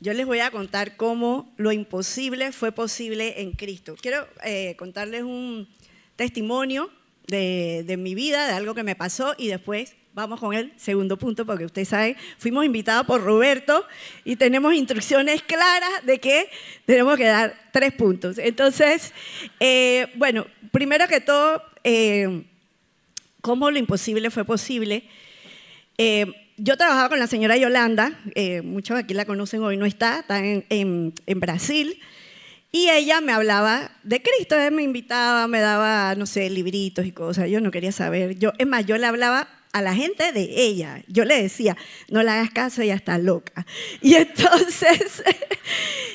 yo 0.00 0.12
les 0.12 0.26
voy 0.26 0.40
a 0.40 0.50
contar 0.50 0.96
cómo 0.96 1.52
lo 1.56 1.72
imposible 1.72 2.52
fue 2.52 2.72
posible 2.72 3.40
en 3.40 3.52
Cristo. 3.52 3.96
Quiero 4.00 4.28
eh, 4.44 4.74
contarles 4.76 5.22
un 5.22 5.68
testimonio 6.16 6.90
de, 7.26 7.84
de 7.86 7.96
mi 7.96 8.14
vida, 8.14 8.46
de 8.46 8.52
algo 8.52 8.74
que 8.74 8.82
me 8.82 8.94
pasó 8.94 9.34
y 9.38 9.48
después 9.48 9.94
vamos 10.16 10.40
con 10.40 10.54
el 10.54 10.72
segundo 10.76 11.18
punto, 11.18 11.44
porque 11.44 11.66
ustedes 11.66 11.88
saben, 11.88 12.16
fuimos 12.38 12.64
invitados 12.64 13.06
por 13.06 13.22
Roberto 13.22 13.86
y 14.24 14.36
tenemos 14.36 14.72
instrucciones 14.72 15.42
claras 15.42 16.06
de 16.06 16.18
que 16.18 16.48
tenemos 16.86 17.18
que 17.18 17.26
dar 17.26 17.54
tres 17.70 17.92
puntos. 17.92 18.38
Entonces, 18.38 19.12
eh, 19.60 20.06
bueno, 20.14 20.46
primero 20.72 21.06
que 21.06 21.20
todo, 21.20 21.62
eh, 21.84 22.44
cómo 23.42 23.70
lo 23.70 23.78
imposible 23.78 24.30
fue 24.30 24.46
posible. 24.46 25.04
Eh, 25.98 26.32
yo 26.56 26.78
trabajaba 26.78 27.10
con 27.10 27.18
la 27.18 27.26
señora 27.26 27.58
Yolanda, 27.58 28.18
muchos 28.64 28.96
aquí 28.96 29.12
la 29.12 29.26
conocen 29.26 29.62
hoy, 29.62 29.76
no 29.76 29.84
está, 29.84 30.20
está 30.20 30.38
en, 30.38 30.64
en 30.70 31.40
Brasil. 31.40 32.00
Y 32.72 32.90
ella 32.90 33.20
me 33.20 33.32
hablaba 33.32 33.90
de 34.02 34.22
Cristo, 34.22 34.54
ella 34.54 34.70
me 34.70 34.82
invitaba, 34.82 35.46
me 35.48 35.60
daba, 35.60 36.14
no 36.14 36.26
sé, 36.26 36.50
libritos 36.50 37.06
y 37.06 37.12
cosas. 37.12 37.48
Yo 37.48 37.60
no 37.60 37.70
quería 37.70 37.92
saber. 37.92 38.38
Yo, 38.38 38.52
es 38.58 38.66
más, 38.66 38.84
yo 38.84 38.98
le 38.98 39.06
hablaba 39.06 39.48
a 39.72 39.82
la 39.82 39.94
gente 39.94 40.32
de 40.32 40.48
ella. 40.56 41.02
Yo 41.06 41.26
le 41.26 41.42
decía, 41.42 41.76
no 42.08 42.22
le 42.22 42.30
hagas 42.30 42.50
caso, 42.50 42.80
ella 42.82 42.94
está 42.94 43.18
loca. 43.18 43.66
Y 44.00 44.14
entonces, 44.16 45.22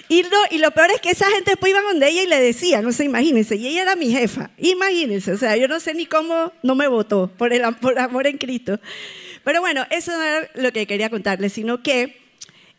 y, 0.09 0.23
lo, 0.23 0.37
y 0.49 0.57
lo 0.57 0.71
peor 0.71 0.89
es 0.91 0.99
que 0.99 1.11
esa 1.11 1.29
gente 1.29 1.51
después 1.51 1.69
iba 1.69 1.81
donde 1.81 2.09
ella 2.09 2.23
y 2.23 2.27
le 2.27 2.41
decía, 2.41 2.81
no 2.81 2.91
sé, 2.91 3.05
imagínense, 3.05 3.57
y 3.57 3.67
ella 3.67 3.83
era 3.83 3.95
mi 3.95 4.11
jefa, 4.11 4.49
imagínense, 4.57 5.31
o 5.31 5.37
sea, 5.37 5.55
yo 5.57 5.67
no 5.67 5.79
sé 5.79 5.93
ni 5.93 6.07
cómo 6.07 6.51
no 6.63 6.73
me 6.73 6.87
votó 6.87 7.31
por 7.37 7.53
el 7.53 7.61
por 7.75 7.99
amor 7.99 8.25
en 8.25 8.39
Cristo. 8.39 8.79
Pero 9.43 9.61
bueno, 9.61 9.85
eso 9.91 10.11
no 10.11 10.23
era 10.23 10.49
lo 10.55 10.71
que 10.71 10.87
quería 10.87 11.11
contarles, 11.11 11.53
sino 11.53 11.83
que 11.83 12.19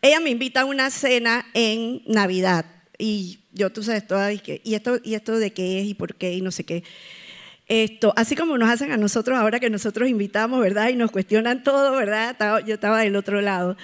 ella 0.01 0.19
me 0.19 0.31
invita 0.31 0.61
a 0.61 0.65
una 0.65 0.89
cena 0.89 1.45
en 1.53 2.01
Navidad. 2.07 2.65
Y 2.97 3.39
yo, 3.53 3.71
tú 3.71 3.83
sabes, 3.83 4.05
toda, 4.07 4.31
y 4.33 4.41
esto, 4.73 4.99
y 5.03 5.13
esto 5.15 5.37
de 5.37 5.53
qué 5.53 5.79
es 5.79 5.85
y 5.85 5.93
por 5.93 6.15
qué 6.15 6.33
y 6.33 6.41
no 6.41 6.51
sé 6.51 6.63
qué. 6.63 6.83
Esto, 7.67 8.13
así 8.17 8.35
como 8.35 8.57
nos 8.57 8.69
hacen 8.69 8.91
a 8.91 8.97
nosotros 8.97 9.37
ahora 9.37 9.59
que 9.59 9.69
nosotros 9.69 10.09
invitamos, 10.09 10.59
¿verdad? 10.59 10.89
Y 10.89 10.95
nos 10.95 11.11
cuestionan 11.11 11.63
todo, 11.63 11.95
¿verdad? 11.95 12.35
Yo 12.65 12.73
estaba 12.73 12.99
del 12.99 13.15
otro 13.15 13.41
lado. 13.41 13.77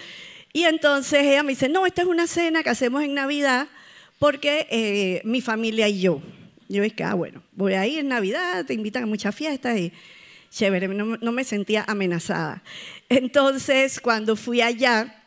Y 0.51 0.63
entonces 0.63 1.23
ella 1.23 1.43
me 1.43 1.53
dice, 1.53 1.69
no, 1.69 1.85
esta 1.85 2.01
es 2.01 2.07
una 2.07 2.27
cena 2.27 2.63
que 2.63 2.69
hacemos 2.69 3.03
en 3.03 3.13
Navidad 3.13 3.67
porque 4.17 4.67
eh, 4.69 5.21
mi 5.23 5.41
familia 5.41 5.87
y 5.87 6.01
yo. 6.01 6.21
Yo 6.67 6.83
dije, 6.83 7.03
ah, 7.03 7.13
bueno, 7.13 7.41
voy 7.53 7.73
a 7.73 7.87
ir 7.87 7.99
en 7.99 8.09
Navidad, 8.09 8.65
te 8.65 8.73
invitan 8.73 9.03
a 9.03 9.05
muchas 9.05 9.33
fiestas 9.33 9.77
y 9.79 9.93
chévere, 10.51 10.87
no, 10.87 11.17
no 11.17 11.31
me 11.31 11.43
sentía 11.43 11.85
amenazada. 11.87 12.63
Entonces, 13.07 13.99
cuando 13.99 14.35
fui 14.35 14.61
allá, 14.61 15.18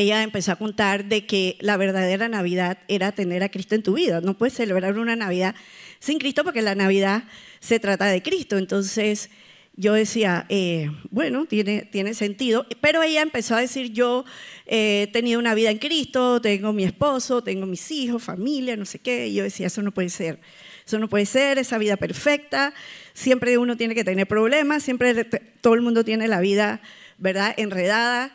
ella 0.00 0.22
empezó 0.22 0.52
a 0.52 0.56
contar 0.56 1.06
de 1.06 1.26
que 1.26 1.56
la 1.60 1.76
verdadera 1.76 2.28
Navidad 2.28 2.78
era 2.88 3.12
tener 3.12 3.42
a 3.42 3.48
Cristo 3.48 3.74
en 3.74 3.82
tu 3.82 3.94
vida. 3.94 4.20
No 4.20 4.36
puedes 4.36 4.54
celebrar 4.54 4.98
una 4.98 5.16
Navidad 5.16 5.54
sin 5.98 6.18
Cristo 6.18 6.44
porque 6.44 6.62
la 6.62 6.74
Navidad 6.74 7.24
se 7.60 7.80
trata 7.80 8.06
de 8.06 8.22
Cristo. 8.22 8.58
Entonces 8.58 9.30
yo 9.76 9.94
decía, 9.94 10.46
eh, 10.48 10.90
bueno, 11.10 11.46
tiene, 11.46 11.82
tiene 11.82 12.14
sentido, 12.14 12.66
pero 12.80 13.02
ella 13.02 13.22
empezó 13.22 13.56
a 13.56 13.60
decir, 13.60 13.92
yo 13.92 14.24
eh, 14.66 15.02
he 15.02 15.12
tenido 15.12 15.40
una 15.40 15.54
vida 15.54 15.70
en 15.70 15.78
Cristo, 15.78 16.40
tengo 16.40 16.72
mi 16.72 16.84
esposo, 16.84 17.42
tengo 17.42 17.66
mis 17.66 17.90
hijos, 17.90 18.22
familia, 18.22 18.76
no 18.76 18.84
sé 18.84 19.00
qué, 19.00 19.26
y 19.26 19.34
yo 19.34 19.42
decía, 19.42 19.66
eso 19.66 19.82
no 19.82 19.92
puede 19.92 20.10
ser, 20.10 20.38
eso 20.86 20.98
no 21.00 21.08
puede 21.08 21.26
ser, 21.26 21.58
esa 21.58 21.78
vida 21.78 21.96
perfecta, 21.96 22.72
siempre 23.14 23.58
uno 23.58 23.76
tiene 23.76 23.96
que 23.96 24.04
tener 24.04 24.28
problemas, 24.28 24.84
siempre 24.84 25.24
todo 25.60 25.74
el 25.74 25.82
mundo 25.82 26.04
tiene 26.04 26.28
la 26.28 26.40
vida, 26.40 26.80
¿verdad?, 27.18 27.52
enredada. 27.56 28.32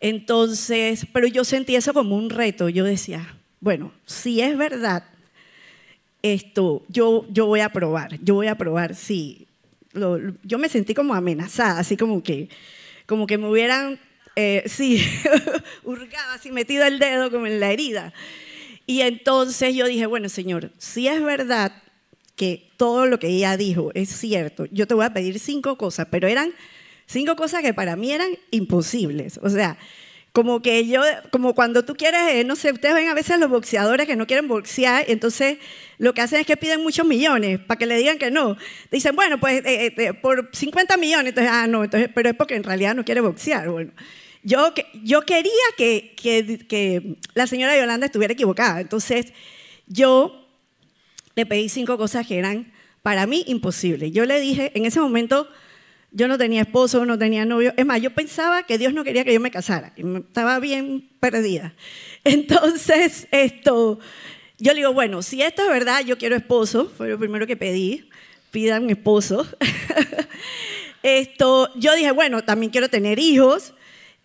Entonces, 0.00 1.06
pero 1.12 1.26
yo 1.26 1.44
sentí 1.44 1.74
eso 1.74 1.94
como 1.94 2.16
un 2.16 2.30
reto, 2.30 2.68
yo 2.68 2.84
decía, 2.84 3.36
bueno, 3.60 3.92
si 4.04 4.40
es 4.40 4.56
verdad 4.56 5.04
esto, 6.22 6.84
yo, 6.88 7.26
yo 7.30 7.46
voy 7.46 7.60
a 7.60 7.70
probar, 7.70 8.18
yo 8.22 8.34
voy 8.34 8.48
a 8.48 8.56
probar, 8.56 8.94
sí. 8.94 9.46
yo 10.42 10.58
me 10.58 10.68
sentí 10.68 10.94
como 10.94 11.14
amenazada, 11.14 11.80
así 11.80 11.96
como 11.96 12.22
que, 12.22 12.48
como 13.06 13.26
que 13.26 13.38
me 13.38 13.48
hubieran, 13.48 13.98
eh, 14.34 14.64
sí, 14.66 15.02
así 16.34 16.50
metido 16.50 16.84
el 16.84 16.98
dedo 16.98 17.30
como 17.30 17.46
en 17.46 17.60
la 17.60 17.72
herida. 17.72 18.12
Y 18.86 19.00
entonces 19.00 19.74
yo 19.74 19.86
dije, 19.86 20.06
bueno, 20.06 20.28
Señor, 20.28 20.70
si 20.78 21.08
es 21.08 21.22
verdad 21.22 21.72
que 22.36 22.70
todo 22.76 23.06
lo 23.06 23.18
que 23.18 23.28
ella 23.28 23.56
dijo 23.56 23.90
es 23.94 24.10
cierto, 24.10 24.66
yo 24.70 24.86
te 24.86 24.94
voy 24.94 25.06
a 25.06 25.12
pedir 25.12 25.40
cinco 25.40 25.76
cosas, 25.76 26.06
pero 26.10 26.28
eran 26.28 26.52
cinco 27.06 27.36
cosas 27.36 27.62
que 27.62 27.72
para 27.72 27.96
mí 27.96 28.12
eran 28.12 28.28
imposibles. 28.50 29.38
O 29.42 29.48
sea, 29.50 29.78
como 30.36 30.60
que 30.60 30.86
yo, 30.86 31.00
como 31.30 31.54
cuando 31.54 31.86
tú 31.86 31.94
quieres, 31.94 32.20
eh, 32.34 32.44
no 32.44 32.56
sé, 32.56 32.70
ustedes 32.70 32.94
ven 32.94 33.08
a 33.08 33.14
veces 33.14 33.40
los 33.40 33.48
boxeadores 33.48 34.06
que 34.06 34.16
no 34.16 34.26
quieren 34.26 34.48
boxear, 34.48 35.06
entonces 35.08 35.56
lo 35.96 36.12
que 36.12 36.20
hacen 36.20 36.40
es 36.40 36.46
que 36.46 36.58
piden 36.58 36.82
muchos 36.82 37.06
millones 37.06 37.58
para 37.58 37.78
que 37.78 37.86
le 37.86 37.96
digan 37.96 38.18
que 38.18 38.30
no. 38.30 38.54
Dicen, 38.90 39.16
bueno, 39.16 39.40
pues 39.40 39.64
eh, 39.64 39.94
eh, 39.96 40.12
por 40.12 40.50
50 40.52 40.98
millones, 40.98 41.30
entonces, 41.30 41.50
ah, 41.50 41.66
no, 41.66 41.84
entonces, 41.84 42.10
pero 42.14 42.28
es 42.28 42.36
porque 42.36 42.54
en 42.54 42.64
realidad 42.64 42.94
no 42.94 43.02
quiere 43.02 43.22
boxear. 43.22 43.70
Bueno, 43.70 43.92
yo, 44.42 44.74
yo 45.02 45.22
quería 45.22 45.50
que, 45.78 46.14
que, 46.20 46.66
que 46.68 47.16
la 47.32 47.46
señora 47.46 47.74
Yolanda 47.74 48.04
estuviera 48.04 48.34
equivocada, 48.34 48.82
entonces 48.82 49.32
yo 49.86 50.46
le 51.34 51.46
pedí 51.46 51.70
cinco 51.70 51.96
cosas 51.96 52.26
que 52.26 52.38
eran 52.38 52.74
para 53.00 53.26
mí 53.26 53.42
imposibles. 53.46 54.12
Yo 54.12 54.26
le 54.26 54.38
dije, 54.38 54.72
en 54.74 54.84
ese 54.84 55.00
momento, 55.00 55.48
yo 56.16 56.28
no 56.28 56.38
tenía 56.38 56.62
esposo, 56.62 57.04
no 57.04 57.18
tenía 57.18 57.44
novio. 57.44 57.74
Es 57.76 57.84
más, 57.84 58.00
yo 58.00 58.10
pensaba 58.10 58.62
que 58.62 58.78
Dios 58.78 58.94
no 58.94 59.04
quería 59.04 59.22
que 59.22 59.34
yo 59.34 59.40
me 59.40 59.50
casara. 59.50 59.92
estaba 59.94 60.58
bien 60.60 61.10
perdida. 61.20 61.74
Entonces, 62.24 63.28
esto, 63.30 63.98
yo 64.56 64.72
le 64.72 64.78
digo, 64.78 64.94
bueno, 64.94 65.20
si 65.20 65.42
esto 65.42 65.62
es 65.62 65.68
verdad, 65.68 66.00
yo 66.06 66.16
quiero 66.16 66.34
esposo. 66.34 66.90
Fue 66.96 67.10
lo 67.10 67.18
primero 67.18 67.46
que 67.46 67.54
pedí. 67.54 68.08
Pidan 68.50 68.88
esposo. 68.88 69.46
esto, 71.02 71.70
yo 71.74 71.94
dije, 71.94 72.12
bueno, 72.12 72.42
también 72.42 72.72
quiero 72.72 72.88
tener 72.88 73.18
hijos. 73.18 73.74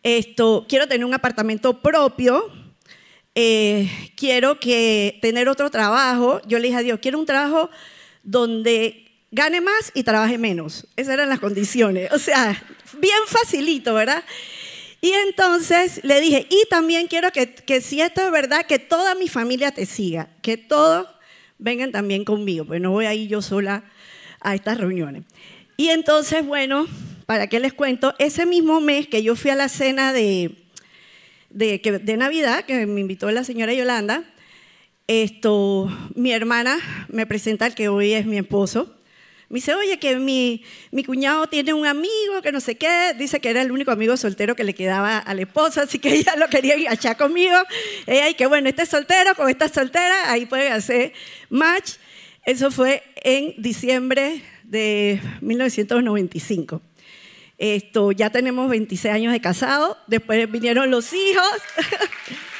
Esto, 0.01 0.65
quiero 0.69 0.87
tener 0.87 1.03
un 1.03 1.13
apartamento 1.13 1.81
propio. 1.81 2.53
Eh, 3.35 3.91
quiero 4.15 4.61
que 4.61 5.19
tener 5.21 5.49
otro 5.49 5.69
trabajo. 5.69 6.41
Yo 6.47 6.57
le 6.57 6.67
dije 6.67 6.79
a 6.79 6.83
Dios, 6.83 6.99
quiero 7.01 7.19
un 7.19 7.25
trabajo 7.25 7.69
donde 8.23 9.10
gane 9.31 9.61
más 9.61 9.91
y 9.93 10.03
trabaje 10.03 10.37
menos. 10.37 10.87
Esas 10.95 11.15
eran 11.15 11.29
las 11.29 11.39
condiciones. 11.39 12.11
O 12.11 12.19
sea, 12.19 12.61
bien 12.99 13.19
facilito, 13.27 13.93
¿verdad? 13.93 14.23
Y 15.01 15.11
entonces 15.27 16.01
le 16.03 16.21
dije, 16.21 16.45
y 16.49 16.63
también 16.69 17.07
quiero 17.07 17.31
que, 17.31 17.55
que 17.55 17.81
si 17.81 18.01
esto 18.01 18.23
es 18.23 18.31
verdad, 18.31 18.67
que 18.67 18.77
toda 18.77 19.15
mi 19.15 19.27
familia 19.27 19.71
te 19.71 19.85
siga, 19.87 20.29
que 20.41 20.57
todos 20.57 21.07
vengan 21.57 21.91
también 21.91 22.23
conmigo, 22.23 22.65
pues 22.65 22.81
no 22.81 22.91
voy 22.91 23.05
a 23.05 23.13
ir 23.13 23.27
yo 23.27 23.41
sola 23.41 23.83
a 24.41 24.53
estas 24.53 24.77
reuniones. 24.77 25.23
Y 25.75 25.89
entonces, 25.89 26.45
bueno, 26.45 26.87
¿para 27.25 27.47
qué 27.47 27.59
les 27.59 27.73
cuento? 27.73 28.13
Ese 28.19 28.45
mismo 28.45 28.79
mes 28.81 29.07
que 29.07 29.23
yo 29.23 29.35
fui 29.35 29.49
a 29.49 29.55
la 29.55 29.69
cena 29.69 30.13
de, 30.13 30.55
de, 31.49 31.79
de 32.03 32.17
Navidad, 32.17 32.65
que 32.65 32.85
me 32.85 33.01
invitó 33.01 33.31
la 33.31 33.43
señora 33.43 33.73
Yolanda, 33.73 34.23
esto, 35.07 35.89
mi 36.13 36.31
hermana 36.31 36.77
me 37.09 37.25
presenta 37.25 37.65
al 37.65 37.73
que 37.73 37.89
hoy 37.89 38.13
es 38.13 38.25
mi 38.25 38.37
esposo, 38.37 38.95
me 39.51 39.55
dice, 39.55 39.75
oye, 39.75 39.99
que 39.99 40.15
mi, 40.15 40.63
mi 40.91 41.03
cuñado 41.03 41.45
tiene 41.47 41.73
un 41.73 41.85
amigo 41.85 42.41
que 42.41 42.53
no 42.53 42.61
sé 42.61 42.75
qué, 42.75 43.13
dice 43.17 43.41
que 43.41 43.49
era 43.49 43.61
el 43.61 43.73
único 43.73 43.91
amigo 43.91 44.15
soltero 44.15 44.55
que 44.55 44.63
le 44.63 44.73
quedaba 44.73 45.17
a 45.17 45.33
la 45.33 45.41
esposa, 45.41 45.81
así 45.81 45.99
que 45.99 46.13
ella 46.15 46.37
lo 46.37 46.47
quería 46.47 46.75
enganchar 46.75 47.17
conmigo. 47.17 47.57
Ella, 48.07 48.29
y 48.29 48.33
que 48.35 48.45
bueno, 48.45 48.69
este 48.69 48.85
soltero 48.85 49.35
con 49.35 49.49
esta 49.49 49.67
soltera, 49.67 50.31
ahí 50.31 50.45
puede 50.45 50.69
hacer 50.69 51.11
match. 51.49 51.95
Eso 52.45 52.71
fue 52.71 53.03
en 53.17 53.53
diciembre 53.57 54.41
de 54.63 55.21
1995. 55.41 56.81
Esto, 57.57 58.13
ya 58.13 58.29
tenemos 58.29 58.69
26 58.69 59.13
años 59.13 59.33
de 59.33 59.41
casado, 59.41 59.97
después 60.07 60.49
vinieron 60.49 60.89
los 60.89 61.11
hijos. 61.11 61.51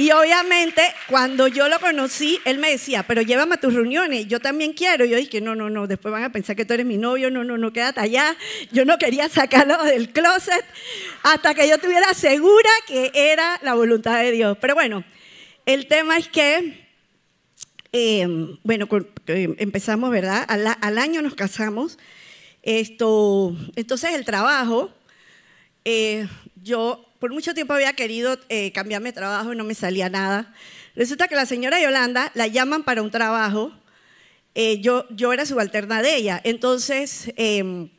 Y 0.00 0.12
obviamente, 0.12 0.80
cuando 1.08 1.46
yo 1.46 1.68
lo 1.68 1.78
conocí, 1.78 2.40
él 2.46 2.56
me 2.56 2.70
decía, 2.70 3.02
pero 3.02 3.20
llévame 3.20 3.56
a 3.56 3.60
tus 3.60 3.74
reuniones, 3.74 4.26
yo 4.28 4.40
también 4.40 4.72
quiero. 4.72 5.04
Yo 5.04 5.18
dije, 5.18 5.42
no, 5.42 5.54
no, 5.54 5.68
no, 5.68 5.86
después 5.86 6.10
van 6.10 6.24
a 6.24 6.32
pensar 6.32 6.56
que 6.56 6.64
tú 6.64 6.72
eres 6.72 6.86
mi 6.86 6.96
novio, 6.96 7.30
no, 7.30 7.44
no, 7.44 7.58
no, 7.58 7.70
quédate 7.70 8.00
allá. 8.00 8.34
Yo 8.72 8.86
no 8.86 8.96
quería 8.96 9.28
sacarlo 9.28 9.84
del 9.84 10.10
closet 10.10 10.64
hasta 11.22 11.52
que 11.52 11.68
yo 11.68 11.74
estuviera 11.74 12.14
segura 12.14 12.70
que 12.86 13.12
era 13.12 13.60
la 13.60 13.74
voluntad 13.74 14.22
de 14.22 14.32
Dios. 14.32 14.56
Pero 14.58 14.72
bueno, 14.72 15.04
el 15.66 15.86
tema 15.86 16.16
es 16.16 16.28
que, 16.28 16.82
em, 17.92 18.56
bueno, 18.62 18.88
em, 19.26 19.54
empezamos, 19.58 20.10
¿verdad? 20.10 20.46
Al, 20.48 20.96
año 20.96 21.20
nos 21.20 21.34
casamos. 21.34 21.98
Esto, 22.62 23.54
entonces 23.76 24.14
el 24.14 24.24
trabajo, 24.24 24.90
eh, 25.84 26.26
yo 26.56 27.09
por 27.20 27.32
mucho 27.32 27.52
tiempo 27.54 27.74
había 27.74 27.92
querido 27.92 28.38
eh, 28.48 28.72
cambiarme 28.72 29.10
de 29.10 29.12
trabajo 29.12 29.52
y 29.52 29.56
no 29.56 29.62
me 29.62 29.74
salía 29.74 30.08
nada. 30.08 30.52
Resulta 30.96 31.28
que 31.28 31.36
la 31.36 31.44
señora 31.44 31.80
Yolanda 31.80 32.32
la 32.34 32.46
llaman 32.46 32.82
para 32.82 33.02
un 33.02 33.10
trabajo. 33.10 33.72
Eh, 34.54 34.80
yo, 34.80 35.06
yo 35.10 35.32
era 35.32 35.44
subalterna 35.44 36.00
de 36.00 36.16
ella. 36.16 36.40
Entonces, 36.42 37.30
em, 37.36 37.90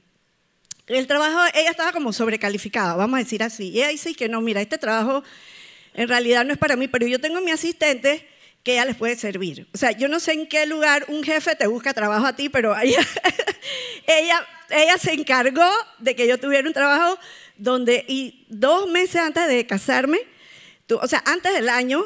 el 0.87 1.05
trabajo, 1.05 1.39
ella 1.53 1.69
estaba 1.69 1.91
como 1.91 2.11
sobrecalificada, 2.11 2.95
vamos 2.95 3.17
a 3.19 3.23
decir 3.23 3.43
así. 3.43 3.69
Y 3.69 3.77
ella 3.77 3.89
dice 3.89 4.15
que 4.15 4.27
no, 4.27 4.41
mira, 4.41 4.59
este 4.59 4.79
trabajo 4.79 5.23
en 5.93 6.07
realidad 6.07 6.43
no 6.43 6.53
es 6.53 6.59
para 6.59 6.75
mí, 6.75 6.87
pero 6.87 7.05
yo 7.05 7.21
tengo 7.21 7.41
mi 7.41 7.51
asistente 7.51 8.27
que 8.63 8.73
ella 8.73 8.85
les 8.85 8.95
puede 8.95 9.15
servir. 9.15 9.67
O 9.71 9.77
sea, 9.77 9.91
yo 9.91 10.07
no 10.07 10.19
sé 10.19 10.33
en 10.33 10.47
qué 10.47 10.65
lugar 10.65 11.05
un 11.09 11.23
jefe 11.23 11.55
te 11.55 11.67
busca 11.67 11.93
trabajo 11.93 12.25
a 12.25 12.35
ti, 12.35 12.49
pero 12.49 12.75
ella, 12.77 13.05
ella, 14.07 14.47
ella 14.71 14.97
se 14.97 15.13
encargó 15.13 15.69
de 15.99 16.15
que 16.15 16.27
yo 16.27 16.39
tuviera 16.39 16.67
un 16.67 16.73
trabajo 16.73 17.19
donde, 17.61 18.03
y 18.07 18.45
dos 18.49 18.89
meses 18.89 19.17
antes 19.17 19.47
de 19.47 19.67
casarme, 19.67 20.19
o 20.89 21.07
sea, 21.07 21.23
antes 21.25 21.53
del 21.53 21.69
año, 21.69 22.03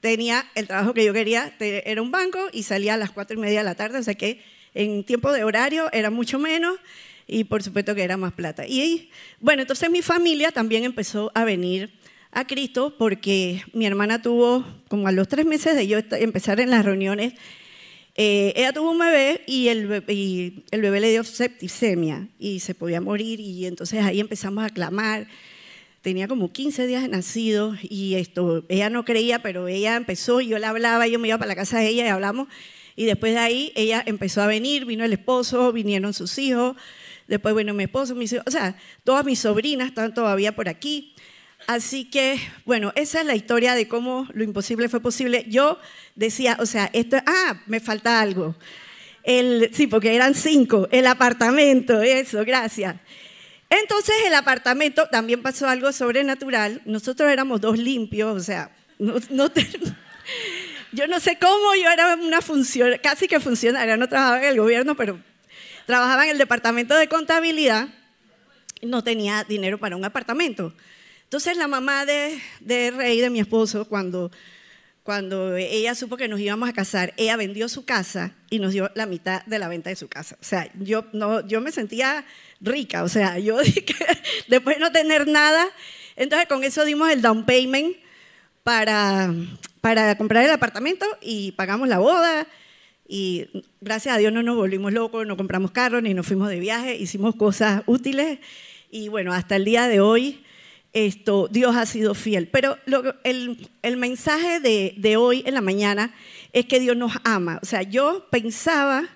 tenía 0.00 0.44
el 0.56 0.66
trabajo 0.66 0.94
que 0.94 1.04
yo 1.04 1.12
quería, 1.12 1.54
era 1.60 2.02
un 2.02 2.10
banco 2.10 2.38
y 2.52 2.64
salía 2.64 2.94
a 2.94 2.96
las 2.96 3.12
cuatro 3.12 3.36
y 3.36 3.40
media 3.40 3.60
de 3.60 3.64
la 3.64 3.76
tarde, 3.76 3.98
o 3.98 4.02
sea 4.02 4.14
que 4.14 4.42
en 4.74 5.04
tiempo 5.04 5.32
de 5.32 5.44
horario 5.44 5.88
era 5.92 6.10
mucho 6.10 6.38
menos 6.40 6.76
y 7.28 7.44
por 7.44 7.62
supuesto 7.62 7.94
que 7.94 8.02
era 8.02 8.16
más 8.16 8.32
plata. 8.32 8.66
Y 8.66 9.10
bueno, 9.40 9.62
entonces 9.62 9.88
mi 9.90 10.02
familia 10.02 10.50
también 10.50 10.82
empezó 10.82 11.30
a 11.34 11.44
venir 11.44 11.92
a 12.32 12.44
Cristo 12.46 12.94
porque 12.98 13.62
mi 13.72 13.86
hermana 13.86 14.20
tuvo, 14.20 14.66
como 14.88 15.06
a 15.06 15.12
los 15.12 15.28
tres 15.28 15.46
meses 15.46 15.76
de 15.76 15.86
yo 15.86 15.98
empezar 16.10 16.58
en 16.58 16.70
las 16.70 16.84
reuniones, 16.84 17.34
eh, 18.18 18.54
ella 18.56 18.72
tuvo 18.72 18.92
un 18.92 18.98
bebé 18.98 19.42
y 19.46 19.68
el, 19.68 19.86
bebé 19.86 21.00
le 21.00 21.10
dio 21.10 21.22
septicemia 21.22 22.28
y 22.38 22.60
se 22.60 22.74
podía 22.74 23.02
morir 23.02 23.40
y 23.40 23.66
entonces 23.66 24.02
ahí 24.02 24.20
empezamos 24.20 24.64
a 24.64 24.70
clamar. 24.70 25.26
Tenía 26.00 26.26
como 26.26 26.50
15 26.50 26.86
días 26.86 27.02
de 27.02 27.08
nacido 27.08 27.76
y 27.82 28.14
esto, 28.14 28.64
ella 28.70 28.88
no 28.88 29.04
creía, 29.04 29.42
pero 29.42 29.68
ella 29.68 29.96
empezó, 29.96 30.40
yo 30.40 30.58
le 30.58 30.64
hablaba, 30.64 31.06
yo 31.06 31.18
me 31.18 31.28
iba 31.28 31.36
para 31.36 31.48
la 31.48 31.56
casa 31.56 31.78
de 31.78 31.88
ella 31.88 32.06
y 32.06 32.08
hablamos. 32.08 32.48
Y 32.94 33.04
después 33.04 33.34
de 33.34 33.40
ahí 33.40 33.72
ella 33.74 34.02
empezó 34.06 34.40
a 34.40 34.46
venir, 34.46 34.86
vino 34.86 35.04
el 35.04 35.12
esposo, 35.12 35.70
vinieron 35.72 36.14
sus 36.14 36.38
hijos, 36.38 36.74
después 37.28 37.54
vino 37.54 37.74
mi 37.74 37.84
esposo, 37.84 38.14
mis 38.14 38.32
hijos, 38.32 38.46
o 38.46 38.50
sea, 38.50 38.78
todas 39.04 39.26
mis 39.26 39.40
sobrinas 39.40 39.88
están 39.88 40.14
todavía 40.14 40.56
por 40.56 40.70
aquí. 40.70 41.12
Así 41.66 42.04
que, 42.04 42.38
bueno, 42.64 42.92
esa 42.94 43.20
es 43.20 43.26
la 43.26 43.34
historia 43.34 43.74
de 43.74 43.88
cómo 43.88 44.28
lo 44.32 44.44
imposible 44.44 44.88
fue 44.88 45.00
posible. 45.00 45.44
Yo 45.48 45.80
decía, 46.14 46.56
o 46.60 46.66
sea, 46.66 46.90
esto, 46.92 47.16
ah, 47.26 47.60
me 47.66 47.80
falta 47.80 48.20
algo. 48.20 48.54
El, 49.24 49.70
sí, 49.74 49.88
porque 49.88 50.14
eran 50.14 50.34
cinco, 50.34 50.86
el 50.92 51.08
apartamento, 51.08 52.00
eso, 52.02 52.44
gracias. 52.44 52.94
Entonces 53.68 54.14
el 54.24 54.34
apartamento 54.34 55.08
también 55.08 55.42
pasó 55.42 55.68
algo 55.68 55.92
sobrenatural. 55.92 56.82
Nosotros 56.84 57.30
éramos 57.30 57.60
dos 57.60 57.78
limpios, 57.78 58.36
o 58.36 58.40
sea, 58.40 58.70
yo 58.98 59.18
no 61.08 61.20
sé 61.20 61.38
cómo 61.40 61.74
yo 61.74 61.90
era 61.90 62.14
una 62.14 62.40
función, 62.40 62.96
casi 63.02 63.26
que 63.26 63.40
funcionaria, 63.40 63.96
no 63.96 64.08
trabajaba 64.08 64.38
en 64.38 64.44
el 64.44 64.60
gobierno, 64.60 64.94
pero 64.94 65.18
trabajaba 65.86 66.24
en 66.24 66.30
el 66.30 66.38
departamento 66.38 66.96
de 66.96 67.08
contabilidad. 67.08 67.88
No 68.82 69.02
tenía 69.02 69.42
dinero 69.42 69.78
para 69.78 69.96
un 69.96 70.04
apartamento. 70.04 70.72
Entonces 71.26 71.56
la 71.56 71.66
mamá 71.66 72.06
de, 72.06 72.40
de 72.60 72.92
Rey, 72.92 73.20
de 73.20 73.30
mi 73.30 73.40
esposo, 73.40 73.88
cuando, 73.88 74.30
cuando 75.02 75.56
ella 75.56 75.96
supo 75.96 76.16
que 76.16 76.28
nos 76.28 76.38
íbamos 76.38 76.68
a 76.68 76.72
casar, 76.72 77.14
ella 77.16 77.36
vendió 77.36 77.68
su 77.68 77.84
casa 77.84 78.32
y 78.48 78.60
nos 78.60 78.72
dio 78.72 78.92
la 78.94 79.06
mitad 79.06 79.44
de 79.44 79.58
la 79.58 79.66
venta 79.66 79.90
de 79.90 79.96
su 79.96 80.06
casa. 80.06 80.36
O 80.40 80.44
sea, 80.44 80.70
yo, 80.78 81.04
no, 81.12 81.44
yo 81.44 81.60
me 81.60 81.72
sentía 81.72 82.24
rica, 82.60 83.02
o 83.02 83.08
sea, 83.08 83.40
yo 83.40 83.58
después 84.48 84.76
de 84.76 84.80
no 84.80 84.92
tener 84.92 85.26
nada, 85.26 85.66
entonces 86.14 86.46
con 86.46 86.62
eso 86.62 86.84
dimos 86.84 87.10
el 87.10 87.22
down 87.22 87.44
payment 87.44 87.96
para, 88.62 89.34
para 89.80 90.16
comprar 90.16 90.44
el 90.44 90.52
apartamento 90.52 91.06
y 91.20 91.52
pagamos 91.52 91.88
la 91.88 91.98
boda. 91.98 92.46
Y 93.08 93.48
gracias 93.80 94.14
a 94.14 94.18
Dios 94.18 94.32
no 94.32 94.44
nos 94.44 94.54
volvimos 94.54 94.92
locos, 94.92 95.26
no 95.26 95.36
compramos 95.36 95.72
carros 95.72 96.04
ni 96.04 96.14
nos 96.14 96.26
fuimos 96.26 96.50
de 96.50 96.60
viaje, 96.60 96.94
hicimos 96.94 97.34
cosas 97.34 97.82
útiles. 97.86 98.38
Y 98.92 99.08
bueno, 99.08 99.32
hasta 99.32 99.56
el 99.56 99.64
día 99.64 99.88
de 99.88 99.98
hoy 99.98 100.45
esto, 100.96 101.46
Dios 101.50 101.76
ha 101.76 101.84
sido 101.84 102.14
fiel. 102.14 102.48
Pero 102.48 102.78
el, 103.22 103.96
mensaje 103.98 104.60
de, 104.60 105.16
hoy 105.18 105.42
en 105.44 105.52
la 105.52 105.60
mañana 105.60 106.14
es 106.54 106.64
que 106.64 106.80
Dios 106.80 106.96
nos 106.96 107.12
ama. 107.22 107.60
O 107.62 107.66
sea, 107.66 107.82
yo 107.82 108.26
pensaba 108.30 109.06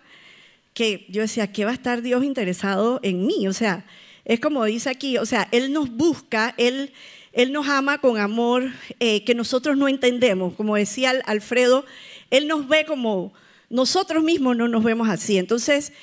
que, 0.75 1.07
yo 1.09 1.23
decía, 1.23 1.51
¿qué 1.51 1.65
va 1.65 1.71
a 1.71 1.75
estar 1.75 2.03
Dios 2.03 2.23
interesado 2.23 3.01
en 3.03 3.27
mí? 3.27 3.49
O 3.49 3.55
sea, 3.55 3.87
es 4.27 4.41
como 4.41 4.63
dice 4.67 4.91
aquí, 4.91 5.17
o 5.17 5.25
sea, 5.25 5.49
Él 5.53 5.73
nos 5.73 5.89
busca, 5.91 6.55
Él, 6.59 6.93
él 7.33 7.51
nos 7.51 7.67
ama 7.67 7.97
con 7.97 8.19
amor 8.19 8.71
eh, 8.99 9.25
que 9.25 9.35
nosotros 9.35 9.79
no 9.79 9.89
entendemos. 9.89 10.55
Como 10.57 10.77
decía 10.77 11.15
Alfredo, 11.25 11.87
Él 12.31 12.47
nos 12.47 12.69
ve 12.69 12.85
como 12.85 13.33
nosotros 13.71 14.23
mismos 14.23 14.55
no 14.55 14.69
nos 14.69 14.85
vemos 14.85 15.09
así. 15.09 15.39
Entonces, 15.39 15.95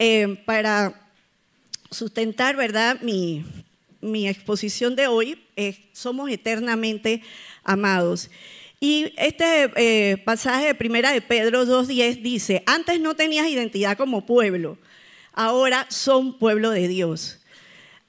eh, 0.00 0.42
para 0.44 1.06
sustentar, 1.92 2.56
¿verdad? 2.56 3.00
Mi, 3.00 3.44
mi 4.00 4.28
exposición 4.28 4.96
de 4.96 5.06
hoy 5.06 5.42
es 5.56 5.78
Somos 5.92 6.30
eternamente 6.30 7.22
amados. 7.64 8.30
Y 8.80 9.12
este 9.18 9.70
eh, 9.76 10.16
pasaje 10.18 10.66
de 10.66 10.74
primera 10.74 11.12
de 11.12 11.20
Pedro 11.20 11.64
2.10 11.64 12.22
dice, 12.22 12.62
antes 12.66 12.98
no 12.98 13.14
tenías 13.14 13.46
identidad 13.46 13.96
como 13.96 14.24
pueblo, 14.24 14.78
ahora 15.34 15.86
son 15.90 16.38
pueblo 16.38 16.70
de 16.70 16.88
Dios. 16.88 17.40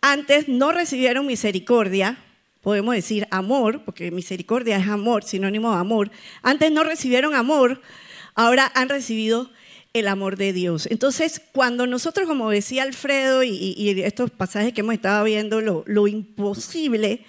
Antes 0.01 0.47
no 0.47 0.71
recibieron 0.71 1.27
misericordia, 1.27 2.17
podemos 2.61 2.95
decir 2.95 3.27
amor, 3.31 3.83
porque 3.83 4.11
misericordia 4.11 4.77
es 4.77 4.87
amor, 4.87 5.23
sinónimo 5.23 5.71
de 5.71 5.79
amor. 5.79 6.11
Antes 6.41 6.71
no 6.71 6.83
recibieron 6.83 7.35
amor, 7.35 7.81
ahora 8.33 8.71
han 8.73 8.87
recibido 8.87 9.51
el 9.93 10.07
amor 10.07 10.37
de 10.37 10.53
Dios. 10.53 10.87
Entonces, 10.89 11.41
cuando 11.51 11.85
nosotros, 11.87 12.27
como 12.27 12.49
decía 12.49 12.83
Alfredo, 12.83 13.43
y, 13.43 14.01
estos 14.03 14.31
pasajes 14.31 14.73
que 14.73 14.81
hemos 14.81 14.93
estado 14.93 15.23
viendo, 15.25 15.61
lo, 15.61 16.07
imposible, 16.07 17.25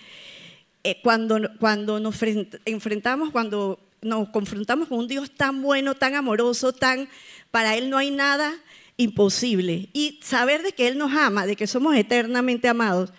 eh, 0.85 1.01
cuando, 1.03 1.38
cuando 1.59 2.01
nos 2.01 2.16
enfrentamos, 2.64 3.31
cuando 3.31 3.79
nos 4.01 4.29
confrontamos 4.31 4.88
con 4.88 4.98
un 4.98 5.09
Dios 5.09 5.31
tan 5.31 5.62
bueno, 5.62 5.94
tan 5.94 6.14
amoroso, 6.14 6.72
tan, 6.72 7.09
para 7.51 7.77
Él 7.77 7.90
no 7.90 7.98
hay 7.98 8.11
nada 8.11 8.55
imposible. 8.96 9.88
Y 9.92 10.20
saber 10.22 10.62
de 10.62 10.72
que 10.72 10.88
Él 10.88 10.98
nos 10.98 11.12
ama, 11.12 11.46
de 11.46 11.57
que 11.57 11.66
somos 11.66 11.96
eternamente 11.96 12.68
amados. 12.68 13.12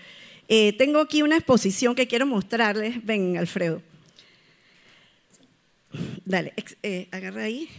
Eh, 0.48 0.74
tengo 0.74 1.00
aquí 1.00 1.22
una 1.22 1.38
exposición 1.38 1.96
que 1.96 2.08
quiero 2.08 2.26
mostrarles. 2.26 3.04
Ven, 3.06 3.38
Alfredo. 3.38 3.82
Dale, 6.26 6.54
eh, 6.82 7.08
agarra 7.12 7.44
ahí. 7.44 7.70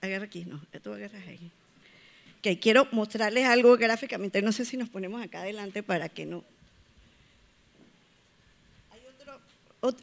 Agarra 0.00 0.24
aquí, 0.24 0.44
no, 0.44 0.60
tú 0.82 0.92
agarras 0.92 1.22
ahí. 1.28 1.50
Que 2.42 2.58
quiero 2.58 2.88
mostrarles 2.90 3.46
algo 3.46 3.76
gráficamente, 3.76 4.42
no 4.42 4.52
sé 4.52 4.64
si 4.64 4.76
nos 4.76 4.88
ponemos 4.88 5.22
acá 5.22 5.42
adelante 5.42 5.82
para 5.82 6.08
que 6.08 6.26
no. 6.26 6.44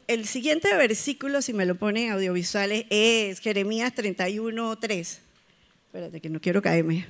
El 0.06 0.26
siguiente 0.26 0.74
versículo, 0.76 1.42
si 1.42 1.52
me 1.52 1.66
lo 1.66 1.74
ponen 1.74 2.12
audiovisuales, 2.12 2.86
es 2.88 3.40
Jeremías 3.40 3.92
31, 3.92 4.78
3. 4.78 5.20
Espérate, 5.86 6.20
que 6.20 6.30
no 6.30 6.40
quiero 6.40 6.62
caerme. 6.62 7.04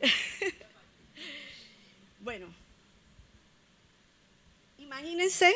bueno, 2.20 2.48
imagínense, 4.78 5.52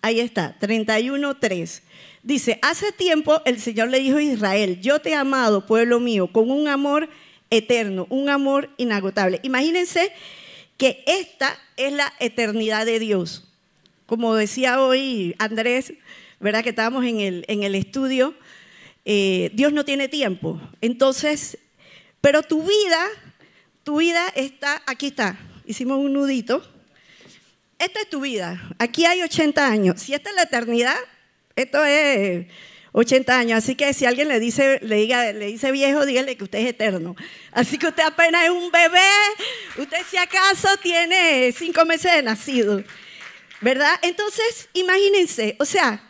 ahí 0.00 0.20
está, 0.20 0.56
31, 0.60 1.36
3. 1.36 1.82
Dice, 2.26 2.58
hace 2.60 2.90
tiempo 2.90 3.40
el 3.44 3.60
Señor 3.60 3.88
le 3.88 4.00
dijo 4.00 4.16
a 4.16 4.22
Israel, 4.22 4.80
yo 4.80 4.98
te 4.98 5.10
he 5.10 5.14
amado, 5.14 5.64
pueblo 5.64 6.00
mío, 6.00 6.26
con 6.26 6.50
un 6.50 6.66
amor 6.66 7.08
eterno, 7.50 8.08
un 8.10 8.28
amor 8.28 8.68
inagotable. 8.78 9.38
Imagínense 9.44 10.10
que 10.76 11.04
esta 11.06 11.56
es 11.76 11.92
la 11.92 12.12
eternidad 12.18 12.84
de 12.84 12.98
Dios. 12.98 13.44
Como 14.06 14.34
decía 14.34 14.82
hoy 14.82 15.36
Andrés, 15.38 15.92
¿verdad? 16.40 16.64
Que 16.64 16.70
estábamos 16.70 17.04
en 17.04 17.20
el, 17.20 17.44
en 17.46 17.62
el 17.62 17.76
estudio, 17.76 18.34
eh, 19.04 19.52
Dios 19.54 19.72
no 19.72 19.84
tiene 19.84 20.08
tiempo. 20.08 20.60
Entonces, 20.80 21.58
pero 22.20 22.42
tu 22.42 22.64
vida, 22.64 23.06
tu 23.84 23.98
vida 23.98 24.26
está, 24.34 24.82
aquí 24.86 25.06
está, 25.06 25.38
hicimos 25.64 26.00
un 26.00 26.12
nudito. 26.12 26.60
Esta 27.78 28.00
es 28.00 28.10
tu 28.10 28.22
vida, 28.22 28.68
aquí 28.80 29.04
hay 29.04 29.22
80 29.22 29.64
años. 29.64 30.00
Si 30.00 30.12
esta 30.12 30.30
es 30.30 30.34
la 30.34 30.42
eternidad, 30.42 30.96
esto 31.56 31.84
es 31.84 32.46
80 32.92 33.38
años, 33.38 33.58
así 33.58 33.74
que 33.74 33.92
si 33.92 34.06
alguien 34.06 34.28
le 34.28 34.40
dice, 34.40 34.78
le, 34.82 34.96
diga, 34.96 35.32
le 35.32 35.46
dice 35.46 35.72
viejo, 35.72 36.06
dígale 36.06 36.36
que 36.36 36.44
usted 36.44 36.60
es 36.60 36.68
eterno. 36.68 37.16
Así 37.52 37.78
que 37.78 37.88
usted 37.88 38.02
apenas 38.02 38.44
es 38.44 38.50
un 38.50 38.70
bebé, 38.70 39.00
usted 39.78 39.98
si 40.08 40.16
acaso 40.16 40.68
tiene 40.82 41.52
cinco 41.52 41.84
meses 41.84 42.14
de 42.14 42.22
nacido, 42.22 42.82
¿verdad? 43.60 43.94
Entonces, 44.02 44.68
imagínense, 44.74 45.56
o 45.58 45.64
sea, 45.64 46.02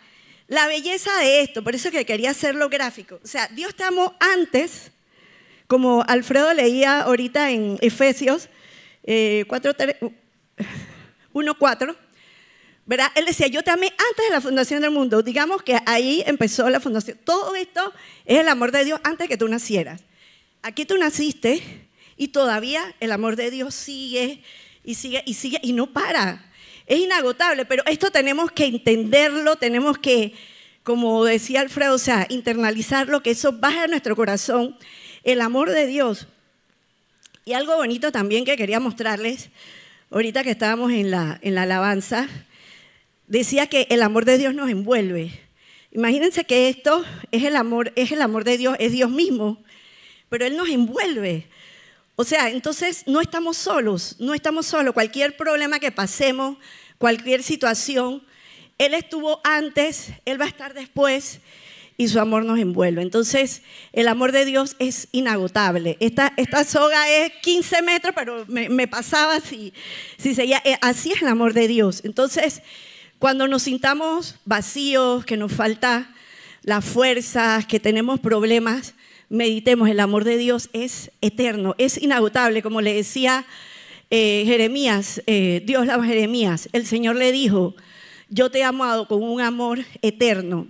la 0.49 0.67
belleza 0.69 1.17
de 1.19 1.41
esto, 1.41 1.65
por 1.65 1.75
eso 1.75 1.91
que 1.91 2.05
quería 2.05 2.31
hacerlo 2.31 2.69
gráfico. 2.69 3.19
O 3.23 3.27
sea, 3.27 3.49
Dios 3.49 3.75
te 3.75 3.85
amó 3.85 4.15
antes, 4.21 4.93
como 5.67 6.05
Alfredo 6.07 6.53
leía 6.55 7.01
ahorita 7.01 7.51
en 7.51 7.79
Efesios 7.81 8.49
1.4, 9.07 11.91
eh, 11.91 11.97
¿verdad? 12.87 13.11
Él 13.17 13.27
decía, 13.27 13.49
yo 13.49 13.63
te 13.63 13.71
amé 13.71 13.89
antes 13.89 14.25
de 14.25 14.31
la 14.31 14.41
fundación 14.41 14.81
del 14.81 14.93
mundo. 14.93 15.23
Digamos 15.23 15.63
que 15.63 15.79
ahí 15.87 16.23
empezó 16.25 16.71
la 16.71 16.81
fundación. 16.81 17.19
Todo 17.25 17.55
esto 17.57 17.93
es 18.25 18.39
el 18.39 18.49
amor 18.49 18.71
de 18.71 18.85
Dios 18.85 19.01
antes 19.03 19.29
que 19.29 19.37
tú 19.37 19.49
nacieras. 19.49 20.03
Aquí 20.63 20.85
tú 20.85 20.97
naciste 20.97 21.63
y 22.17 22.29
todavía 22.29 22.95
el 23.01 23.13
amor 23.13 23.37
de 23.37 23.51
Dios 23.51 23.75
sigue 23.75 24.43
y 24.85 24.95
sigue 24.95 25.23
y 25.27 25.35
sigue 25.35 25.59
y 25.63 25.73
no 25.73 25.93
para. 25.93 26.51
es 26.87 27.01
inagotable, 27.01 27.65
pero 27.65 27.85
esto 27.87 28.11
tenemos 28.13 28.53
que 28.53 28.67
entenderlo, 28.67 29.57
tenemos 29.57 29.99
que, 29.99 30.33
como 30.85 31.25
decía 31.25 31.61
Alfredo, 31.61 31.95
o 31.95 31.99
sea, 31.99 32.27
internalizarlo, 32.31 33.23
que 33.23 33.33
eso 33.33 33.53
baja 33.53 33.85
a 33.85 33.87
nuestro 33.89 34.15
corazón, 34.15 34.77
el 35.25 35.41
amor 35.41 35.71
de 35.71 35.89
Dios. 35.89 36.29
Y 37.45 37.55
algo 37.55 37.77
bonito 37.77 38.13
también 38.13 38.45
que 38.45 38.57
quería 38.57 38.79
mostrarles, 38.79 39.51
ahorita 40.11 40.45
que 40.45 40.51
estábamos 40.51 40.93
en 40.93 41.11
la, 41.11 41.39
en 41.43 41.57
la 41.57 41.63
alabanza, 41.63 42.29
decía 43.27 43.67
que 43.67 43.87
el 43.91 44.03
amor 44.03 44.25
de 44.25 44.39
Dios 44.39 44.55
nos 44.55 44.71
envuelve. 44.71 45.33
Imagínense 45.93 46.45
que 46.45 46.69
esto 46.69 47.05
es 47.31 47.45
el 47.45 47.57
amor, 47.57 47.93
es 47.97 48.13
el 48.13 48.23
amor 48.23 48.45
de 48.45 48.59
Dios, 48.59 48.77
es 48.79 48.93
Dios 48.93 49.11
mismo, 49.11 49.63
pero 50.29 50.45
Él 50.45 50.57
nos 50.57 50.69
envuelve. 50.69 51.47
O 52.17 52.25
sea, 52.25 52.51
entonces 52.51 53.05
no 53.07 53.21
estamos 53.21 53.57
solos, 53.57 54.17
no 54.19 54.35
estamos 54.35 54.67
solos. 54.67 54.95
Cualquier 54.95 55.37
problema 55.37 55.79
que 55.79 55.93
pasemos, 55.93 56.59
cualquier 56.99 57.43
situación, 57.43 58.23
Él 58.79 58.95
estuvo 58.95 59.41
antes, 59.45 60.09
Él 60.25 60.41
va 60.41 60.47
a 60.47 60.49
estar 60.49 60.75
después 60.75 61.41
y 61.99 62.09
su 62.09 62.21
amor 62.21 62.45
nos 62.45 62.59
envuelve. 62.59 63.03
Entonces, 63.03 63.63
el 63.93 64.09
amor 64.09 64.33
de 64.33 64.45
Dios 64.45 64.77
es 64.79 65.09
inagotable. 65.13 65.97
Esta, 66.01 66.33
soga 66.65 67.09
es 67.09 67.33
15 67.43 67.83
metros, 67.83 68.15
pero 68.15 68.45
me, 68.49 68.87
pasaba 68.87 69.41
si, 69.41 69.73
si 70.19 70.35
seguía. 70.35 70.61
Eh, 70.65 70.77
así 70.83 71.13
es 71.13 71.23
el 71.23 71.29
amor 71.29 71.55
de 71.55 71.69
Dios. 71.69 72.03
Entonces, 72.05 72.63
cuando 73.19 73.49
nos 73.49 73.63
sintamos 73.63 74.37
vacíos, 74.45 75.25
que 75.25 75.37
nos 75.37 75.53
falta 75.53 76.11
la 76.63 76.81
fuerza, 76.81 77.65
que 77.67 77.81
tenemos 77.81 78.21
problemas, 78.21 78.95
meditemos, 79.29 79.89
el 79.89 80.01
amor 80.01 80.25
de 80.25 80.37
Dios 80.37 80.69
es 80.73 81.11
eterno, 81.21 81.75
es 81.79 82.01
inagotable, 82.01 82.63
como 82.63 82.81
le 82.81 82.93
decía 82.93 83.47
eh, 84.11 84.45
Jeremías, 84.47 85.23
eh, 85.27 85.63
Dios 85.65 85.87
la 85.87 86.03
Jeremías, 86.03 86.69
el 86.73 86.87
Señor 86.87 87.17
le 87.17 87.33
dijo, 87.33 87.75
yo 88.29 88.51
te 88.51 88.59
he 88.59 88.65
amado 88.65 89.09
con 89.09 89.23
un 89.23 89.41
amor 89.41 89.81
eterno. 90.03 90.67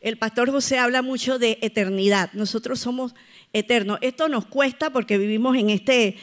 El 0.00 0.18
pastor 0.18 0.50
José 0.50 0.78
habla 0.78 1.02
mucho 1.02 1.38
de 1.38 1.58
eternidad, 1.62 2.30
nosotros 2.32 2.78
somos 2.78 3.14
eternos. 3.52 3.98
Esto 4.02 4.28
nos 4.28 4.44
cuesta 4.44 4.90
porque 4.90 5.16
vivimos 5.16 5.56
en 5.56 5.70
este 5.70 6.16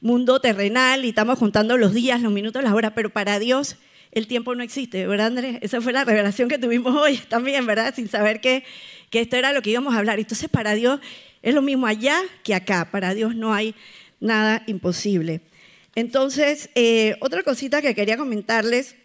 mundo 0.00 0.40
terrenal 0.40 1.04
y 1.04 1.10
estamos 1.10 1.38
contando 1.38 1.76
los 1.76 1.92
días, 1.92 2.22
los 2.22 2.32
minutos, 2.32 2.62
las 2.62 2.72
horas, 2.72 2.92
pero 2.94 3.10
para 3.10 3.38
Dios 3.38 3.76
el 4.12 4.26
tiempo 4.26 4.54
no 4.54 4.62
existe, 4.62 5.06
¿verdad, 5.06 5.28
Andrés? 5.28 5.58
Esa 5.60 5.80
fue 5.80 5.92
la 5.92 6.04
revelación 6.04 6.48
que 6.48 6.58
tuvimos 6.58 6.94
hoy 6.94 7.16
también, 7.28 7.66
¿verdad? 7.66 7.94
Sin 7.94 8.08
saber 8.08 8.40
que, 8.40 8.64
que 9.10 9.20
esto 9.20 9.36
era 9.36 9.52
lo 9.52 9.62
que 9.62 9.70
íbamos 9.70 9.94
a 9.94 9.98
hablar. 9.98 10.18
Entonces, 10.18 10.48
para 10.48 10.74
Dios 10.74 11.00
es 11.42 11.54
lo 11.54 11.62
mismo 11.62 11.86
allá 11.86 12.20
que 12.42 12.54
acá. 12.54 12.90
Para 12.90 13.14
Dios 13.14 13.34
no 13.34 13.54
hay 13.54 13.74
nada 14.20 14.62
imposible. 14.66 15.40
Entonces, 15.94 16.70
eh, 16.74 17.16
otra 17.20 17.42
cosita 17.42 17.82
que 17.82 17.94
quería 17.94 18.16
comentarles. 18.16 18.96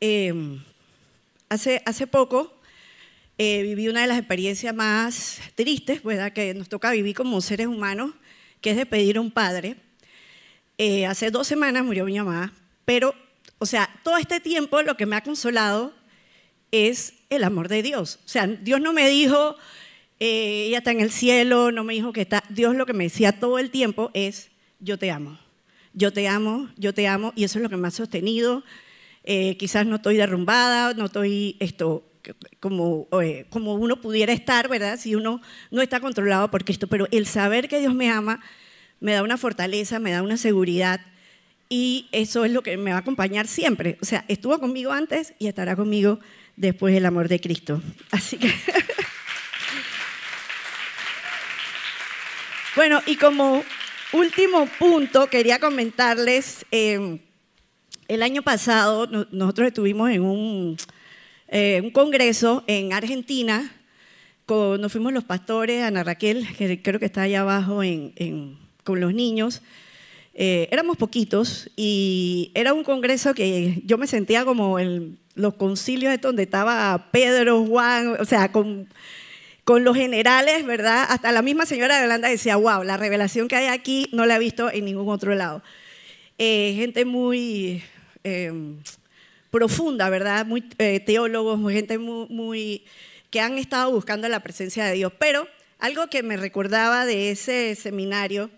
Em, 0.00 0.60
hace, 1.48 1.80
hace 1.86 2.08
poco 2.08 2.52
eh, 3.38 3.62
viví 3.62 3.88
una 3.88 4.02
de 4.02 4.08
las 4.08 4.18
experiencias 4.18 4.74
más 4.74 5.40
tristes, 5.54 6.02
¿verdad? 6.02 6.32
Que 6.32 6.54
nos 6.54 6.68
toca 6.68 6.90
vivir 6.90 7.14
como 7.14 7.40
seres 7.40 7.66
humanos, 7.66 8.12
que 8.60 8.70
es 8.70 8.76
de 8.76 8.86
pedir 8.86 9.16
a 9.16 9.20
un 9.20 9.30
padre. 9.30 9.76
Eh, 10.78 11.06
hace 11.06 11.30
dos 11.30 11.46
semanas 11.46 11.84
murió 11.84 12.04
mi 12.04 12.18
mamá, 12.18 12.52
pero, 12.84 13.14
o 13.62 13.66
sea, 13.66 13.88
todo 14.02 14.16
este 14.16 14.40
tiempo 14.40 14.82
lo 14.82 14.96
que 14.96 15.06
me 15.06 15.14
ha 15.14 15.22
consolado 15.22 15.94
es 16.72 17.14
el 17.30 17.44
amor 17.44 17.68
de 17.68 17.84
Dios. 17.84 18.18
O 18.26 18.28
sea, 18.28 18.48
Dios 18.48 18.80
no 18.80 18.92
me 18.92 19.08
dijo, 19.08 19.54
eh, 20.18 20.64
ella 20.66 20.78
está 20.78 20.90
en 20.90 21.00
el 21.00 21.12
cielo, 21.12 21.70
no 21.70 21.84
me 21.84 21.94
dijo 21.94 22.12
que 22.12 22.22
está. 22.22 22.42
Dios 22.48 22.74
lo 22.74 22.86
que 22.86 22.92
me 22.92 23.04
decía 23.04 23.38
todo 23.38 23.60
el 23.60 23.70
tiempo 23.70 24.10
es, 24.14 24.50
yo 24.80 24.98
te 24.98 25.12
amo, 25.12 25.38
yo 25.94 26.12
te 26.12 26.26
amo, 26.26 26.70
yo 26.76 26.92
te 26.92 27.06
amo, 27.06 27.32
y 27.36 27.44
eso 27.44 27.60
es 27.60 27.62
lo 27.62 27.70
que 27.70 27.76
me 27.76 27.86
ha 27.86 27.92
sostenido. 27.92 28.64
Eh, 29.22 29.56
quizás 29.58 29.86
no 29.86 29.94
estoy 29.94 30.16
derrumbada, 30.16 30.92
no 30.94 31.04
estoy 31.04 31.56
esto 31.60 32.04
como, 32.58 33.06
eh, 33.22 33.46
como 33.48 33.74
uno 33.74 34.00
pudiera 34.00 34.32
estar, 34.32 34.68
¿verdad? 34.68 34.98
Si 34.98 35.14
uno 35.14 35.40
no 35.70 35.82
está 35.82 36.00
controlado 36.00 36.50
por 36.50 36.64
Cristo, 36.64 36.88
pero 36.88 37.06
el 37.12 37.28
saber 37.28 37.68
que 37.68 37.78
Dios 37.78 37.94
me 37.94 38.10
ama 38.10 38.40
me 38.98 39.12
da 39.12 39.22
una 39.22 39.36
fortaleza, 39.36 40.00
me 40.00 40.10
da 40.10 40.20
una 40.20 40.36
seguridad 40.36 41.00
y 41.72 42.06
eso 42.12 42.44
es 42.44 42.52
lo 42.52 42.62
que 42.62 42.76
me 42.76 42.90
va 42.90 42.98
a 42.98 43.00
acompañar 43.00 43.46
siempre. 43.46 43.96
O 44.02 44.04
sea, 44.04 44.26
estuvo 44.28 44.58
conmigo 44.60 44.92
antes 44.92 45.32
y 45.38 45.46
estará 45.46 45.74
conmigo 45.74 46.20
después 46.54 46.92
del 46.92 47.06
amor 47.06 47.28
de 47.28 47.40
Cristo. 47.40 47.80
Así 48.10 48.36
que... 48.36 48.52
bueno, 52.76 53.00
y 53.06 53.16
como 53.16 53.64
último 54.12 54.68
punto, 54.78 55.28
quería 55.28 55.60
comentarles, 55.60 56.66
eh, 56.72 57.20
el 58.06 58.22
año 58.22 58.42
pasado 58.42 59.06
nosotros 59.30 59.68
estuvimos 59.68 60.10
en 60.10 60.20
un, 60.20 60.76
eh, 61.48 61.90
congreso 61.94 62.64
en 62.66 62.92
Argentina, 62.92 63.72
nos 64.46 64.92
fuimos 64.92 65.14
los 65.14 65.24
pastores, 65.24 65.82
Ana 65.82 66.04
Raquel, 66.04 66.46
que 66.58 66.82
creo 66.82 67.00
que 67.00 67.06
está 67.06 67.22
allá 67.22 67.40
abajo 67.40 67.80
con 68.84 69.00
los 69.00 69.14
niños, 69.14 69.62
eh, 70.34 70.68
éramos 70.70 70.96
poquitos 70.96 71.70
y 71.76 72.52
era 72.54 72.72
un 72.72 72.84
congreso 72.84 73.34
que 73.34 73.82
yo 73.84 73.98
me 73.98 74.06
sentía 74.06 74.44
como 74.44 74.78
en 74.78 75.18
los 75.34 75.54
concilios 75.54 76.18
donde 76.20 76.44
estaba 76.44 77.10
Pedro, 77.12 77.64
Juan, 77.66 78.16
o 78.18 78.24
sea, 78.24 78.50
con, 78.50 78.88
con 79.64 79.84
los 79.84 79.96
generales, 79.96 80.64
¿verdad? 80.64 81.06
Hasta 81.08 81.32
la 81.32 81.42
misma 81.42 81.66
señora 81.66 81.98
de 81.98 82.04
Holanda 82.04 82.28
decía, 82.28 82.56
wow, 82.56 82.82
la 82.82 82.96
revelación 82.96 83.48
que 83.48 83.56
hay 83.56 83.66
aquí 83.66 84.08
no 84.12 84.24
la 84.26 84.36
he 84.36 84.38
visto 84.38 84.70
en 84.70 84.86
ningún 84.86 85.08
otro 85.08 85.34
lado. 85.34 85.62
Eh, 86.38 86.74
gente 86.76 87.04
muy 87.04 87.82
em, 88.24 88.78
profunda, 89.50 90.08
¿verdad? 90.08 90.46
Muy 90.46 90.64
eh, 90.78 91.00
teólogos, 91.00 91.60
gente 91.70 91.98
muy, 91.98 92.26
muy, 92.28 92.84
que 93.30 93.40
han 93.40 93.58
estado 93.58 93.92
buscando 93.92 94.28
la 94.28 94.40
presencia 94.40 94.84
de 94.86 94.94
Dios. 94.94 95.12
Pero 95.18 95.46
algo 95.78 96.08
que 96.08 96.22
me 96.22 96.36
recordaba 96.38 97.04
de 97.04 97.30
ese 97.30 97.74
seminario 97.74 98.50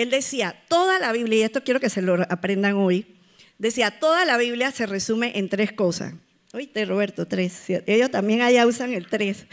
él 0.00 0.08
decía, 0.08 0.56
toda 0.68 0.98
la 0.98 1.12
Biblia, 1.12 1.40
y 1.40 1.42
esto 1.42 1.62
quiero 1.62 1.78
que 1.78 1.90
se 1.90 2.00
lo 2.00 2.14
aprendan 2.30 2.74
hoy, 2.76 3.06
decía, 3.58 4.00
toda 4.00 4.24
la 4.24 4.38
Biblia 4.38 4.70
se 4.70 4.86
resume 4.86 5.38
en 5.38 5.50
tres 5.50 5.72
cosas. 5.72 6.14
Oíste, 6.54 6.86
Roberto, 6.86 7.26
tres. 7.26 7.64
Ellos 7.68 8.10
también 8.10 8.40
allá 8.40 8.66
usan 8.66 8.94
el 8.94 9.06
tres. 9.06 9.44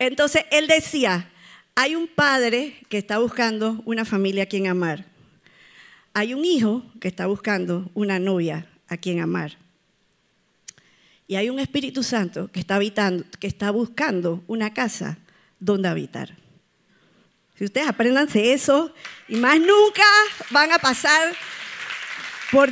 Entonces, 0.00 0.46
él 0.50 0.66
decía, 0.66 1.30
hay 1.76 1.94
un 1.94 2.08
padre 2.08 2.74
que 2.88 2.98
está 2.98 3.18
buscando 3.18 3.82
una 3.84 4.04
familia 4.04 4.42
a 4.42 4.46
quien 4.46 4.66
amar. 4.66 5.04
Hay 6.12 6.34
un 6.34 6.44
hijo 6.44 6.84
que 7.00 7.06
está 7.06 7.26
buscando 7.26 7.88
una 7.94 8.18
novia 8.18 8.66
a 8.88 8.96
quien 8.96 9.20
amar. 9.20 9.58
Y 11.28 11.36
hay 11.36 11.50
un 11.50 11.60
Espíritu 11.60 12.02
Santo 12.02 12.48
que 12.48 12.58
está, 12.58 12.74
habitando, 12.74 13.24
que 13.38 13.46
está 13.46 13.70
buscando 13.70 14.42
una 14.48 14.74
casa 14.74 15.18
donde 15.60 15.86
habitar. 15.86 16.43
Si 17.56 17.64
ustedes 17.64 17.86
aprendanse 17.86 18.52
eso 18.52 18.92
y 19.28 19.36
más 19.36 19.60
nunca 19.60 20.02
van 20.50 20.72
a 20.72 20.78
pasar 20.78 21.34
por 22.50 22.70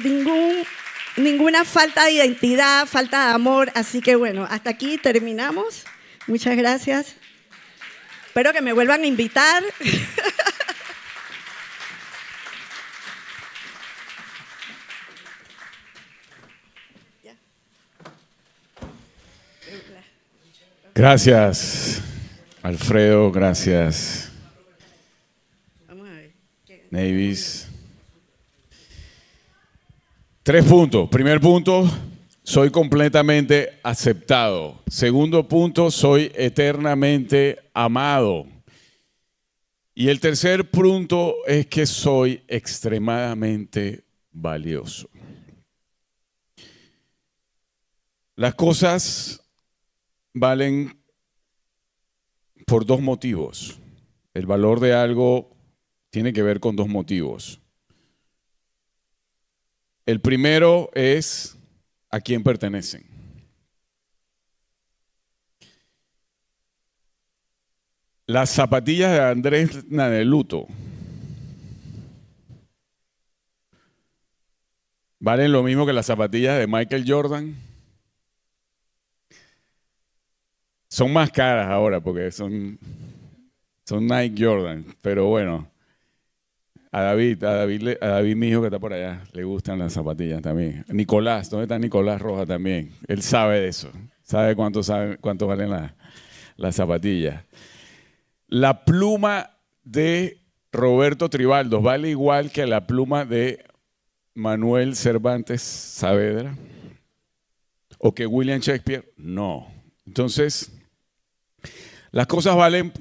ninguna 1.17 1.65
falta 1.65 2.05
de 2.07 2.13
identidad, 2.13 2.87
falta 2.87 3.27
de 3.29 3.35
amor. 3.35 3.71
Así 3.75 4.01
que 4.01 4.17
bueno, 4.17 4.47
hasta 4.51 4.71
aquí 4.71 4.99
terminamos. 4.99 5.85
Muchas 6.27 6.57
gracias. 6.57 7.15
Espero 8.27 8.53
que 8.53 8.61
me 8.61 8.73
vuelvan 8.73 9.03
a 9.03 9.07
invitar. 9.07 9.63
Gracias, 20.95 22.01
Alfredo, 22.63 23.33
gracias. 23.33 24.32
Navis. 26.93 27.67
Tres 30.43 30.63
puntos. 30.67 31.09
Primer 31.09 31.41
punto, 31.41 31.91
soy 32.43 32.71
completamente 32.71 33.81
aceptado. 33.83 34.79
Segundo 34.89 35.49
punto, 35.49 35.91
soy 35.91 36.31
eternamente 36.35 37.59
amado. 37.73 38.47
Y 39.95 40.09
el 40.09 40.21
tercer 40.21 40.71
punto 40.71 41.37
es 41.47 41.67
que 41.67 41.87
soy 41.87 42.43
extremadamente 42.47 44.05
valioso. 44.31 45.09
Las 48.37 48.55
cosas 48.55 49.43
valen 50.35 50.95
por 52.67 52.85
dos 52.85 53.01
motivos. 53.01 53.79
El 54.35 54.45
valor 54.45 54.79
de 54.79 54.93
algo 54.93 55.52
tiene 56.13 56.35
que 56.35 56.43
ver 56.43 56.61
con 56.61 56.77
dos 56.77 56.89
motivos. 56.89 57.59
El 60.05 60.21
primero 60.21 60.91
es 60.95 61.57
a 62.11 62.21
quién 62.21 62.43
pertenecen. 62.43 63.05
Las 68.27 68.51
zapatillas 68.51 69.11
de 69.13 69.21
Andrés 69.21 69.85
Nadeluto 69.89 70.69
¿Valen 75.19 75.53
lo 75.53 75.63
mismo 75.63 75.87
que 75.87 75.93
las 75.93 76.07
zapatillas 76.07 76.59
de 76.59 76.67
Michael 76.67 77.05
Jordan? 77.07 77.55
Son 80.89 81.13
más 81.13 81.31
caras 81.31 81.69
ahora 81.69 82.01
porque 82.01 82.31
son, 82.33 82.79
son 83.87 84.07
Nike 84.07 84.45
Jordan, 84.45 84.85
pero 85.01 85.27
bueno. 85.29 85.72
A 86.95 87.01
David, 87.01 87.43
a 87.43 87.55
David, 87.55 87.97
a 88.03 88.07
David, 88.07 88.37
mi 88.37 88.49
hijo 88.49 88.61
que 88.61 88.67
está 88.67 88.79
por 88.79 88.93
allá, 88.93 89.25
le 89.33 89.45
gustan 89.45 89.79
las 89.79 89.95
zapatillas 89.95 90.43
también. 90.43 90.85
Nicolás, 90.89 91.49
¿dónde 91.49 91.65
está 91.65 91.79
Nicolás 91.79 92.21
Roja 92.21 92.45
también? 92.45 92.93
Él 93.09 93.23
sabe 93.23 93.61
de 93.61 93.69
eso, 93.69 93.91
sabe 94.23 94.55
cuánto, 94.55 94.83
sabe, 94.83 95.17
cuánto 95.17 95.47
valen 95.47 95.71
las 96.57 96.77
zapatillas. 96.77 97.45
La 98.47 98.85
pluma 98.85 99.57
de 99.85 100.39
Roberto 100.71 101.31
Tribaldos 101.31 101.83
vale 101.83 102.11
igual 102.11 102.53
que 102.53 102.67
la 102.67 102.87
pluma 102.87 103.25
de 103.25 103.65
Manuel 104.35 104.95
Cervantes 104.95 105.63
Saavedra 105.63 106.57
o 107.99 108.15
que 108.15 108.27
William 108.27 108.61
Shakespeare. 108.61 109.11
No. 109.17 109.67
Entonces, 110.07 110.71
las 112.11 112.27
cosas 112.27 112.55
valen 112.55 112.93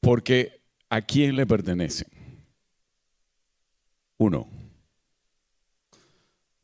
porque 0.00 0.60
a 0.90 1.00
quién 1.00 1.36
le 1.36 1.46
pertenecen. 1.46 2.21
Uno. 4.22 4.46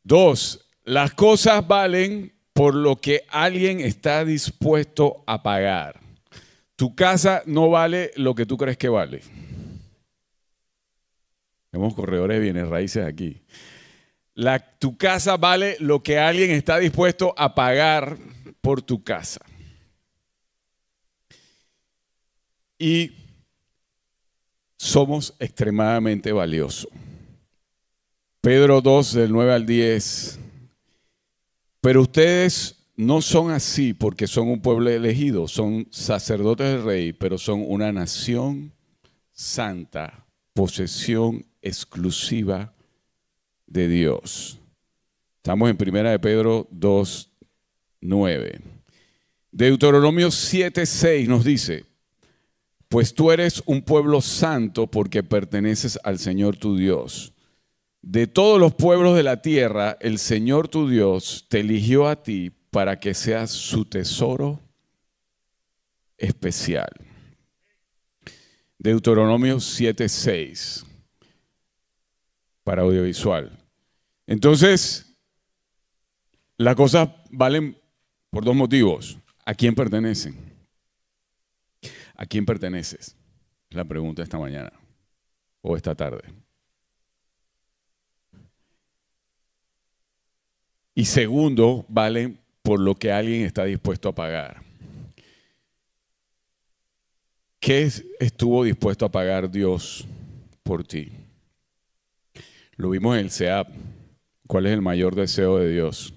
Dos, 0.04 0.64
las 0.84 1.12
cosas 1.12 1.66
valen 1.66 2.32
por 2.52 2.72
lo 2.76 2.96
que 2.96 3.24
alguien 3.28 3.80
está 3.80 4.24
dispuesto 4.24 5.24
a 5.26 5.42
pagar. 5.42 5.98
Tu 6.76 6.94
casa 6.94 7.42
no 7.46 7.68
vale 7.68 8.12
lo 8.14 8.36
que 8.36 8.46
tú 8.46 8.56
crees 8.56 8.76
que 8.76 8.88
vale. 8.88 9.22
Tenemos 11.72 11.94
corredores 11.94 12.36
de 12.36 12.42
bienes 12.42 12.68
raíces 12.68 13.04
aquí. 13.04 13.42
Tu 14.78 14.96
casa 14.96 15.36
vale 15.36 15.76
lo 15.80 16.00
que 16.00 16.16
alguien 16.20 16.52
está 16.52 16.78
dispuesto 16.78 17.34
a 17.36 17.56
pagar 17.56 18.16
por 18.60 18.82
tu 18.82 19.02
casa. 19.02 19.44
Y 22.78 23.10
somos 24.76 25.34
extremadamente 25.40 26.30
valiosos. 26.30 26.88
Pedro 28.48 28.80
2, 28.80 29.12
del 29.12 29.30
9 29.30 29.52
al 29.52 29.66
10. 29.66 30.38
Pero 31.82 32.00
ustedes 32.00 32.76
no 32.96 33.20
son 33.20 33.50
así 33.50 33.92
porque 33.92 34.26
son 34.26 34.48
un 34.48 34.62
pueblo 34.62 34.88
elegido, 34.88 35.46
son 35.46 35.86
sacerdotes 35.90 36.66
del 36.66 36.82
rey, 36.82 37.12
pero 37.12 37.36
son 37.36 37.62
una 37.66 37.92
nación 37.92 38.72
santa, 39.32 40.24
posesión 40.54 41.44
exclusiva 41.60 42.72
de 43.66 43.86
Dios. 43.86 44.58
Estamos 45.36 45.68
en 45.68 45.76
Primera 45.76 46.10
de 46.12 46.18
Pedro 46.18 46.68
2, 46.70 47.30
9. 48.00 48.60
Deuteronomio 49.52 50.30
7, 50.30 50.86
6 50.86 51.28
nos 51.28 51.44
dice, 51.44 51.84
pues 52.88 53.12
tú 53.12 53.30
eres 53.30 53.62
un 53.66 53.82
pueblo 53.82 54.22
santo 54.22 54.86
porque 54.86 55.22
perteneces 55.22 55.98
al 56.02 56.18
Señor 56.18 56.56
tu 56.56 56.78
Dios. 56.78 57.34
De 58.10 58.26
todos 58.26 58.58
los 58.58 58.74
pueblos 58.74 59.14
de 59.16 59.22
la 59.22 59.42
tierra, 59.42 59.98
el 60.00 60.18
Señor 60.18 60.68
tu 60.68 60.88
Dios 60.88 61.44
te 61.50 61.60
eligió 61.60 62.08
a 62.08 62.22
ti 62.22 62.50
para 62.70 62.98
que 62.98 63.12
seas 63.12 63.50
su 63.50 63.84
tesoro 63.84 64.62
especial. 66.16 66.88
Deuteronomio 68.78 69.60
7:6 69.60 70.86
para 72.64 72.80
audiovisual. 72.80 73.52
Entonces, 74.26 75.14
las 76.56 76.76
cosas 76.76 77.10
valen 77.28 77.78
por 78.30 78.42
dos 78.42 78.56
motivos. 78.56 79.18
¿A 79.44 79.52
quién 79.52 79.74
pertenecen? 79.74 80.34
¿A 82.14 82.24
quién 82.24 82.46
perteneces? 82.46 83.14
La 83.68 83.84
pregunta 83.84 84.22
esta 84.22 84.38
mañana 84.38 84.72
o 85.60 85.76
esta 85.76 85.94
tarde. 85.94 86.47
Y 90.98 91.04
segundo, 91.04 91.86
valen 91.88 92.40
por 92.60 92.80
lo 92.80 92.96
que 92.96 93.12
alguien 93.12 93.42
está 93.42 93.64
dispuesto 93.64 94.08
a 94.08 94.14
pagar. 94.16 94.64
¿Qué 97.60 97.88
estuvo 98.18 98.64
dispuesto 98.64 99.06
a 99.06 99.08
pagar 99.08 99.48
Dios 99.48 100.04
por 100.64 100.82
ti? 100.82 101.12
Lo 102.74 102.90
vimos 102.90 103.14
en 103.14 103.20
el 103.20 103.30
SEAP. 103.30 103.68
¿Cuál 104.48 104.66
es 104.66 104.72
el 104.72 104.82
mayor 104.82 105.14
deseo 105.14 105.58
de 105.58 105.72
Dios? 105.72 106.12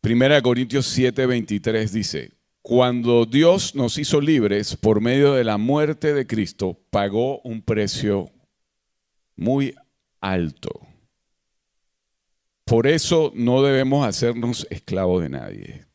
Primera 0.00 0.40
Corintios 0.40 0.86
7, 0.86 1.26
23 1.26 1.92
dice, 1.92 2.30
cuando 2.62 3.26
Dios 3.26 3.74
nos 3.74 3.98
hizo 3.98 4.20
libres 4.20 4.76
por 4.76 5.00
medio 5.00 5.34
de 5.34 5.42
la 5.42 5.58
muerte 5.58 6.14
de 6.14 6.24
Cristo, 6.24 6.78
pagó 6.90 7.40
un 7.40 7.62
precio 7.62 8.30
muy 9.34 9.74
alto. 10.20 10.93
Por 12.64 12.86
eso 12.86 13.30
no 13.34 13.62
debemos 13.62 14.06
hacernos 14.06 14.66
esclavos 14.70 15.22
de 15.22 15.28
nadie. 15.28 15.86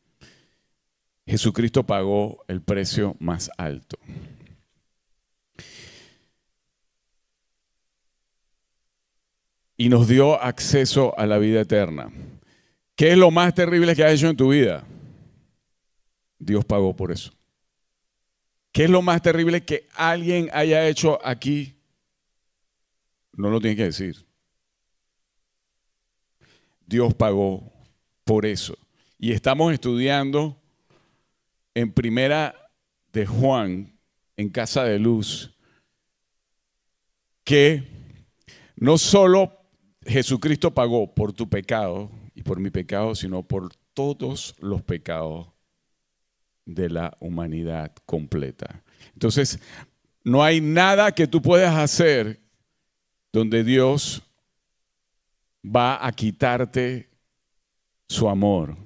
Jesucristo 1.26 1.84
pagó 1.84 2.44
el 2.48 2.62
precio 2.62 3.16
más 3.18 3.50
alto. 3.56 3.98
Y 9.76 9.88
nos 9.88 10.06
dio 10.08 10.40
acceso 10.40 11.18
a 11.18 11.26
la 11.26 11.38
vida 11.38 11.60
eterna. 11.62 12.10
¿Qué 12.94 13.12
es 13.12 13.18
lo 13.18 13.30
más 13.30 13.54
terrible 13.54 13.96
que 13.96 14.04
has 14.04 14.12
hecho 14.12 14.28
en 14.28 14.36
tu 14.36 14.50
vida? 14.50 14.84
Dios 16.38 16.64
pagó 16.64 16.94
por 16.94 17.12
eso. 17.12 17.32
¿Qué 18.72 18.84
es 18.84 18.90
lo 18.90 19.02
más 19.02 19.22
terrible 19.22 19.64
que 19.64 19.88
alguien 19.94 20.50
haya 20.52 20.86
hecho 20.86 21.18
aquí? 21.26 21.76
No 23.32 23.50
lo 23.50 23.60
tiene 23.60 23.76
que 23.76 23.84
decir. 23.84 24.29
Dios 26.90 27.14
pagó 27.14 27.72
por 28.24 28.44
eso. 28.44 28.76
Y 29.16 29.30
estamos 29.30 29.72
estudiando 29.72 30.60
en 31.72 31.92
primera 31.92 32.52
de 33.12 33.26
Juan, 33.26 33.96
en 34.36 34.48
Casa 34.48 34.82
de 34.82 34.98
Luz, 34.98 35.54
que 37.44 37.84
no 38.74 38.98
solo 38.98 39.56
Jesucristo 40.04 40.74
pagó 40.74 41.14
por 41.14 41.32
tu 41.32 41.48
pecado 41.48 42.10
y 42.34 42.42
por 42.42 42.58
mi 42.58 42.70
pecado, 42.70 43.14
sino 43.14 43.44
por 43.44 43.72
todos 43.94 44.56
los 44.58 44.82
pecados 44.82 45.46
de 46.64 46.90
la 46.90 47.16
humanidad 47.20 47.94
completa. 48.04 48.82
Entonces, 49.12 49.60
no 50.24 50.42
hay 50.42 50.60
nada 50.60 51.12
que 51.12 51.28
tú 51.28 51.40
puedas 51.40 51.76
hacer 51.76 52.40
donde 53.32 53.62
Dios 53.62 54.24
va 55.64 56.04
a 56.04 56.12
quitarte 56.12 57.08
su 58.08 58.28
amor, 58.28 58.76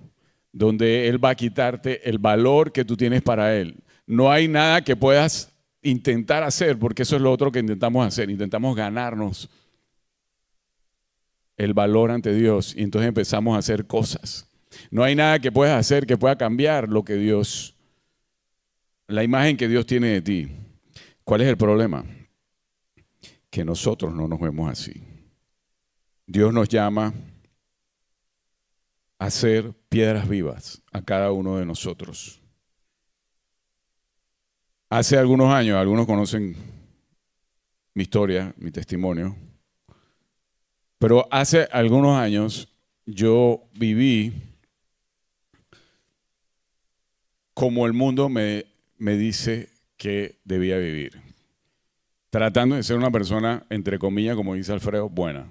donde 0.53 1.09
Él 1.09 1.22
va 1.22 1.31
a 1.31 1.35
quitarte 1.35 2.09
el 2.09 2.18
valor 2.18 2.72
que 2.72 2.85
tú 2.85 2.97
tienes 2.97 3.22
para 3.22 3.57
Él. 3.57 3.83
No 4.07 4.31
hay 4.31 4.49
nada 4.49 4.83
que 4.83 4.97
puedas 4.97 5.53
intentar 5.83 6.43
hacer, 6.43 6.79
porque 6.79 7.03
eso 7.03 7.16
es 7.16 7.22
lo 7.22 7.33
otro 7.33 7.53
que 7.53 7.61
intentamos 7.61 8.07
hacer, 8.07 8.31
intentamos 8.31 8.77
ganarnos 8.77 9.49
el 11.57 11.72
valor 11.72 12.11
ante 12.11 12.35
Dios 12.35 12.75
y 12.77 12.83
entonces 12.83 13.09
empezamos 13.09 13.55
a 13.55 13.59
hacer 13.59 13.87
cosas. 13.87 14.51
No 14.91 15.05
hay 15.05 15.14
nada 15.14 15.39
que 15.39 15.53
puedas 15.53 15.79
hacer 15.79 16.07
que 16.07 16.16
pueda 16.16 16.37
cambiar 16.37 16.89
lo 16.89 17.05
que 17.05 17.14
Dios 17.14 17.75
la 19.07 19.22
imagen 19.22 19.57
que 19.57 19.68
Dios 19.68 19.87
tiene 19.87 20.09
de 20.09 20.22
ti. 20.22 20.49
¿Cuál 21.25 21.43
es 21.43 21.49
el 21.49 21.57
problema? 21.57 22.05
Que 23.51 23.64
nosotros 23.64 24.14
no 24.14 24.27
nos 24.27 24.41
vemos 24.41 24.70
así. 24.70 25.14
Dios 26.27 26.53
nos 26.53 26.68
llama 26.68 27.12
a 29.18 29.31
ser 29.31 29.72
piedras 29.89 30.29
vivas 30.29 30.83
a 30.93 31.03
cada 31.03 31.33
uno 31.33 31.59
de 31.59 31.66
nosotros. 31.66 32.41
Hace 34.91 35.16
algunos 35.16 35.53
años, 35.53 35.77
algunos 35.77 36.07
conocen 36.07 36.57
mi 37.95 38.03
historia, 38.03 38.55
mi 38.57 38.70
testimonio, 38.70 39.37
pero 40.99 41.27
hace 41.31 41.68
algunos 41.72 42.16
años 42.16 42.68
yo 43.07 43.64
viví 43.75 44.33
como 47.55 47.87
el 47.87 47.93
mundo 47.93 48.29
me 48.29 48.66
me 48.99 49.16
dice 49.16 49.68
que 49.97 50.41
debía 50.45 50.79
vivir. 50.79 51.20
Tratando 52.31 52.77
de 52.77 52.83
ser 52.83 52.97
una 52.97 53.11
persona, 53.11 53.64
entre 53.70 53.99
comillas, 53.99 54.35
como 54.35 54.55
dice 54.55 54.72
Alfredo, 54.72 55.09
buena. 55.09 55.47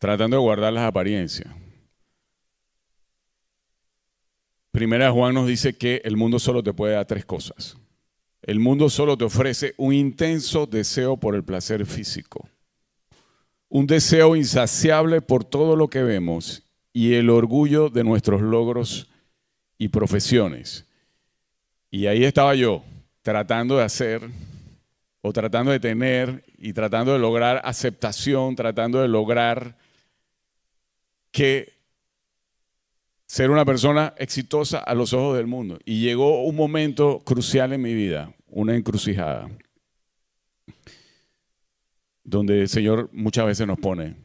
Tratando 0.00 0.36
de 0.38 0.40
guardar 0.42 0.72
las 0.72 0.84
apariencias. 0.88 1.54
Primera 4.72 5.12
Juan 5.12 5.34
nos 5.34 5.46
dice 5.46 5.74
que 5.74 6.00
el 6.04 6.16
mundo 6.16 6.38
solo 6.38 6.62
te 6.62 6.72
puede 6.72 6.94
dar 6.94 7.04
tres 7.06 7.24
cosas. 7.24 7.76
El 8.42 8.60
mundo 8.60 8.88
solo 8.88 9.18
te 9.18 9.24
ofrece 9.24 9.74
un 9.76 9.92
intenso 9.92 10.66
deseo 10.66 11.18
por 11.18 11.34
el 11.34 11.44
placer 11.44 11.84
físico. 11.86 12.48
un 13.68 13.86
deseo 13.86 14.34
insaciable 14.34 15.20
por 15.20 15.44
todo 15.44 15.76
lo 15.76 15.88
que 15.88 16.02
vemos 16.02 16.64
y 16.92 17.14
el 17.14 17.30
orgullo 17.30 17.88
de 17.88 18.02
nuestros 18.02 18.40
logros 18.40 19.08
y 19.78 19.88
profesiones. 19.88 20.86
Y 21.90 22.06
ahí 22.06 22.24
estaba 22.24 22.54
yo, 22.56 22.82
tratando 23.22 23.76
de 23.76 23.84
hacer 23.84 24.28
o 25.20 25.32
tratando 25.32 25.70
de 25.70 25.78
tener 25.78 26.44
y 26.58 26.72
tratando 26.72 27.12
de 27.12 27.20
lograr 27.20 27.60
aceptación, 27.64 28.56
tratando 28.56 29.00
de 29.02 29.08
lograr 29.08 29.76
que 31.30 31.80
ser 33.26 33.50
una 33.50 33.64
persona 33.64 34.12
exitosa 34.18 34.78
a 34.78 34.92
los 34.94 35.12
ojos 35.12 35.36
del 35.36 35.46
mundo. 35.46 35.78
Y 35.84 36.00
llegó 36.00 36.42
un 36.42 36.56
momento 36.56 37.20
crucial 37.20 37.72
en 37.72 37.80
mi 37.80 37.94
vida, 37.94 38.34
una 38.48 38.74
encrucijada, 38.74 39.48
donde 42.24 42.62
el 42.62 42.68
Señor 42.68 43.08
muchas 43.12 43.46
veces 43.46 43.66
nos 43.68 43.78
pone. 43.78 44.16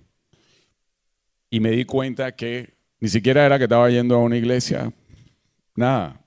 Y 1.51 1.59
me 1.59 1.69
di 1.69 1.85
cuenta 1.85 2.35
que 2.35 2.73
ni 2.99 3.07
siquiera 3.07 3.45
era 3.45 3.59
que 3.59 3.65
estaba 3.65 3.89
yendo 3.91 4.15
a 4.15 4.23
una 4.23 4.37
iglesia, 4.37 4.91
nada. 5.75 6.19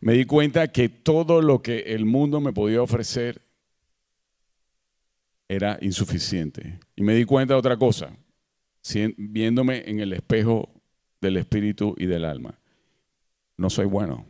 Me 0.00 0.14
di 0.14 0.24
cuenta 0.24 0.68
que 0.68 0.88
todo 0.88 1.42
lo 1.42 1.60
que 1.60 1.80
el 1.80 2.06
mundo 2.06 2.40
me 2.40 2.54
podía 2.54 2.80
ofrecer 2.80 3.42
era 5.46 5.78
insuficiente. 5.82 6.78
Y 6.94 7.02
me 7.02 7.14
di 7.14 7.26
cuenta 7.26 7.52
de 7.52 7.60
otra 7.60 7.76
cosa, 7.76 8.16
viéndome 9.16 9.82
en 9.86 10.00
el 10.00 10.12
espejo 10.12 10.70
del 11.20 11.36
espíritu 11.36 11.94
y 11.98 12.06
del 12.06 12.24
alma. 12.24 12.58
No 13.56 13.70
soy 13.70 13.86
bueno. 13.86 14.26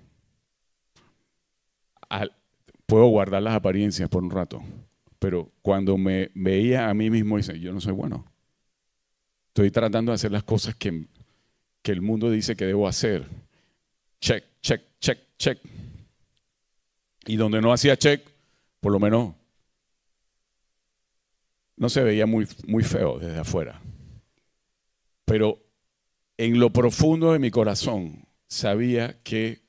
puedo 2.87 3.07
guardar 3.07 3.43
las 3.43 3.55
apariencias 3.55 4.09
por 4.09 4.23
un 4.23 4.31
rato, 4.31 4.63
pero 5.19 5.51
cuando 5.63 5.99
me 5.99 6.31
veía 6.35 6.89
a 6.89 6.95
mí 6.95 7.11
mismo, 7.11 7.37
dice, 7.37 7.59
yo 7.59 7.73
no 7.73 7.81
soy 7.81 7.93
bueno. 7.93 8.25
Estoy 9.49 9.71
tratando 9.71 10.13
de 10.13 10.17
hacer 10.17 10.31
las 10.31 10.45
cosas 10.45 10.77
que, 10.77 11.07
que 11.83 11.93
el 11.93 12.03
mundo 12.03 12.31
dice 12.31 12.55
que 12.55 12.67
debo 12.67 12.87
hacer. 12.87 13.27
Check, 14.21 14.45
check, 14.61 14.83
check, 15.01 15.19
check. 15.39 15.59
Y 17.27 17.37
donde 17.37 17.61
no 17.61 17.73
hacía 17.73 17.97
check, 17.97 18.23
por 18.81 18.93
lo 18.93 19.01
menos 19.01 19.35
no 21.77 21.89
se 21.89 22.03
veía 22.03 22.27
muy, 22.27 22.47
muy 22.67 22.83
feo 22.85 23.19
desde 23.19 23.39
afuera. 23.39 23.81
Pero 25.27 25.63
en 26.39 26.59
lo 26.59 26.73
profundo 26.73 27.33
de 27.33 27.39
mi 27.39 27.51
corazón 27.51 28.27
sabía 28.49 29.21
que 29.23 29.61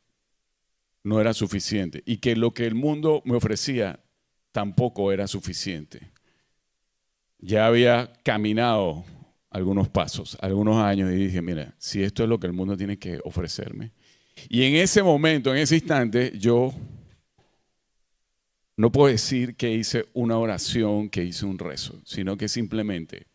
no 1.03 1.19
era 1.19 1.33
suficiente 1.33 2.03
y 2.05 2.17
que 2.17 2.35
lo 2.35 2.53
que 2.53 2.65
el 2.65 2.75
mundo 2.75 3.21
me 3.25 3.35
ofrecía 3.35 3.99
tampoco 4.51 5.11
era 5.11 5.27
suficiente. 5.27 6.11
Ya 7.39 7.67
había 7.67 8.13
caminado 8.23 9.03
algunos 9.49 9.89
pasos, 9.89 10.37
algunos 10.41 10.77
años 10.77 11.11
y 11.11 11.15
dije, 11.15 11.41
mira, 11.41 11.75
si 11.77 12.03
esto 12.03 12.23
es 12.23 12.29
lo 12.29 12.39
que 12.39 12.47
el 12.47 12.53
mundo 12.53 12.75
tiene 12.75 12.97
que 12.97 13.19
ofrecerme. 13.23 13.91
Y 14.49 14.63
en 14.63 14.75
ese 14.75 15.01
momento, 15.01 15.51
en 15.51 15.61
ese 15.61 15.75
instante, 15.75 16.33
yo 16.37 16.73
no 18.75 18.91
puedo 18.91 19.07
decir 19.07 19.55
que 19.55 19.71
hice 19.71 20.05
una 20.13 20.37
oración, 20.37 21.09
que 21.09 21.23
hice 21.23 21.45
un 21.45 21.57
rezo, 21.57 21.99
sino 22.05 22.37
que 22.37 22.47
simplemente 22.47 23.27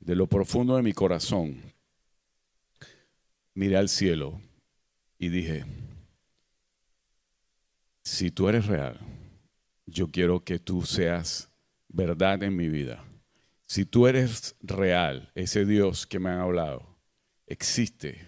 de 0.00 0.16
lo 0.16 0.26
profundo 0.26 0.76
de 0.76 0.82
mi 0.82 0.92
corazón 0.92 1.62
miré 3.54 3.76
al 3.76 3.88
cielo 3.88 4.40
y 5.18 5.28
dije, 5.28 5.64
si 8.02 8.30
tú 8.30 8.48
eres 8.48 8.66
real, 8.66 8.98
yo 9.86 10.10
quiero 10.10 10.42
que 10.44 10.58
tú 10.58 10.82
seas 10.82 11.50
verdad 11.88 12.42
en 12.42 12.56
mi 12.56 12.68
vida. 12.68 13.04
Si 13.66 13.84
tú 13.84 14.06
eres 14.06 14.56
real, 14.60 15.30
ese 15.34 15.64
Dios 15.64 16.06
que 16.06 16.18
me 16.18 16.30
han 16.30 16.40
hablado, 16.40 16.98
existe. 17.46 18.26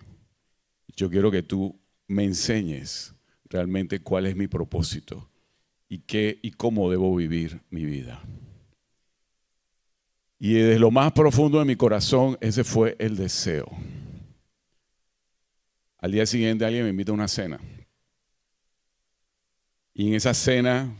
Yo 0.94 1.08
quiero 1.10 1.30
que 1.30 1.42
tú 1.42 1.80
me 2.06 2.24
enseñes 2.24 3.14
realmente 3.44 4.00
cuál 4.00 4.26
es 4.26 4.36
mi 4.36 4.46
propósito 4.46 5.30
y 5.88 6.00
qué 6.00 6.38
y 6.42 6.52
cómo 6.52 6.90
debo 6.90 7.14
vivir 7.16 7.62
mi 7.70 7.84
vida. 7.84 8.22
Y 10.44 10.54
desde 10.54 10.80
lo 10.80 10.90
más 10.90 11.12
profundo 11.12 11.60
de 11.60 11.64
mi 11.64 11.76
corazón, 11.76 12.36
ese 12.40 12.64
fue 12.64 12.96
el 12.98 13.14
deseo. 13.14 13.70
Al 15.98 16.10
día 16.10 16.26
siguiente 16.26 16.64
alguien 16.64 16.82
me 16.82 16.90
invita 16.90 17.12
a 17.12 17.14
una 17.14 17.28
cena. 17.28 17.60
Y 19.94 20.08
en 20.08 20.14
esa 20.14 20.34
cena 20.34 20.96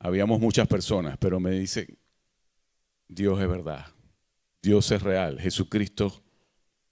habíamos 0.00 0.40
muchas 0.40 0.66
personas, 0.66 1.16
pero 1.18 1.38
me 1.38 1.52
dice, 1.52 1.96
Dios 3.06 3.40
es 3.40 3.48
verdad, 3.48 3.86
Dios 4.60 4.90
es 4.90 5.00
real, 5.00 5.38
Jesucristo 5.38 6.20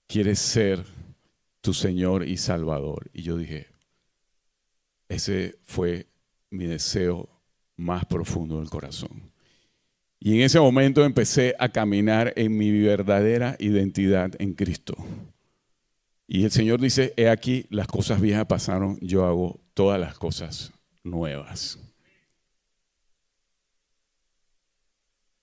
quiere 0.07 0.35
ser 0.37 0.85
tu 1.59 1.73
Señor 1.73 2.25
y 2.25 2.37
Salvador. 2.37 3.09
Y 3.11 3.23
yo 3.23 3.35
dije, 3.35 3.67
ese 5.09 5.59
fue 5.63 6.07
mi 6.51 6.67
deseo 6.67 7.27
más 7.75 8.05
profundo 8.05 8.59
del 8.59 8.69
corazón. 8.69 9.28
Y 10.19 10.35
en 10.35 10.41
ese 10.41 10.59
momento 10.59 11.05
empecé 11.05 11.55
a 11.59 11.69
caminar 11.69 12.33
en 12.35 12.57
mi 12.57 12.71
verdadera 12.81 13.55
identidad 13.59 14.31
en 14.39 14.53
Cristo. 14.53 14.95
Y 16.27 16.43
el 16.43 16.51
Señor 16.51 16.81
dice, 16.81 17.13
he 17.15 17.29
aquí, 17.29 17.65
las 17.69 17.87
cosas 17.87 18.19
viejas 18.19 18.45
pasaron, 18.45 18.99
yo 19.01 19.25
hago 19.25 19.59
todas 19.73 19.99
las 19.99 20.17
cosas 20.17 20.71
nuevas. 21.03 21.79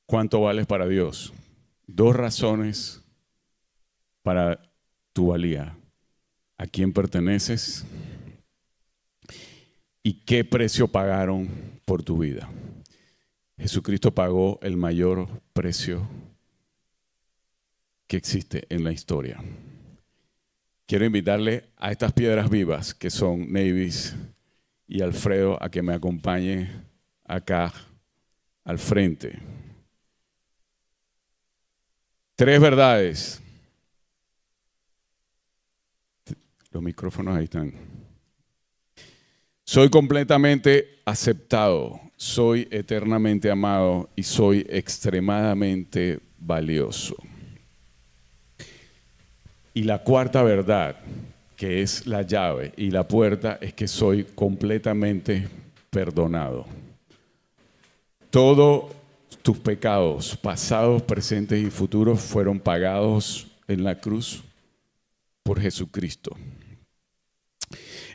¿Cuánto 0.05 0.43
vales 0.43 0.67
para 0.67 0.87
Dios? 0.87 1.33
Dos 1.87 2.15
razones 2.15 3.03
para 4.23 4.61
tu 5.13 5.29
valía. 5.29 5.77
¿A 6.59 6.67
quién 6.67 6.93
perteneces? 6.93 7.85
¿Y 10.03 10.25
qué 10.25 10.45
precio 10.45 10.87
pagaron 10.87 11.49
por 11.85 12.03
tu 12.03 12.19
vida? 12.19 12.49
Jesucristo 13.59 14.15
pagó 14.15 14.59
el 14.63 14.77
mayor 14.77 15.29
precio 15.53 16.09
que 18.07 18.17
existe 18.17 18.67
en 18.69 18.85
la 18.85 18.93
historia 18.93 19.43
quiero 20.87 21.05
invitarle 21.05 21.71
a 21.77 21.91
estas 21.91 22.13
piedras 22.13 22.49
vivas 22.49 22.95
que 22.95 23.11
son 23.11 23.53
Navis 23.53 24.15
y 24.87 25.03
Alfredo 25.03 25.63
a 25.63 25.69
que 25.69 25.83
me 25.83 25.93
acompañe 25.93 26.71
acá 27.25 27.73
al 28.65 28.79
frente. 28.79 29.39
Tres 32.37 32.61
verdades. 32.61 33.43
Los 36.71 36.83
micrófonos 36.83 37.37
ahí 37.37 37.45
están. 37.45 37.73
Soy 39.65 39.89
completamente 39.91 41.01
aceptado, 41.05 42.01
soy 42.17 42.67
eternamente 42.71 43.51
amado 43.51 44.09
y 44.17 44.23
soy 44.23 44.67
extremadamente 44.69 46.21
valioso. 46.39 47.17
Y 49.75 49.83
la 49.83 50.03
cuarta 50.03 50.43
verdad, 50.43 50.97
que 51.57 51.83
es 51.83 52.07
la 52.07 52.23
llave 52.23 52.73
y 52.77 52.91
la 52.91 53.07
puerta, 53.07 53.59
es 53.61 53.75
que 53.75 53.87
soy 53.87 54.25
completamente 54.25 55.49
perdonado. 55.91 56.67
Todos 58.31 58.93
tus 59.43 59.59
pecados, 59.59 60.37
pasados, 60.37 61.03
presentes 61.03 61.63
y 61.63 61.71
futuros, 61.71 62.21
fueron 62.21 62.59
pagados 62.59 63.47
en 63.69 63.85
la 63.85 64.01
cruz 64.01 64.43
por 65.43 65.61
Jesucristo. 65.61 66.37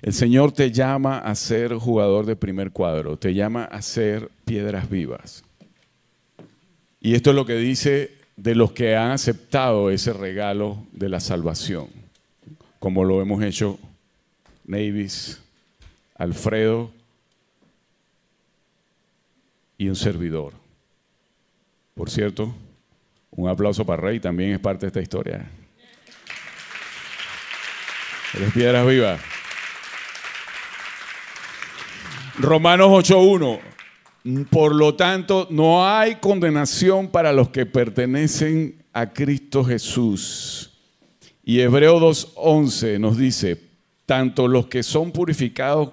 El 0.02 0.14
Señor 0.14 0.52
te 0.52 0.72
llama 0.72 1.20
a 1.20 1.36
ser 1.36 1.76
jugador 1.76 2.26
de 2.26 2.36
primer 2.36 2.72
cuadro, 2.72 3.18
te 3.18 3.36
llama 3.36 3.66
a 3.66 3.82
ser 3.84 4.30
piedras 4.46 4.90
vivas. 4.90 5.44
Y 7.00 7.14
esto 7.14 7.30
es 7.30 7.36
lo 7.36 7.46
que 7.46 7.56
dice 7.56 8.18
de 8.36 8.56
los 8.56 8.72
que 8.72 8.96
han 8.96 9.12
aceptado 9.12 9.92
ese 9.92 10.14
regalo 10.14 10.86
de 10.92 11.10
la 11.10 11.20
salvación, 11.20 11.88
como 12.80 13.04
lo 13.04 13.22
hemos 13.22 13.44
hecho 13.44 13.78
Navis, 14.66 15.40
Alfredo 16.16 16.92
y 19.78 19.88
un 19.88 19.96
servidor. 19.96 20.54
Por 21.94 22.10
cierto, 22.10 22.56
un 23.30 23.50
aplauso 23.50 23.86
para 23.86 24.02
Rey, 24.02 24.20
también 24.20 24.54
es 24.54 24.60
parte 24.60 24.82
de 24.82 24.88
esta 24.88 25.02
historia. 25.02 25.48
Eres 28.34 28.54
piedras 28.54 28.88
vivas. 28.88 29.31
Romanos 32.40 33.10
8.1. 33.10 33.60
Por 34.50 34.76
lo 34.76 34.96
tanto, 34.96 35.48
no 35.50 35.88
hay 35.88 36.16
condenación 36.16 37.08
para 37.10 37.34
los 37.34 37.50
que 37.50 37.66
pertenecen 37.66 38.76
a 38.94 39.12
Cristo 39.12 39.64
Jesús. 39.64 40.72
Y 41.44 41.60
Hebreo 41.60 42.00
2.11 42.00 43.00
nos 43.00 43.18
dice, 43.18 43.60
tanto 44.06 44.48
los 44.48 44.68
que 44.68 44.84
son 44.84 45.12
purificados 45.12 45.90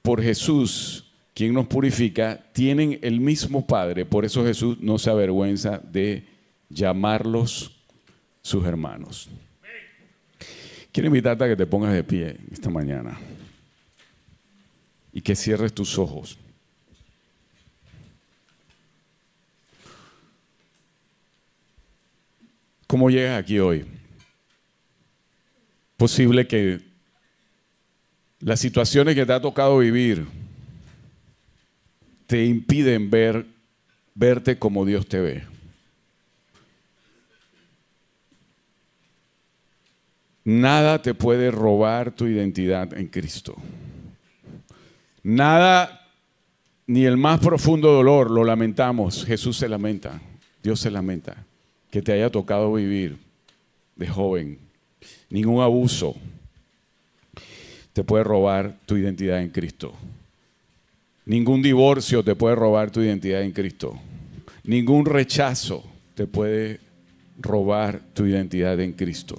por 0.00 0.22
Jesús 0.22 1.04
quien 1.34 1.54
nos 1.54 1.66
purifica, 1.66 2.38
tienen 2.52 2.98
el 3.02 3.18
mismo 3.18 3.66
Padre. 3.66 4.04
Por 4.04 4.24
eso 4.24 4.44
Jesús 4.44 4.78
no 4.80 4.98
se 4.98 5.10
avergüenza 5.10 5.78
de 5.78 6.24
llamarlos 6.68 7.72
sus 8.42 8.64
hermanos. 8.66 9.30
Quiero 10.92 11.06
invitarte 11.06 11.44
a 11.44 11.48
que 11.48 11.56
te 11.56 11.66
pongas 11.66 11.94
de 11.94 12.04
pie 12.04 12.36
esta 12.50 12.68
mañana 12.68 13.18
y 15.12 15.20
que 15.20 15.36
cierres 15.36 15.72
tus 15.72 15.98
ojos. 15.98 16.38
¿Cómo 22.86 23.08
llegas 23.08 23.38
aquí 23.38 23.58
hoy? 23.58 23.86
Posible 25.96 26.46
que 26.46 26.80
las 28.40 28.60
situaciones 28.60 29.14
que 29.14 29.24
te 29.24 29.32
ha 29.32 29.40
tocado 29.40 29.78
vivir 29.78 30.26
te 32.26 32.44
impiden 32.44 33.08
ver, 33.10 33.46
verte 34.14 34.58
como 34.58 34.84
Dios 34.84 35.06
te 35.06 35.20
ve. 35.20 35.42
Nada 40.44 41.00
te 41.00 41.14
puede 41.14 41.50
robar 41.50 42.10
tu 42.10 42.26
identidad 42.26 42.92
en 42.94 43.06
Cristo. 43.06 43.56
Nada, 45.22 46.08
ni 46.86 47.04
el 47.04 47.16
más 47.16 47.40
profundo 47.40 47.92
dolor, 47.92 48.30
lo 48.30 48.44
lamentamos. 48.44 49.24
Jesús 49.24 49.56
se 49.56 49.68
lamenta, 49.68 50.20
Dios 50.62 50.80
se 50.80 50.90
lamenta 50.90 51.46
que 51.90 52.02
te 52.02 52.12
haya 52.12 52.30
tocado 52.30 52.72
vivir 52.72 53.18
de 53.96 54.08
joven. 54.08 54.58
Ningún 55.30 55.62
abuso 55.62 56.16
te 57.92 58.04
puede 58.04 58.24
robar 58.24 58.78
tu 58.86 58.96
identidad 58.96 59.40
en 59.40 59.50
Cristo. 59.50 59.92
Ningún 61.24 61.62
divorcio 61.62 62.22
te 62.22 62.34
puede 62.34 62.56
robar 62.56 62.90
tu 62.90 63.00
identidad 63.00 63.42
en 63.42 63.52
Cristo. 63.52 63.98
Ningún 64.64 65.06
rechazo 65.06 65.84
te 66.14 66.26
puede 66.26 66.80
robar 67.38 68.00
tu 68.14 68.26
identidad 68.26 68.78
en 68.80 68.92
Cristo 68.92 69.36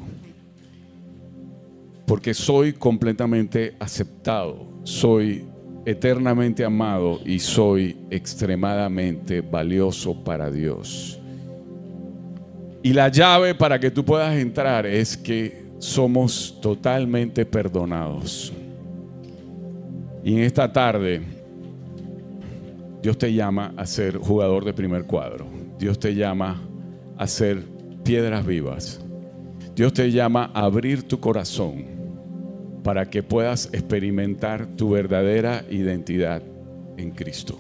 porque 2.05 2.33
soy 2.33 2.73
completamente 2.73 3.75
aceptado, 3.79 4.67
soy 4.83 5.45
eternamente 5.85 6.63
amado 6.63 7.19
y 7.25 7.39
soy 7.39 7.97
extremadamente 8.09 9.41
valioso 9.41 10.23
para 10.23 10.49
Dios. 10.49 11.19
Y 12.81 12.93
la 12.93 13.09
llave 13.09 13.55
para 13.55 13.79
que 13.79 13.91
tú 13.91 14.03
puedas 14.03 14.35
entrar 14.35 14.85
es 14.85 15.17
que 15.17 15.63
somos 15.79 16.57
totalmente 16.61 17.45
perdonados. 17.45 18.53
Y 20.23 20.33
en 20.33 20.39
esta 20.39 20.71
tarde, 20.71 21.21
Dios 23.01 23.17
te 23.17 23.33
llama 23.33 23.73
a 23.75 23.85
ser 23.85 24.17
jugador 24.17 24.63
de 24.63 24.73
primer 24.73 25.05
cuadro. 25.05 25.45
Dios 25.77 25.99
te 25.99 26.15
llama 26.15 26.61
a 27.17 27.27
ser 27.27 27.63
piedras 28.03 28.45
vivas. 28.45 29.01
Dios 29.75 29.93
te 29.93 30.11
llama 30.11 30.51
a 30.53 30.63
abrir 30.63 31.03
tu 31.03 31.19
corazón 31.19 31.92
para 32.83 33.09
que 33.09 33.23
puedas 33.23 33.69
experimentar 33.71 34.67
tu 34.75 34.91
verdadera 34.91 35.63
identidad 35.69 36.43
en 36.97 37.11
Cristo. 37.11 37.57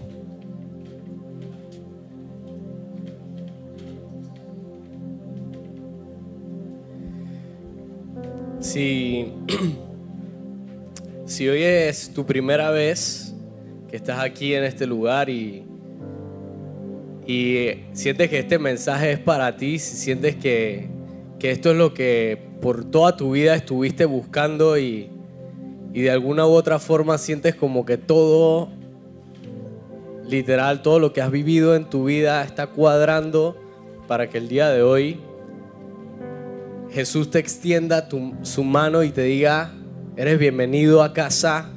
Si, 8.59 9.31
si 11.25 11.47
hoy 11.47 11.63
es 11.63 12.11
tu 12.13 12.25
primera 12.25 12.69
vez 12.71 13.33
que 13.89 13.95
estás 13.95 14.19
aquí 14.19 14.53
en 14.53 14.63
este 14.63 14.85
lugar 14.85 15.29
y, 15.29 15.65
y 17.25 17.67
sientes 17.93 18.29
que 18.29 18.39
este 18.39 18.59
mensaje 18.59 19.13
es 19.13 19.19
para 19.19 19.55
ti, 19.55 19.79
si 19.79 19.95
sientes 19.95 20.35
que, 20.35 20.89
que 21.39 21.51
esto 21.51 21.71
es 21.71 21.77
lo 21.77 21.93
que 21.93 22.51
por 22.61 22.85
toda 22.85 23.15
tu 23.15 23.31
vida 23.31 23.55
estuviste 23.55 24.05
buscando 24.05 24.77
y, 24.77 25.12
y 25.93 26.01
de 26.01 26.11
alguna 26.11 26.47
u 26.47 26.51
otra 26.51 26.79
forma 26.79 27.17
sientes 27.19 27.53
como 27.53 27.85
que 27.85 27.97
todo, 27.97 28.69
literal, 30.27 30.81
todo 30.81 30.97
lo 30.97 31.13
que 31.13 31.21
has 31.21 31.29
vivido 31.29 31.75
en 31.75 31.85
tu 31.85 32.05
vida 32.05 32.43
está 32.43 32.67
cuadrando 32.67 33.55
para 34.07 34.27
que 34.27 34.39
el 34.39 34.47
día 34.47 34.69
de 34.69 34.81
hoy 34.81 35.19
Jesús 36.89 37.29
te 37.29 37.37
extienda 37.37 38.07
su 38.41 38.63
mano 38.63 39.03
y 39.03 39.11
te 39.11 39.21
diga, 39.21 39.71
eres 40.17 40.39
bienvenido 40.39 41.03
a 41.03 41.13
casa, 41.13 41.69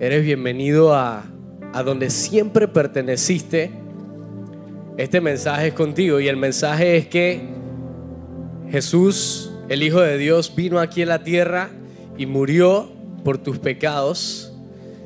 eres 0.00 0.24
bienvenido 0.24 0.94
a, 0.94 1.24
a 1.72 1.82
donde 1.84 2.10
siempre 2.10 2.66
perteneciste. 2.66 3.70
Este 4.96 5.20
mensaje 5.20 5.68
es 5.68 5.74
contigo 5.74 6.18
y 6.18 6.26
el 6.26 6.36
mensaje 6.36 6.96
es 6.96 7.06
que 7.06 7.40
Jesús, 8.70 9.52
el 9.68 9.84
Hijo 9.84 10.00
de 10.00 10.18
Dios, 10.18 10.52
vino 10.54 10.80
aquí 10.80 11.02
en 11.02 11.08
la 11.08 11.22
tierra 11.22 11.70
y 12.18 12.26
murió 12.26 12.99
por 13.22 13.38
tus 13.38 13.58
pecados. 13.58 14.52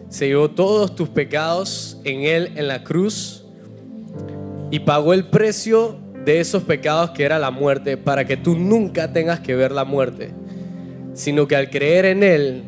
Se 0.08 0.28
llevó 0.28 0.50
todos 0.50 0.94
tus 0.94 1.08
pecados 1.08 1.98
en 2.04 2.22
Él 2.22 2.52
en 2.56 2.68
la 2.68 2.84
cruz 2.84 3.44
y 4.70 4.80
pagó 4.80 5.12
el 5.12 5.28
precio 5.28 5.98
de 6.24 6.40
esos 6.40 6.62
pecados 6.62 7.10
que 7.10 7.24
era 7.24 7.38
la 7.38 7.50
muerte 7.50 7.96
para 7.96 8.24
que 8.26 8.36
tú 8.36 8.56
nunca 8.56 9.12
tengas 9.12 9.40
que 9.40 9.54
ver 9.54 9.72
la 9.72 9.84
muerte, 9.84 10.30
sino 11.12 11.46
que 11.46 11.56
al 11.56 11.70
creer 11.70 12.06
en 12.06 12.22
Él, 12.22 12.64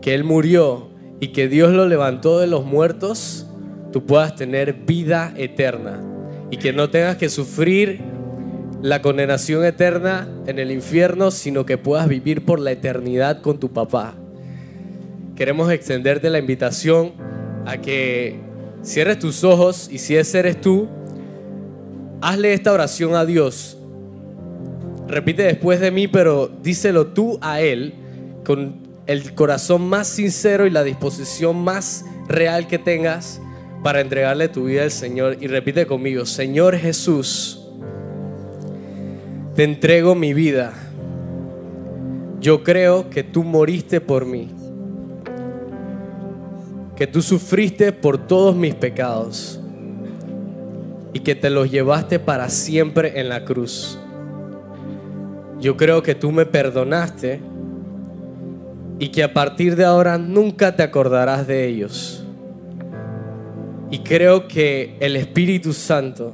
que 0.00 0.14
Él 0.14 0.24
murió 0.24 0.88
y 1.20 1.28
que 1.28 1.48
Dios 1.48 1.70
lo 1.72 1.86
levantó 1.86 2.38
de 2.38 2.46
los 2.46 2.64
muertos, 2.64 3.46
tú 3.92 4.06
puedas 4.06 4.34
tener 4.36 4.72
vida 4.72 5.34
eterna 5.36 6.00
y 6.50 6.56
que 6.56 6.72
no 6.72 6.90
tengas 6.90 7.16
que 7.16 7.28
sufrir 7.28 8.00
la 8.82 9.02
condenación 9.02 9.64
eterna 9.64 10.28
en 10.46 10.58
el 10.58 10.70
infierno, 10.70 11.30
sino 11.30 11.66
que 11.66 11.78
puedas 11.78 12.08
vivir 12.08 12.44
por 12.44 12.60
la 12.60 12.70
eternidad 12.70 13.42
con 13.42 13.58
tu 13.58 13.72
papá. 13.72 14.14
Queremos 15.38 15.70
extenderte 15.70 16.30
la 16.30 16.40
invitación 16.40 17.12
a 17.64 17.76
que 17.76 18.40
cierres 18.82 19.20
tus 19.20 19.44
ojos 19.44 19.88
y 19.88 19.98
si 19.98 20.16
ese 20.16 20.40
eres 20.40 20.60
tú, 20.60 20.88
hazle 22.20 22.54
esta 22.54 22.72
oración 22.72 23.14
a 23.14 23.24
Dios. 23.24 23.78
Repite 25.06 25.44
después 25.44 25.78
de 25.78 25.92
mí, 25.92 26.08
pero 26.08 26.48
díselo 26.48 27.06
tú 27.06 27.38
a 27.40 27.60
Él 27.60 27.94
con 28.44 28.80
el 29.06 29.32
corazón 29.36 29.88
más 29.88 30.08
sincero 30.08 30.66
y 30.66 30.70
la 30.70 30.82
disposición 30.82 31.54
más 31.62 32.04
real 32.26 32.66
que 32.66 32.80
tengas 32.80 33.40
para 33.84 34.00
entregarle 34.00 34.48
tu 34.48 34.64
vida 34.64 34.82
al 34.82 34.90
Señor. 34.90 35.36
Y 35.40 35.46
repite 35.46 35.86
conmigo, 35.86 36.26
Señor 36.26 36.76
Jesús, 36.76 37.64
te 39.54 39.62
entrego 39.62 40.16
mi 40.16 40.34
vida. 40.34 40.72
Yo 42.40 42.64
creo 42.64 43.08
que 43.08 43.22
tú 43.22 43.44
moriste 43.44 44.00
por 44.00 44.26
mí, 44.26 44.57
que 46.98 47.06
tú 47.06 47.22
sufriste 47.22 47.92
por 47.92 48.18
todos 48.18 48.56
mis 48.56 48.74
pecados 48.74 49.60
y 51.12 51.20
que 51.20 51.36
te 51.36 51.48
los 51.48 51.70
llevaste 51.70 52.18
para 52.18 52.48
siempre 52.48 53.20
en 53.20 53.28
la 53.28 53.44
cruz. 53.44 53.96
Yo 55.60 55.76
creo 55.76 56.02
que 56.02 56.16
tú 56.16 56.32
me 56.32 56.44
perdonaste 56.44 57.40
y 58.98 59.10
que 59.10 59.22
a 59.22 59.32
partir 59.32 59.76
de 59.76 59.84
ahora 59.84 60.18
nunca 60.18 60.74
te 60.74 60.82
acordarás 60.82 61.46
de 61.46 61.68
ellos. 61.68 62.24
Y 63.92 64.00
creo 64.00 64.48
que 64.48 64.96
el 64.98 65.14
Espíritu 65.14 65.74
Santo 65.74 66.32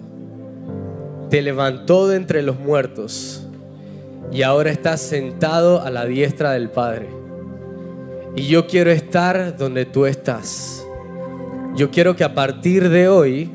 te 1.28 1.42
levantó 1.42 2.08
de 2.08 2.16
entre 2.16 2.40
los 2.40 2.58
muertos 2.58 3.46
y 4.32 4.40
ahora 4.40 4.70
estás 4.70 5.02
sentado 5.02 5.82
a 5.82 5.90
la 5.90 6.06
diestra 6.06 6.52
del 6.52 6.70
Padre. 6.70 7.23
Y 8.36 8.42
yo 8.46 8.66
quiero 8.66 8.90
estar 8.90 9.56
donde 9.56 9.84
tú 9.84 10.06
estás. 10.06 10.86
Yo 11.76 11.90
quiero 11.90 12.16
que 12.16 12.24
a 12.24 12.34
partir 12.34 12.88
de 12.88 13.08
hoy 13.08 13.50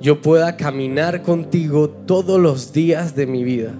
yo 0.00 0.20
pueda 0.20 0.56
caminar 0.56 1.22
contigo 1.22 1.88
todos 1.88 2.40
los 2.40 2.72
días 2.72 3.14
de 3.14 3.26
mi 3.26 3.44
vida 3.44 3.72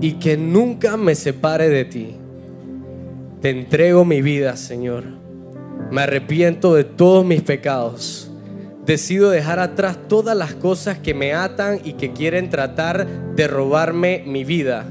y 0.00 0.14
que 0.14 0.36
nunca 0.36 0.96
me 0.96 1.14
separe 1.14 1.68
de 1.68 1.84
ti. 1.84 2.14
Te 3.40 3.50
entrego 3.50 4.04
mi 4.04 4.22
vida, 4.22 4.56
Señor. 4.56 5.04
Me 5.90 6.02
arrepiento 6.02 6.74
de 6.74 6.84
todos 6.84 7.24
mis 7.24 7.42
pecados 7.42 8.30
decido 8.86 9.30
dejar 9.30 9.58
atrás 9.58 9.98
todas 10.08 10.36
las 10.36 10.54
cosas 10.54 10.98
que 10.98 11.14
me 11.14 11.32
atan 11.32 11.80
y 11.84 11.94
que 11.94 12.12
quieren 12.12 12.50
tratar 12.50 13.06
de 13.34 13.48
robarme 13.48 14.22
mi 14.26 14.44
vida. 14.44 14.86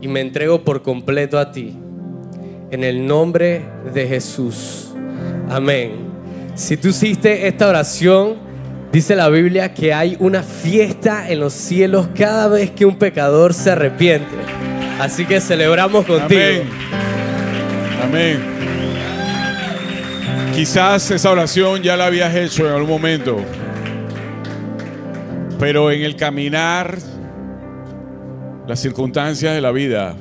Y 0.00 0.08
me 0.08 0.20
entrego 0.20 0.64
por 0.64 0.82
completo 0.82 1.38
a 1.38 1.52
ti. 1.52 1.76
En 2.70 2.84
el 2.84 3.06
nombre 3.06 3.64
de 3.92 4.06
Jesús. 4.06 4.92
Amén. 5.48 6.10
Si 6.54 6.76
tú 6.76 6.88
hiciste 6.88 7.48
esta 7.48 7.68
oración, 7.68 8.36
dice 8.92 9.16
la 9.16 9.28
Biblia 9.28 9.74
que 9.74 9.92
hay 9.92 10.16
una 10.20 10.42
fiesta 10.42 11.28
en 11.28 11.40
los 11.40 11.52
cielos 11.52 12.08
cada 12.14 12.48
vez 12.48 12.70
que 12.70 12.84
un 12.84 12.96
pecador 12.96 13.54
se 13.54 13.70
arrepiente. 13.70 14.36
Así 15.00 15.24
que 15.24 15.40
celebramos 15.40 16.04
contigo. 16.04 16.40
Amén. 16.40 16.68
Amén. 18.02 18.60
Quizás 20.54 21.10
esa 21.10 21.30
oración 21.30 21.82
ya 21.82 21.96
la 21.96 22.06
habías 22.06 22.34
hecho 22.34 22.66
en 22.66 22.74
algún 22.74 22.90
momento, 22.90 23.38
pero 25.58 25.90
en 25.90 26.02
el 26.02 26.16
caminar, 26.16 26.98
las 28.66 28.78
circunstancias 28.78 29.54
de 29.54 29.60
la 29.60 29.70
vida, 29.70 30.16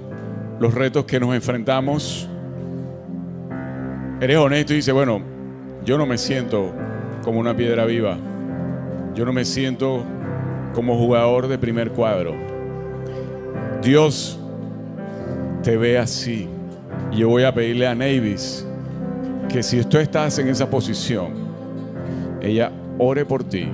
los 0.60 0.74
retos 0.74 1.04
que 1.06 1.20
nos 1.20 1.36
enfrentamos, 1.36 2.29
eres 4.22 4.38
honesto 4.38 4.74
y 4.74 4.78
dices, 4.78 4.94
bueno, 4.94 5.22
yo 5.86 5.98
no 5.98 6.06
me 6.06 6.18
siento 6.18 6.74
como 7.24 7.40
una 7.40 7.56
piedra 7.56 7.86
viva, 7.86 8.18
yo 9.16 9.26
no 9.26 9.34
me 9.34 9.46
siento 9.46 10.04
como 10.74 10.98
jugador 10.98 11.48
de 11.48 11.58
primer 11.58 11.92
cuadro. 11.92 12.36
Dios 13.82 14.40
te 15.64 15.78
ve 15.78 15.98
así. 15.98 16.48
Y 17.12 17.18
yo 17.18 17.30
voy 17.30 17.44
a 17.44 17.54
pedirle 17.54 17.88
a 17.88 17.96
Navis 17.96 18.66
que 19.48 19.64
si 19.64 19.84
tú 19.84 19.98
estás 19.98 20.38
en 20.40 20.48
esa 20.48 20.70
posición, 20.70 21.34
ella 22.42 22.72
ore 22.98 23.26
por 23.26 23.44
ti 23.44 23.68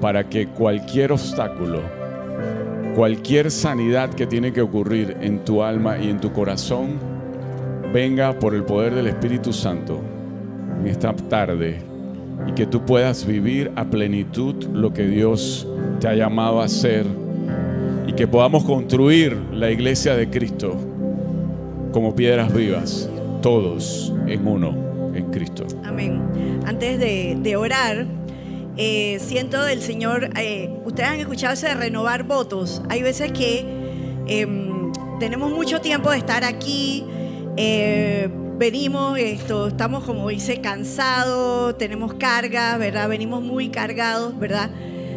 para 0.00 0.28
que 0.28 0.48
cualquier 0.48 1.12
obstáculo, 1.12 1.80
cualquier 2.96 3.50
sanidad 3.50 4.10
que 4.10 4.26
tiene 4.26 4.52
que 4.52 4.62
ocurrir 4.62 5.16
en 5.20 5.44
tu 5.44 5.62
alma 5.62 5.98
y 5.98 6.10
en 6.10 6.20
tu 6.20 6.32
corazón, 6.32 7.09
venga 7.92 8.38
por 8.38 8.54
el 8.54 8.64
poder 8.64 8.94
del 8.94 9.08
Espíritu 9.08 9.52
Santo 9.52 10.00
en 10.80 10.86
esta 10.86 11.12
tarde 11.14 11.78
y 12.46 12.52
que 12.52 12.66
tú 12.66 12.84
puedas 12.84 13.26
vivir 13.26 13.72
a 13.76 13.84
plenitud 13.84 14.64
lo 14.72 14.92
que 14.92 15.06
Dios 15.06 15.66
te 16.00 16.08
ha 16.08 16.14
llamado 16.14 16.60
a 16.60 16.64
hacer 16.64 17.06
y 18.06 18.12
que 18.12 18.26
podamos 18.26 18.64
construir 18.64 19.36
la 19.52 19.70
iglesia 19.70 20.16
de 20.16 20.30
Cristo 20.30 20.76
como 21.92 22.14
piedras 22.14 22.52
vivas, 22.54 23.10
todos 23.42 24.12
en 24.26 24.46
uno, 24.46 25.12
en 25.14 25.30
Cristo. 25.30 25.66
Amén. 25.84 26.20
Antes 26.64 26.98
de, 26.98 27.56
orar, 27.56 28.06
eh, 28.76 29.18
siento 29.20 29.62
del 29.64 29.82
Señor, 29.82 30.30
eh, 30.38 30.70
ustedes 30.84 31.08
han 31.08 31.20
escuchado 31.20 31.54
ese 31.54 31.68
de 31.68 31.74
renovar 31.74 32.22
votos. 32.22 32.82
Hay 32.88 33.02
veces 33.02 33.32
que 33.32 33.66
em, 34.26 34.92
tenemos 35.18 35.50
mucho 35.50 35.80
tiempo 35.80 36.10
de 36.10 36.18
estar 36.18 36.44
aquí, 36.44 37.04
eh, 37.56 38.28
venimos, 38.58 39.18
esto, 39.18 39.68
estamos 39.68 40.04
como 40.04 40.28
dice, 40.28 40.60
cansados, 40.60 41.76
tenemos 41.78 42.14
carga, 42.14 42.76
¿verdad? 42.76 43.08
Venimos 43.08 43.42
muy 43.42 43.70
cargados, 43.70 44.38
¿verdad? 44.38 44.70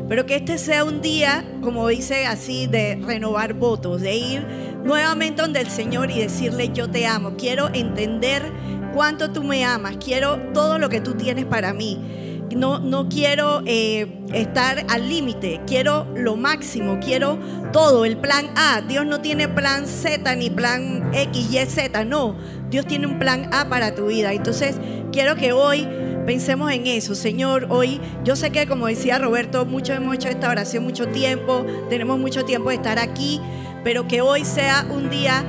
Pero 0.07 0.25
que 0.25 0.35
este 0.35 0.57
sea 0.57 0.83
un 0.83 1.01
día, 1.01 1.45
como 1.61 1.87
dice 1.87 2.25
así, 2.25 2.67
de 2.67 2.99
renovar 3.03 3.53
votos, 3.53 4.01
de 4.01 4.15
ir 4.15 4.47
nuevamente 4.83 5.41
donde 5.41 5.61
el 5.61 5.69
Señor 5.69 6.11
y 6.11 6.19
decirle, 6.19 6.71
yo 6.73 6.89
te 6.89 7.05
amo, 7.05 7.35
quiero 7.37 7.69
entender 7.73 8.51
cuánto 8.93 9.31
tú 9.31 9.43
me 9.43 9.63
amas, 9.63 9.97
quiero 9.97 10.37
todo 10.53 10.77
lo 10.77 10.89
que 10.89 11.01
tú 11.01 11.15
tienes 11.15 11.45
para 11.45 11.73
mí. 11.73 12.22
No, 12.55 12.79
no 12.79 13.09
quiero 13.09 13.61
eh, 13.65 14.07
estar 14.33 14.85
al 14.89 15.09
límite, 15.09 15.61
quiero 15.65 16.07
lo 16.15 16.35
máximo, 16.35 16.99
quiero 16.99 17.39
todo, 17.71 18.05
el 18.05 18.17
plan 18.17 18.49
A. 18.55 18.81
Dios 18.81 19.05
no 19.05 19.21
tiene 19.21 19.47
plan 19.47 19.87
Z 19.87 20.35
ni 20.35 20.49
plan 20.49 21.11
X, 21.13 21.53
Y, 21.53 21.65
Z, 21.65 22.05
no. 22.05 22.35
Dios 22.69 22.85
tiene 22.87 23.07
un 23.07 23.19
plan 23.19 23.49
A 23.53 23.69
para 23.69 23.95
tu 23.95 24.07
vida. 24.07 24.33
Entonces, 24.33 24.77
quiero 25.11 25.35
que 25.35 25.53
hoy 25.53 25.87
Pensemos 26.25 26.71
en 26.71 26.87
eso, 26.87 27.15
Señor. 27.15 27.67
Hoy 27.69 27.99
yo 28.23 28.37
sé 28.37 28.49
que, 28.51 28.65
como 28.65 28.87
decía 28.87 29.19
Roberto, 29.19 29.65
muchos 29.65 29.97
hemos 29.97 30.15
hecho 30.15 30.29
esta 30.29 30.49
oración 30.49 30.83
mucho 30.83 31.07
tiempo, 31.09 31.65
tenemos 31.89 32.17
mucho 32.17 32.45
tiempo 32.45 32.69
de 32.69 32.75
estar 32.75 32.97
aquí, 32.97 33.41
pero 33.83 34.07
que 34.07 34.21
hoy 34.21 34.45
sea 34.45 34.85
un 34.89 35.09
día 35.09 35.43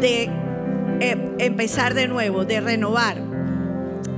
de 0.00 0.30
eh, 1.00 1.34
empezar 1.38 1.94
de 1.94 2.06
nuevo, 2.06 2.44
de 2.44 2.60
renovar. 2.60 3.33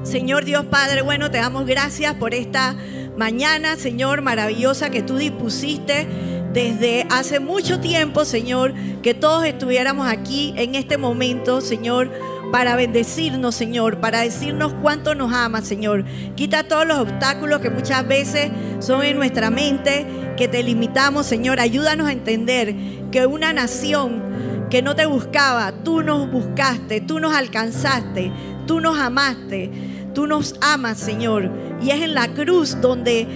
Señor 0.07 0.45
Dios 0.45 0.65
Padre, 0.67 1.03
bueno, 1.03 1.33
te 1.33 1.39
damos 1.39 1.67
gracias 1.67 2.15
por 2.15 2.33
esta 2.33 2.77
mañana, 3.17 3.75
Señor, 3.75 4.23
maravillosa 4.23 4.89
que 4.89 5.03
tú 5.03 5.17
dispusiste 5.17 6.07
desde 6.53 7.09
hace 7.11 7.41
mucho 7.41 7.81
tiempo, 7.81 8.25
Señor, 8.25 8.73
que 9.03 9.15
todos 9.15 9.45
estuviéramos 9.45 10.07
aquí 10.07 10.55
en 10.57 10.77
este 10.77 10.97
momento, 10.97 11.61
Señor 11.61 12.13
para 12.53 12.77
bendecirnos, 12.77 13.57
Señor, 13.57 13.99
para 13.99 14.21
decirnos 14.21 14.73
cuánto 14.81 15.17
nos 15.17 15.33
ama, 15.33 15.63
Señor. 15.63 16.05
Quita 16.37 16.69
todos 16.69 16.87
los 16.87 17.01
obstáculos 17.01 17.59
que 17.59 17.71
muchas 17.71 18.07
veces 18.07 18.53
son 18.79 19.03
en 19.03 19.17
nuestra 19.17 19.51
mente, 19.51 20.07
que 20.37 20.47
te 20.47 20.63
limitamos, 20.63 21.27
Señor. 21.27 21.59
Ayúdanos 21.59 22.07
a 22.07 22.13
entender 22.13 22.77
que 23.11 23.27
una 23.27 23.53
nación 23.53 24.23
que 24.71 24.83
no 24.83 24.95
te 24.95 25.07
buscaba, 25.07 25.73
tú 25.83 26.03
nos 26.03 26.31
buscaste, 26.31 27.01
tú 27.01 27.21
nos 27.21 27.35
alcanzaste, 27.35 28.33
tú 28.67 28.81
nos 28.81 28.99
amaste, 28.99 29.71
tú 30.17 30.27
nos 30.27 30.57
amas, 30.63 30.99
Señor. 30.99 31.53
Y 31.81 31.91
es 31.91 32.01
en 32.01 32.15
la 32.15 32.33
cruz 32.33 32.81
donde 32.81 33.29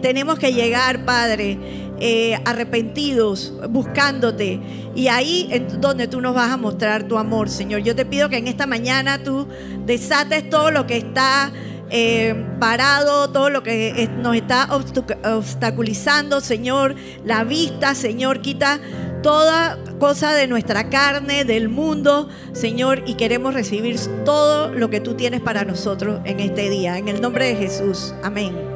tenemos 0.00 0.38
que 0.38 0.54
llegar, 0.54 1.04
Padre 1.04 1.58
eh, 2.04 2.36
arrepentidos, 2.44 3.52
buscándote. 3.70 4.60
Y 4.96 5.06
ahí 5.06 5.48
es 5.52 5.80
donde 5.80 6.08
tú 6.08 6.20
nos 6.20 6.34
vas 6.34 6.50
a 6.50 6.56
mostrar 6.56 7.04
tu 7.04 7.16
amor, 7.16 7.48
Señor. 7.48 7.82
Yo 7.82 7.94
te 7.94 8.04
pido 8.04 8.28
que 8.28 8.38
en 8.38 8.48
esta 8.48 8.66
mañana 8.66 9.22
tú 9.22 9.46
desates 9.86 10.50
todo 10.50 10.72
lo 10.72 10.84
que 10.84 10.96
está 10.96 11.52
eh, 11.90 12.34
parado, 12.58 13.30
todo 13.30 13.50
lo 13.50 13.62
que 13.62 14.10
nos 14.18 14.34
está 14.34 14.68
obstaculizando, 14.74 16.40
Señor. 16.40 16.96
La 17.24 17.44
vista, 17.44 17.94
Señor, 17.94 18.40
quita 18.40 18.80
toda 19.22 19.78
cosa 19.98 20.34
de 20.34 20.46
nuestra 20.46 20.90
carne, 20.90 21.44
del 21.44 21.68
mundo, 21.68 22.28
Señor, 22.52 23.02
y 23.06 23.14
queremos 23.14 23.54
recibir 23.54 23.96
todo 24.24 24.72
lo 24.72 24.90
que 24.90 25.00
tú 25.00 25.14
tienes 25.14 25.40
para 25.40 25.64
nosotros 25.64 26.20
en 26.24 26.40
este 26.40 26.68
día. 26.68 26.98
En 26.98 27.08
el 27.08 27.20
nombre 27.20 27.46
de 27.46 27.56
Jesús. 27.56 28.14
Amén. 28.22 28.71